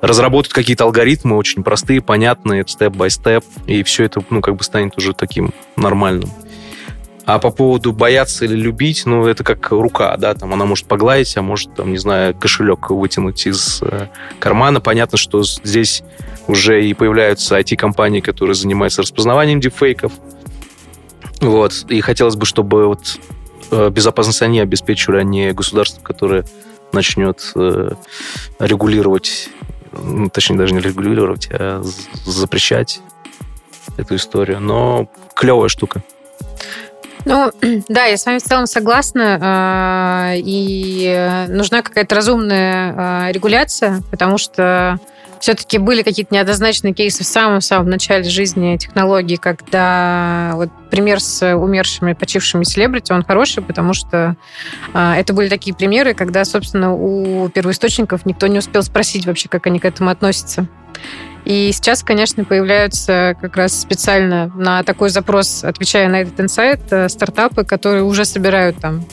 разработают 0.00 0.52
какие-то 0.52 0.84
алгоритмы 0.84 1.36
очень 1.36 1.62
простые, 1.62 2.00
понятные, 2.00 2.64
степ-бай-степ, 2.66 3.44
и 3.66 3.82
все 3.82 4.04
это, 4.04 4.22
ну, 4.30 4.40
как 4.40 4.56
бы 4.56 4.64
станет 4.64 4.96
уже 4.96 5.12
таким 5.12 5.52
нормальным. 5.76 6.30
А 7.26 7.40
по 7.40 7.50
поводу 7.50 7.92
бояться 7.92 8.44
или 8.44 8.54
любить, 8.54 9.02
ну, 9.04 9.26
это 9.26 9.42
как 9.42 9.72
рука, 9.72 10.16
да, 10.16 10.34
там 10.34 10.52
она 10.52 10.64
может 10.64 10.86
погладить, 10.86 11.36
а 11.36 11.42
может, 11.42 11.74
там, 11.74 11.90
не 11.90 11.98
знаю, 11.98 12.36
кошелек 12.36 12.88
вытянуть 12.90 13.46
из 13.48 13.82
э, 13.82 14.06
кармана. 14.38 14.80
Понятно, 14.80 15.18
что 15.18 15.42
здесь 15.42 16.04
уже 16.46 16.86
и 16.86 16.94
появляются 16.94 17.58
IT-компании, 17.58 18.20
которые 18.20 18.54
занимаются 18.54 19.02
распознаванием 19.02 19.58
дипфейков. 19.58 20.12
Вот. 21.40 21.84
И 21.88 22.00
хотелось 22.00 22.36
бы, 22.36 22.46
чтобы 22.46 22.86
вот 22.86 23.18
э, 23.70 23.90
безопасность 23.90 24.42
они 24.42 24.60
обеспечивали, 24.60 25.18
а 25.18 25.22
не 25.22 25.52
государство, 25.52 26.00
которое 26.00 26.44
начнет 26.92 27.52
э, 27.54 27.90
регулировать, 28.58 29.48
точнее, 30.32 30.56
даже 30.56 30.74
не 30.74 30.80
регулировать, 30.80 31.48
а 31.50 31.82
запрещать 32.24 33.00
эту 33.96 34.16
историю. 34.16 34.60
Но 34.60 35.08
клевая 35.34 35.68
штука. 35.68 36.02
Ну, 37.24 37.50
да, 37.88 38.06
я 38.06 38.16
с 38.16 38.24
вами 38.24 38.38
в 38.38 38.42
целом 38.42 38.66
согласна. 38.66 39.38
А, 39.42 40.32
и 40.36 41.46
нужна 41.48 41.82
какая-то 41.82 42.14
разумная 42.14 42.94
а, 42.96 43.32
регуляция, 43.32 44.02
потому 44.10 44.38
что 44.38 44.98
все-таки 45.40 45.78
были 45.78 46.02
какие-то 46.02 46.34
неоднозначные 46.34 46.94
кейсы 46.94 47.24
в 47.24 47.26
самом-самом 47.26 47.88
начале 47.88 48.24
жизни 48.24 48.76
технологий, 48.76 49.36
когда 49.36 50.52
вот 50.54 50.70
пример 50.90 51.20
с 51.20 51.54
умершими, 51.54 52.12
почившими 52.12 52.64
селебрити, 52.64 53.12
он 53.12 53.24
хороший, 53.24 53.62
потому 53.62 53.92
что 53.92 54.36
э, 54.94 55.12
это 55.14 55.32
были 55.32 55.48
такие 55.48 55.74
примеры, 55.74 56.14
когда, 56.14 56.44
собственно, 56.44 56.94
у 56.94 57.48
первоисточников 57.48 58.26
никто 58.26 58.46
не 58.46 58.58
успел 58.58 58.82
спросить 58.82 59.26
вообще, 59.26 59.48
как 59.48 59.66
они 59.66 59.78
к 59.78 59.84
этому 59.84 60.10
относятся. 60.10 60.66
И 61.44 61.70
сейчас, 61.72 62.02
конечно, 62.02 62.44
появляются 62.44 63.36
как 63.40 63.56
раз 63.56 63.80
специально 63.80 64.48
на 64.56 64.82
такой 64.82 65.10
запрос, 65.10 65.62
отвечая 65.62 66.08
на 66.08 66.22
этот 66.22 66.40
инсайт, 66.40 66.80
э, 66.90 67.08
стартапы, 67.08 67.64
которые 67.64 68.02
уже 68.02 68.24
собирают 68.24 68.78
там 68.78 69.04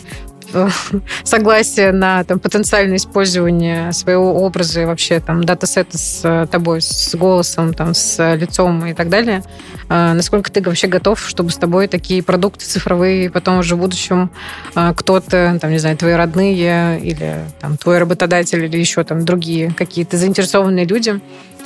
согласие 1.23 1.91
на 1.91 2.23
там, 2.23 2.39
потенциальное 2.39 2.97
использование 2.97 3.91
своего 3.93 4.43
образа 4.43 4.81
и 4.81 4.85
вообще 4.85 5.19
там 5.19 5.43
датасета 5.43 5.97
с 5.97 6.21
э, 6.23 6.47
тобой, 6.49 6.81
с 6.81 7.15
голосом, 7.15 7.73
там, 7.73 7.93
с 7.93 8.35
лицом 8.35 8.85
и 8.85 8.93
так 8.93 9.09
далее. 9.09 9.43
А, 9.89 10.13
насколько 10.13 10.51
ты 10.51 10.61
вообще 10.61 10.87
готов, 10.87 11.19
чтобы 11.27 11.51
с 11.51 11.57
тобой 11.57 11.87
такие 11.87 12.23
продукты 12.23 12.65
цифровые 12.65 13.29
потом 13.29 13.59
уже 13.59 13.75
в 13.75 13.79
будущем 13.79 14.31
а, 14.75 14.93
кто-то, 14.93 15.57
там, 15.61 15.71
не 15.71 15.77
знаю, 15.77 15.97
твои 15.97 16.13
родные 16.13 16.99
или 16.99 17.39
там, 17.59 17.77
твой 17.77 17.99
работодатель 17.99 18.63
или 18.63 18.77
еще 18.77 19.03
там 19.03 19.25
другие 19.25 19.71
какие-то 19.71 20.17
заинтересованные 20.17 20.85
люди 20.85 21.19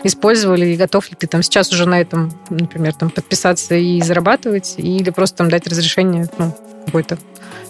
использовали, 0.03 0.65
и 0.67 0.77
готов 0.77 1.09
ли 1.09 1.15
ты 1.19 1.27
там 1.27 1.43
сейчас 1.43 1.71
уже 1.71 1.87
на 1.87 1.99
этом, 1.99 2.31
например, 2.49 2.93
там 2.93 3.09
подписаться 3.09 3.75
и 3.75 4.01
зарабатывать, 4.01 4.75
или 4.77 5.09
просто 5.09 5.37
там 5.37 5.49
дать 5.49 5.67
разрешение, 5.67 6.27
ну, 6.37 6.55
какое-то 6.85 7.17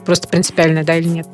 просто 0.07 0.29
принципиальное, 0.29 0.85
да 0.85 0.95
или 0.95 1.07
нет. 1.09 1.27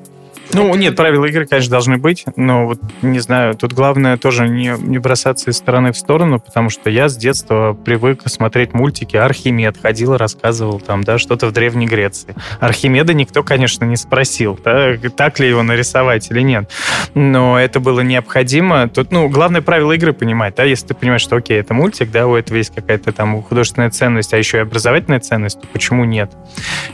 Ну, 0.51 0.75
нет, 0.75 0.95
правила 0.95 1.25
игры, 1.25 1.47
конечно, 1.47 1.71
должны 1.71 1.97
быть, 1.97 2.25
но 2.35 2.67
вот, 2.67 2.79
не 3.01 3.19
знаю, 3.19 3.55
тут 3.55 3.73
главное 3.73 4.17
тоже 4.17 4.47
не, 4.47 4.75
не 4.77 4.99
бросаться 4.99 5.49
из 5.49 5.57
стороны 5.57 5.93
в 5.93 5.97
сторону, 5.97 6.39
потому 6.39 6.69
что 6.69 6.89
я 6.89 7.07
с 7.07 7.15
детства 7.15 7.73
привык 7.73 8.21
смотреть 8.25 8.73
мультики. 8.73 9.15
Архимед 9.15 9.77
ходил, 9.81 10.17
рассказывал 10.17 10.79
там, 10.79 11.03
да, 11.03 11.17
что-то 11.17 11.47
в 11.47 11.53
Древней 11.53 11.87
Греции. 11.87 12.35
Архимеда 12.59 13.13
никто, 13.13 13.41
конечно, 13.43 13.85
не 13.85 13.95
спросил, 13.95 14.59
да, 14.63 14.95
так 15.15 15.39
ли 15.39 15.47
его 15.47 15.63
нарисовать 15.63 16.29
или 16.29 16.41
нет. 16.41 16.69
Но 17.13 17.57
это 17.57 17.79
было 17.79 18.01
необходимо. 18.01 18.89
Тут, 18.89 19.11
ну, 19.11 19.29
главное 19.29 19.61
правило 19.61 19.93
игры 19.93 20.13
понимать, 20.13 20.55
да, 20.55 20.63
если 20.63 20.87
ты 20.87 20.93
понимаешь, 20.93 21.21
что, 21.21 21.37
окей, 21.37 21.59
это 21.59 21.73
мультик, 21.73 22.11
да, 22.11 22.27
у 22.27 22.35
этого 22.35 22.57
есть 22.57 22.75
какая-то 22.75 23.11
там 23.11 23.41
художественная 23.41 23.89
ценность, 23.89 24.33
а 24.33 24.37
еще 24.37 24.57
и 24.57 24.61
образовательная 24.61 25.19
ценность, 25.19 25.61
то 25.61 25.67
почему 25.67 26.03
нет? 26.03 26.31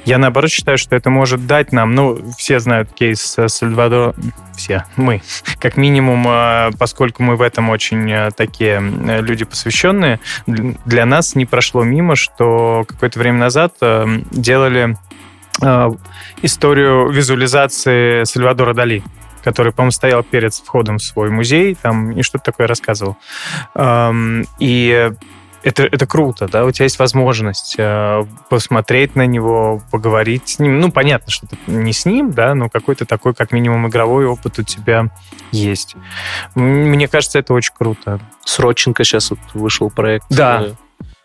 Я, 0.05 0.17
наоборот, 0.17 0.51
считаю, 0.51 0.77
что 0.77 0.95
это 0.95 1.09
может 1.09 1.45
дать 1.47 1.71
нам, 1.71 1.93
ну, 1.93 2.19
все 2.37 2.59
знают 2.59 2.91
кейс 2.93 3.35
Сальвадор, 3.47 4.15
все, 4.55 4.85
мы, 4.95 5.21
как 5.59 5.77
минимум, 5.77 6.27
э, 6.27 6.71
поскольку 6.77 7.23
мы 7.23 7.35
в 7.35 7.41
этом 7.41 7.69
очень 7.69 8.11
э, 8.11 8.31
такие 8.35 8.79
люди 9.21 9.45
посвященные, 9.45 10.19
для 10.47 11.05
нас 11.05 11.35
не 11.35 11.45
прошло 11.45 11.83
мимо, 11.83 12.15
что 12.15 12.85
какое-то 12.87 13.19
время 13.19 13.39
назад 13.39 13.75
э, 13.81 14.05
делали 14.31 14.97
историю 16.41 17.09
визуализации 17.09 18.23
Сальвадора 18.23 18.73
Дали 18.73 19.03
который, 19.43 19.71
по-моему, 19.71 19.91
стоял 19.91 20.21
перед 20.21 20.53
входом 20.53 20.97
в 20.97 21.01
свой 21.01 21.29
музей, 21.29 21.75
там, 21.81 22.11
и 22.11 22.21
что-то 22.23 22.51
такое 22.51 22.67
рассказывал. 22.67 23.17
И 24.59 25.11
это, 25.63 25.83
это 25.83 26.07
круто, 26.07 26.47
да, 26.47 26.65
у 26.65 26.71
тебя 26.71 26.85
есть 26.85 26.99
возможность 26.99 27.75
э, 27.77 28.25
посмотреть 28.49 29.15
на 29.15 29.25
него, 29.25 29.81
поговорить 29.91 30.49
с 30.49 30.59
ним. 30.59 30.79
Ну, 30.79 30.91
понятно, 30.91 31.31
что 31.31 31.47
ты 31.47 31.57
не 31.67 31.93
с 31.93 32.05
ним, 32.05 32.31
да, 32.31 32.55
но 32.55 32.69
какой-то 32.69 33.05
такой, 33.05 33.33
как 33.33 33.51
минимум, 33.51 33.87
игровой 33.87 34.25
опыт 34.25 34.59
у 34.59 34.63
тебя 34.63 35.09
есть. 35.51 35.95
Мне 36.55 37.07
кажется, 37.07 37.39
это 37.39 37.53
очень 37.53 37.73
круто. 37.77 38.19
Сроченко 38.45 39.03
сейчас 39.03 39.31
вот 39.31 39.39
вышел 39.53 39.89
проект. 39.89 40.25
Да. 40.29 40.63
Э, 40.63 40.71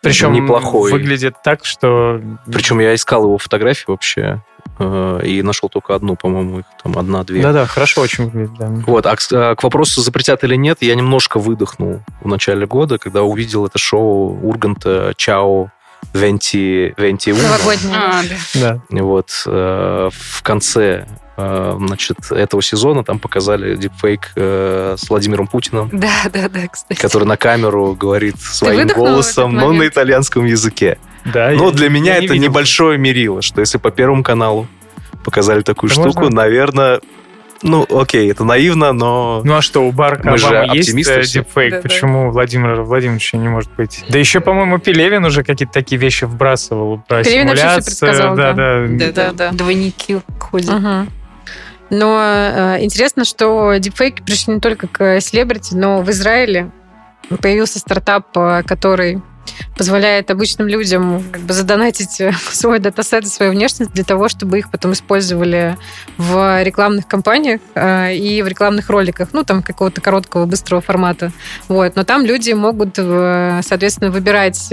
Причем 0.01 0.33
неплохой. 0.33 0.91
выглядит 0.91 1.35
так, 1.43 1.65
что... 1.65 2.21
Причем 2.45 2.79
я 2.79 2.93
искал 2.93 3.23
его 3.23 3.37
фотографии 3.37 3.85
вообще. 3.87 4.41
Э, 4.77 5.21
и 5.23 5.41
нашел 5.41 5.69
только 5.69 5.95
одну, 5.95 6.15
по-моему, 6.15 6.59
их 6.59 6.65
там 6.83 6.97
одна-две. 6.97 7.41
Да-да, 7.41 7.65
хорошо 7.65 8.01
очень 8.01 8.25
выглядит, 8.25 8.57
да. 8.57 8.67
Вот, 8.85 9.05
а 9.05 9.15
к, 9.15 9.21
а 9.31 9.55
к 9.55 9.63
вопросу, 9.63 10.01
запретят 10.01 10.43
или 10.43 10.55
нет, 10.55 10.79
я 10.81 10.95
немножко 10.95 11.39
выдохнул 11.39 12.01
в 12.21 12.27
начале 12.27 12.67
года, 12.67 12.97
когда 12.97 13.23
увидел 13.23 13.65
это 13.65 13.77
шоу 13.77 14.37
Урганта 14.41 15.13
«Чао», 15.15 15.71
Венти, 16.13 16.93
Венти 16.97 17.31
Новогоднее. 17.31 17.95
А, 17.95 18.23
да. 18.53 18.79
да. 18.89 19.03
Вот, 19.03 19.31
э, 19.47 20.09
в 20.11 20.43
конце 20.43 21.07
э, 21.35 21.75
значит, 21.77 22.31
этого 22.31 22.61
сезона 22.61 23.03
там 23.03 23.19
показали 23.19 23.75
дипфейк 23.75 24.31
э, 24.35 24.95
с 24.97 25.09
Владимиром 25.09 25.47
Путиным. 25.47 25.89
Да, 25.91 26.29
да, 26.31 26.47
да, 26.47 26.67
кстати. 26.67 26.99
Который 26.99 27.25
на 27.25 27.37
камеру 27.37 27.95
говорит 27.95 28.39
своим 28.39 28.87
голосом, 28.87 29.55
но 29.55 29.71
на 29.73 29.87
итальянском 29.87 30.45
языке. 30.45 30.97
Да, 31.25 31.51
Но 31.51 31.65
я, 31.65 31.71
для 31.71 31.89
меня 31.89 32.17
я 32.17 32.23
это 32.23 32.33
не 32.33 32.39
небольшое 32.39 32.97
мерило, 32.97 33.41
что 33.41 33.61
если 33.61 33.77
по 33.77 33.91
Первому 33.91 34.23
каналу 34.23 34.67
показали 35.23 35.61
такую 35.61 35.91
это 35.91 36.01
штуку, 36.01 36.21
можно? 36.25 36.35
наверное, 36.35 37.01
ну, 37.63 37.85
окей, 37.89 38.31
это 38.31 38.43
наивно, 38.43 38.93
но... 38.93 39.41
Ну, 39.43 39.55
а 39.55 39.61
что, 39.61 39.87
у 39.87 39.91
Барка 39.91 40.29
Мы 40.29 40.37
Обамы 40.37 40.75
есть 40.75 40.89
э, 40.89 41.23
дипфейк? 41.23 41.71
Да, 41.71 41.81
Почему 41.81 42.25
да. 42.25 42.29
Владимир 42.31 42.81
Владимировича 42.81 43.37
не 43.37 43.47
может 43.47 43.71
быть? 43.75 44.03
Да 44.07 44.19
еще, 44.19 44.39
по-моему, 44.39 44.77
Пелевин 44.77 45.25
уже 45.25 45.43
какие-то 45.43 45.73
такие 45.73 45.99
вещи 45.99 46.25
вбрасывал 46.25 47.01
про 47.07 47.23
Пелевин 47.23 47.47
симуляцию. 47.47 48.35
Да, 48.35 48.53
да, 48.53 48.87
да. 48.87 49.11
да, 49.11 49.31
да, 49.31 49.51
Двойники 49.51 50.19
ходят. 50.39 50.69
Угу. 50.69 51.11
Но 51.91 52.19
э, 52.21 52.83
интересно, 52.83 53.25
что 53.25 53.75
дипфейки 53.77 54.21
пришли 54.21 54.55
не 54.55 54.59
только 54.59 54.87
к 54.87 55.19
селебрити, 55.21 55.75
но 55.75 56.01
в 56.01 56.09
Израиле 56.11 56.71
появился 57.41 57.79
стартап, 57.79 58.27
э, 58.37 58.63
который 58.63 59.21
позволяет 59.77 60.31
обычным 60.31 60.67
людям 60.67 61.23
как 61.31 61.41
бы 61.41 61.53
задонатить 61.53 62.19
э, 62.21 62.31
свой 62.51 62.79
датасет 62.79 63.25
и 63.25 63.27
свою 63.27 63.51
внешность 63.51 63.91
для 63.93 64.03
того, 64.03 64.29
чтобы 64.29 64.59
их 64.59 64.71
потом 64.71 64.93
использовали 64.93 65.77
в 66.17 66.63
рекламных 66.63 67.07
кампаниях 67.07 67.61
э, 67.75 68.15
и 68.15 68.41
в 68.41 68.47
рекламных 68.47 68.89
роликах, 68.89 69.29
ну, 69.33 69.43
там, 69.43 69.61
какого-то 69.61 70.01
короткого, 70.01 70.45
быстрого 70.45 70.81
формата. 70.81 71.31
Вот. 71.67 71.95
Но 71.95 72.03
там 72.03 72.25
люди 72.25 72.51
могут, 72.51 72.97
э, 72.97 73.61
соответственно, 73.63 74.11
выбирать, 74.11 74.69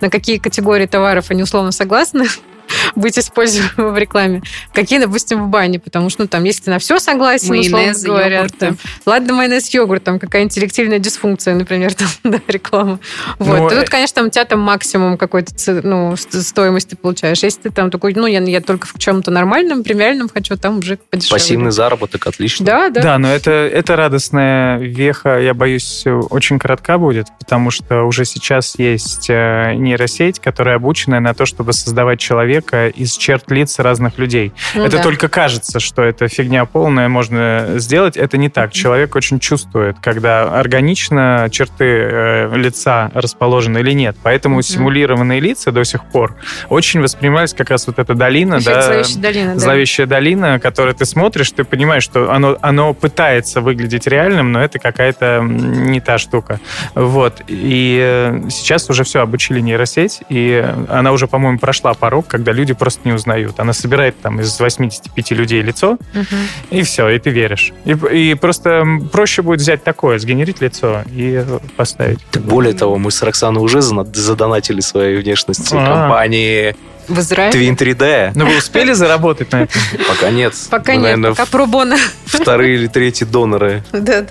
на 0.00 0.10
какие 0.10 0.38
категории 0.38 0.86
товаров 0.86 1.30
они 1.30 1.42
условно 1.42 1.72
согласны, 1.72 2.26
быть 2.96 3.18
используемым 3.18 3.94
в 3.94 3.98
рекламе. 3.98 4.42
Какие, 4.72 4.98
допустим, 4.98 5.44
в 5.44 5.48
бане, 5.48 5.78
потому 5.78 6.10
что, 6.10 6.22
ну, 6.22 6.28
там, 6.28 6.44
если 6.44 6.64
ты 6.64 6.70
на 6.70 6.78
все 6.78 6.98
согласен, 6.98 7.48
майонез, 7.48 8.02
говоря, 8.02 8.36
йогурт, 8.36 8.58
там, 8.58 8.78
ладно, 9.06 9.34
майонез, 9.34 9.68
йогурт, 9.70 10.04
там, 10.04 10.18
какая-нибудь 10.18 10.52
интеллективная 10.52 10.98
дисфункция, 10.98 11.54
например, 11.54 11.94
там, 11.94 12.08
да, 12.24 12.40
реклама. 12.48 12.98
Вот. 13.38 13.58
Но... 13.58 13.70
И 13.70 13.80
тут, 13.80 13.88
конечно, 13.88 14.16
там, 14.16 14.26
у 14.26 14.30
тебя 14.30 14.44
там 14.44 14.60
максимум 14.60 15.16
какой-то, 15.16 15.52
ну, 15.82 16.14
стоимости 16.16 16.90
ты 16.90 16.96
получаешь. 16.96 17.42
Если 17.42 17.62
ты 17.62 17.70
там 17.70 17.90
такой, 17.90 18.12
ну, 18.14 18.26
я, 18.26 18.40
я 18.40 18.60
только 18.60 18.86
в 18.86 18.98
чем-то 18.98 19.30
нормальном, 19.30 19.82
премиальном 19.82 20.28
хочу, 20.28 20.56
там 20.56 20.78
уже 20.78 20.98
подешевле. 21.10 21.38
Пассивный 21.38 21.70
заработок, 21.70 22.26
отлично. 22.26 22.66
Да, 22.66 22.90
да. 22.90 23.02
Да, 23.02 23.18
но 23.18 23.28
это, 23.28 23.50
это 23.50 23.96
радостная 23.96 24.78
веха, 24.78 25.38
я 25.38 25.54
боюсь, 25.54 26.04
очень 26.06 26.58
коротка 26.58 26.98
будет, 26.98 27.26
потому 27.38 27.70
что 27.70 28.02
уже 28.02 28.24
сейчас 28.24 28.78
есть 28.78 29.30
э, 29.30 29.74
нейросеть, 29.74 30.38
которая 30.38 30.76
обучена 30.76 31.20
на 31.20 31.34
то, 31.34 31.46
чтобы 31.46 31.72
создавать 31.72 32.20
человека 32.20 32.61
человека 32.62 32.88
из 32.88 33.16
черт 33.16 33.50
лиц 33.50 33.78
разных 33.78 34.18
людей. 34.18 34.52
Ну, 34.74 34.84
это 34.84 34.98
да. 34.98 35.02
только 35.02 35.28
кажется, 35.28 35.80
что 35.80 36.02
это 36.02 36.28
фигня 36.28 36.64
полная, 36.64 37.08
можно 37.08 37.74
сделать. 37.76 38.16
Это 38.16 38.36
не 38.36 38.48
так. 38.48 38.72
Человек 38.72 39.14
очень 39.14 39.38
чувствует, 39.38 39.96
когда 40.00 40.58
органично 40.58 41.48
черты 41.50 41.84
э, 41.84 42.56
лица 42.56 43.10
расположены 43.14 43.78
или 43.78 43.92
нет. 43.92 44.16
Поэтому 44.22 44.58
mm-hmm. 44.58 44.62
симулированные 44.62 45.40
лица 45.40 45.72
до 45.72 45.84
сих 45.84 46.04
пор 46.04 46.34
очень 46.68 47.00
воспринимались 47.00 47.54
как 47.54 47.70
раз 47.70 47.86
вот 47.86 47.98
эта 47.98 48.14
долина, 48.14 48.58
Эффект 48.58 48.66
да, 48.66 48.82
зловещая 48.82 49.22
долина, 49.22 49.58
зловещая 49.58 50.06
да. 50.06 50.16
долина, 50.16 50.60
которую 50.60 50.94
ты 50.94 51.04
смотришь, 51.04 51.50
ты 51.50 51.64
понимаешь, 51.64 52.02
что 52.02 52.32
оно, 52.32 52.56
оно 52.60 52.94
пытается 52.94 53.60
выглядеть 53.60 54.06
реальным, 54.06 54.52
но 54.52 54.62
это 54.62 54.78
какая-то 54.78 55.40
не 55.42 56.00
та 56.00 56.18
штука. 56.18 56.60
Вот. 56.94 57.42
И 57.48 57.98
э, 58.02 58.48
сейчас 58.50 58.88
уже 58.90 59.04
все, 59.04 59.20
обучили 59.20 59.60
нейросеть, 59.60 60.22
и 60.28 60.64
она 60.88 61.12
уже, 61.12 61.26
по-моему, 61.26 61.58
прошла 61.58 61.94
порог, 61.94 62.26
когда 62.26 62.51
люди 62.52 62.74
просто 62.74 63.00
не 63.04 63.12
узнают. 63.12 63.58
Она 63.58 63.72
собирает 63.72 64.20
там 64.20 64.40
из 64.40 64.58
85 64.58 65.30
людей 65.32 65.62
лицо, 65.62 65.92
угу. 65.92 66.36
и 66.70 66.82
все, 66.82 67.08
и 67.08 67.18
ты 67.18 67.30
веришь. 67.30 67.72
И, 67.84 67.92
и 67.92 68.34
просто 68.34 68.84
проще 69.12 69.42
будет 69.42 69.60
взять 69.60 69.84
такое, 69.84 70.18
сгенерить 70.18 70.60
лицо 70.60 71.02
и 71.10 71.44
поставить. 71.76 72.20
Так 72.30 72.42
более 72.42 72.74
того, 72.74 72.98
мы 72.98 73.10
с 73.10 73.22
Роксаной 73.22 73.62
уже 73.62 73.82
задонатили 73.82 74.80
своей 74.80 75.18
внешности 75.18 75.74
а 75.74 75.84
компании 75.84 76.76
в 77.08 77.18
Израиле? 77.18 77.70
Twin 77.70 77.76
3D. 77.76 78.32
Ну, 78.34 78.46
вы 78.46 78.58
успели 78.58 78.92
заработать 78.92 79.52
на 79.52 79.62
этом? 79.62 79.80
Пока 80.08 80.30
нет. 80.30 80.54
Пока 80.70 80.94
нет, 80.94 81.02
наверное, 81.02 81.30
пока 81.30 81.46
пробона. 81.46 81.96
Вторые 82.26 82.76
или 82.76 82.86
третьи 82.86 83.24
доноры. 83.24 83.82
Да. 83.92 84.26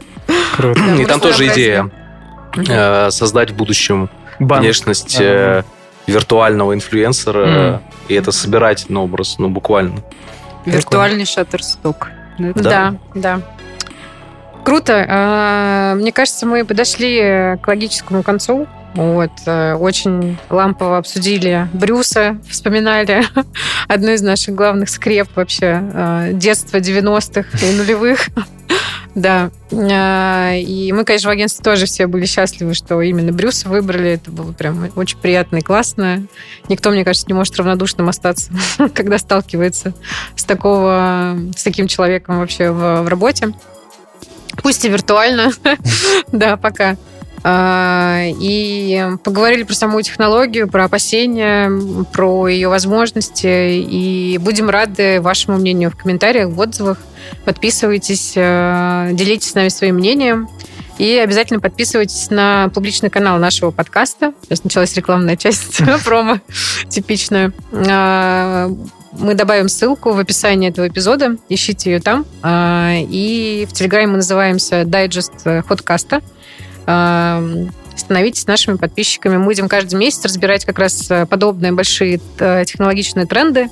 Круто. 0.56 0.80
И 1.00 1.06
там 1.06 1.20
тоже 1.20 1.48
идея 1.48 1.90
э, 2.56 3.10
создать 3.12 3.52
в 3.52 3.56
будущем 3.56 4.10
внешность 4.40 5.18
э, 5.20 5.64
виртуального 6.12 6.74
инфлюенсера 6.74 7.82
и 8.08 8.14
это 8.14 8.32
собирать 8.32 8.90
на 8.90 9.04
образ, 9.04 9.38
ну, 9.40 9.50
буквально. 9.50 10.04
Виртуальный 10.66 11.26
шаттерсток. 11.26 12.10
Да, 12.38 12.54
да. 12.56 12.96
да. 13.16 13.42
Круто. 14.64 15.06
А, 15.10 15.96
мне 15.96 16.12
кажется, 16.12 16.46
мы 16.46 16.66
подошли 16.66 17.58
к 17.62 17.68
логическому 17.68 18.24
концу. 18.24 18.68
Вот, 18.94 19.32
э, 19.46 19.74
очень 19.76 20.38
лампово 20.50 20.98
обсудили 20.98 21.70
Брюса, 21.72 22.38
вспоминали 22.50 23.24
одну 23.88 24.12
из 24.12 24.22
наших 24.22 24.54
главных 24.54 24.90
скреп 24.90 25.30
вообще 25.36 25.82
э, 25.82 26.30
детства 26.34 26.78
90-х 26.78 27.66
и 27.66 27.72
нулевых. 27.78 28.28
Да. 29.14 29.52
А, 29.72 30.54
и 30.56 30.92
мы, 30.94 31.04
конечно, 31.04 31.30
в 31.30 31.34
агентстве 31.34 31.64
тоже 31.64 31.86
все 31.86 32.08
были 32.08 32.26
счастливы, 32.26 32.74
что 32.74 33.02
именно 33.02 33.32
Брюса 33.32 33.68
выбрали. 33.68 34.12
Это 34.12 34.32
было 34.32 34.54
прям 34.54 34.90
очень 34.96 35.18
приятно 35.18 35.58
и 35.58 35.62
классно. 35.62 36.26
Никто, 36.70 36.92
мне 36.92 37.04
кажется, 37.04 37.28
не 37.28 37.34
может 37.34 37.56
равнодушным 37.58 38.08
остаться, 38.08 38.52
когда 38.94 39.18
сталкивается 39.18 39.94
с 40.36 40.44
такого, 40.46 41.38
с 41.56 41.64
таким 41.64 41.88
человеком 41.88 42.40
вообще 42.40 42.72
в, 42.72 43.02
в 43.04 43.08
работе. 43.08 43.54
Пусть 44.64 44.86
и 44.86 44.90
виртуально. 44.90 45.52
да, 46.32 46.56
пока. 46.58 46.96
А, 47.44 48.24
и 48.28 49.04
поговорили 49.24 49.64
про 49.64 49.74
саму 49.74 50.02
технологию, 50.02 50.70
про 50.70 50.86
опасения, 50.86 51.72
про 52.14 52.48
ее 52.48 52.70
возможности. 52.70 53.80
И 53.80 54.38
будем 54.38 54.70
рады 54.70 55.20
вашему 55.20 55.58
мнению 55.58 55.92
в 55.92 55.98
комментариях, 55.98 56.50
в 56.50 56.60
отзывах. 56.60 56.98
Подписывайтесь, 57.46 58.34
э, 58.36 59.10
делитесь 59.14 59.52
с 59.52 59.56
нами 59.56 59.70
своим 59.70 59.96
мнением. 59.96 60.50
И 60.98 61.18
обязательно 61.18 61.60
подписывайтесь 61.60 62.30
на 62.30 62.70
публичный 62.74 63.10
канал 63.10 63.40
нашего 63.40 63.72
подкаста. 63.72 64.34
Сейчас 64.44 64.64
началась 64.64 64.96
рекламная 64.96 65.36
часть 65.36 65.82
промо 66.06 66.40
типичная. 66.90 67.52
А, 67.72 68.70
мы 69.14 69.34
добавим 69.34 69.68
ссылку 69.68 70.12
в 70.12 70.20
описании 70.20 70.70
этого 70.70 70.88
эпизода. 70.88 71.38
Ищите 71.50 71.92
ее 71.92 72.02
там. 72.02 72.26
А, 72.44 72.94
и 72.98 73.66
в 73.68 73.74
Телеграме 73.74 74.08
мы 74.08 74.18
называемся 74.18 74.82
Digest 74.82 75.64
Ходкаста 75.64 76.22
становитесь 77.96 78.48
нашими 78.48 78.76
подписчиками. 78.76 79.38
Мы 79.38 79.46
будем 79.46 79.70
каждый 79.70 79.96
месяц 79.96 80.26
разбирать 80.26 80.66
как 80.66 80.80
раз 80.80 81.10
э, 81.10 81.26
подобные 81.26 81.72
большие 81.72 82.20
э, 82.40 82.64
технологичные 82.66 83.26
тренды, 83.26 83.62
э, 83.62 83.70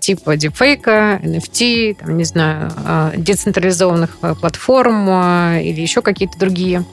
типа 0.00 0.36
дипфейка, 0.36 1.20
NFT, 1.22 1.96
там, 1.96 2.16
не 2.16 2.24
знаю, 2.24 2.70
децентрализованных 3.16 4.18
платформ 4.40 5.08
или 5.58 5.80
еще 5.80 6.00
какие-то 6.00 6.38
другие 6.38 6.84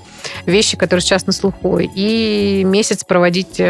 вещи, 0.45 0.77
которые 0.77 1.01
сейчас 1.01 1.27
на 1.27 1.33
слуху. 1.33 1.79
И 1.79 2.63
месяц 2.65 3.03
проводить 3.03 3.61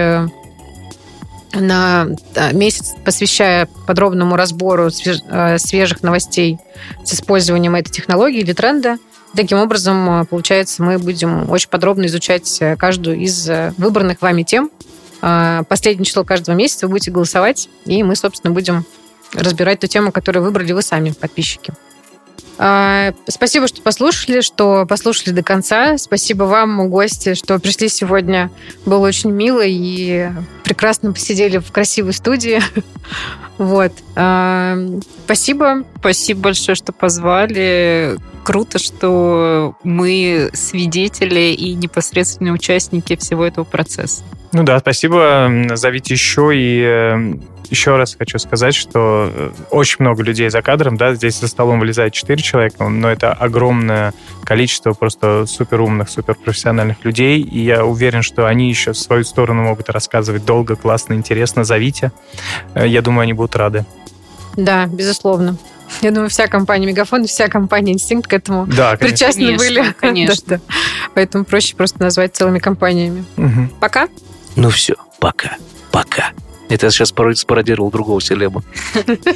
на 1.53 2.07
месяц, 2.53 2.95
посвящая 3.03 3.67
подробному 3.85 4.37
разбору 4.37 4.89
свежих 4.89 6.03
новостей 6.03 6.59
с 7.03 7.13
использованием 7.13 7.75
этой 7.75 7.91
технологии 7.91 8.39
или 8.39 8.53
тренда– 8.53 8.97
Таким 9.35 9.59
образом, 9.59 10.21
э, 10.21 10.25
получается, 10.25 10.83
мы 10.83 10.97
будем 10.97 11.49
очень 11.49 11.69
подробно 11.69 12.05
изучать 12.07 12.57
э, 12.59 12.75
каждую 12.75 13.17
из 13.17 13.47
э, 13.49 13.73
выбранных 13.77 14.21
вами 14.21 14.43
тем. 14.43 14.69
Последнее 15.69 16.03
число 16.03 16.23
каждого 16.23 16.55
месяца 16.55 16.87
вы 16.87 16.93
будете 16.93 17.11
голосовать, 17.11 17.69
и 17.85 18.01
мы, 18.01 18.15
собственно, 18.15 18.51
будем 18.55 18.85
разбирать 19.33 19.79
ту 19.79 19.87
тему, 19.87 20.11
которую 20.11 20.43
выбрали 20.43 20.71
вы 20.71 20.81
сами, 20.81 21.11
подписчики. 21.11 21.73
Спасибо, 23.27 23.67
что 23.67 23.81
послушали, 23.81 24.41
что 24.41 24.85
послушали 24.85 25.33
до 25.33 25.41
конца. 25.41 25.97
Спасибо 25.97 26.43
вам, 26.43 26.89
гости, 26.89 27.33
что 27.33 27.57
пришли 27.57 27.89
сегодня. 27.89 28.51
Было 28.85 29.07
очень 29.07 29.31
мило 29.31 29.63
и 29.65 30.29
прекрасно 30.63 31.11
посидели 31.11 31.57
в 31.57 31.71
красивой 31.71 32.13
студии. 32.13 32.61
Вот. 33.57 33.91
Спасибо. 35.25 35.83
Спасибо 35.99 36.39
большое, 36.39 36.75
что 36.75 36.91
позвали 36.93 38.17
круто, 38.43 38.79
что 38.79 39.75
мы 39.83 40.49
свидетели 40.53 41.53
и 41.53 41.75
непосредственные 41.75 42.53
участники 42.53 43.15
всего 43.17 43.45
этого 43.45 43.63
процесса. 43.63 44.23
Ну 44.51 44.63
да, 44.63 44.79
спасибо. 44.79 45.51
Зовите 45.75 46.15
еще. 46.15 46.51
И 46.55 46.81
э, 46.81 47.35
еще 47.71 47.95
раз 47.95 48.15
хочу 48.19 48.37
сказать, 48.37 48.75
что 48.75 49.31
э, 49.33 49.51
очень 49.71 49.97
много 49.99 50.21
людей 50.21 50.49
за 50.49 50.61
кадром, 50.61 50.97
да, 50.97 51.15
здесь 51.15 51.39
за 51.39 51.47
столом 51.47 51.79
вылезает 51.79 52.13
4 52.13 52.41
человека, 52.41 52.87
но 52.87 53.09
это 53.09 53.31
огромное 53.33 54.13
количество 54.43 54.91
просто 54.91 55.45
суперумных, 55.45 56.09
суперпрофессиональных 56.09 57.03
людей, 57.05 57.41
и 57.41 57.59
я 57.63 57.85
уверен, 57.85 58.21
что 58.21 58.45
они 58.45 58.69
еще 58.69 58.91
в 58.91 58.97
свою 58.97 59.23
сторону 59.23 59.63
могут 59.63 59.89
рассказывать 59.89 60.45
долго, 60.45 60.75
классно, 60.75 61.13
интересно. 61.13 61.63
Зовите. 61.63 62.11
Э, 62.75 62.85
я 62.85 63.01
думаю, 63.01 63.23
они 63.23 63.33
будут 63.33 63.55
рады. 63.55 63.85
Да, 64.57 64.85
безусловно. 64.85 65.57
Я 66.01 66.11
думаю, 66.11 66.29
вся 66.29 66.47
компания 66.47 66.87
Мегафон, 66.87 67.25
вся 67.25 67.47
компания 67.47 67.93
Инстинкт 67.93 68.29
к 68.29 68.33
этому 68.33 68.65
да, 68.65 68.95
причастны 68.95 69.57
конечно, 69.57 69.65
были. 69.65 69.93
Конечно. 69.99 70.35
да, 70.45 70.55
да. 70.55 70.73
Поэтому 71.15 71.45
проще 71.45 71.75
просто 71.75 72.01
назвать 72.01 72.35
целыми 72.35 72.59
компаниями. 72.59 73.25
Угу. 73.37 73.77
Пока. 73.79 74.07
Ну 74.55 74.69
все, 74.69 74.95
пока. 75.19 75.57
Пока. 75.91 76.31
Это 76.71 76.85
я 76.85 76.91
сейчас 76.91 77.09
спародировал 77.09 77.91
другого 77.91 78.21
селеба. 78.21 78.63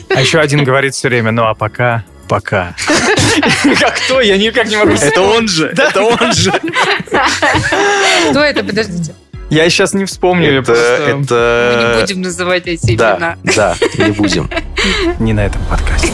А 0.10 0.22
еще 0.22 0.40
один 0.40 0.64
говорит 0.64 0.94
все 0.94 1.10
время, 1.10 1.32
ну 1.32 1.44
а 1.44 1.54
пока, 1.54 2.06
пока. 2.30 2.74
Как 3.80 3.96
кто? 3.96 4.22
Я 4.22 4.38
никак 4.38 4.70
не 4.70 4.78
могу 4.78 4.94
Это 4.94 5.22
он 5.22 5.48
же, 5.50 5.68
это 5.68 6.02
он 6.02 6.34
же. 6.34 6.52
Кто 8.30 8.40
это? 8.40 8.64
Подождите. 8.64 9.14
Я 9.50 9.70
сейчас 9.70 9.94
не 9.94 10.06
вспомню. 10.06 10.60
Это, 10.60 10.74
это... 10.74 11.76
Мы 11.76 11.84
не 11.84 12.02
будем 12.02 12.22
называть 12.22 12.68
эти 12.68 12.96
да, 12.96 13.16
имена. 13.16 13.38
Да, 13.44 13.76
не 13.98 14.12
будем. 14.12 14.50
Не 15.20 15.34
на 15.34 15.46
этом 15.46 15.62
подкасте. 15.66 16.12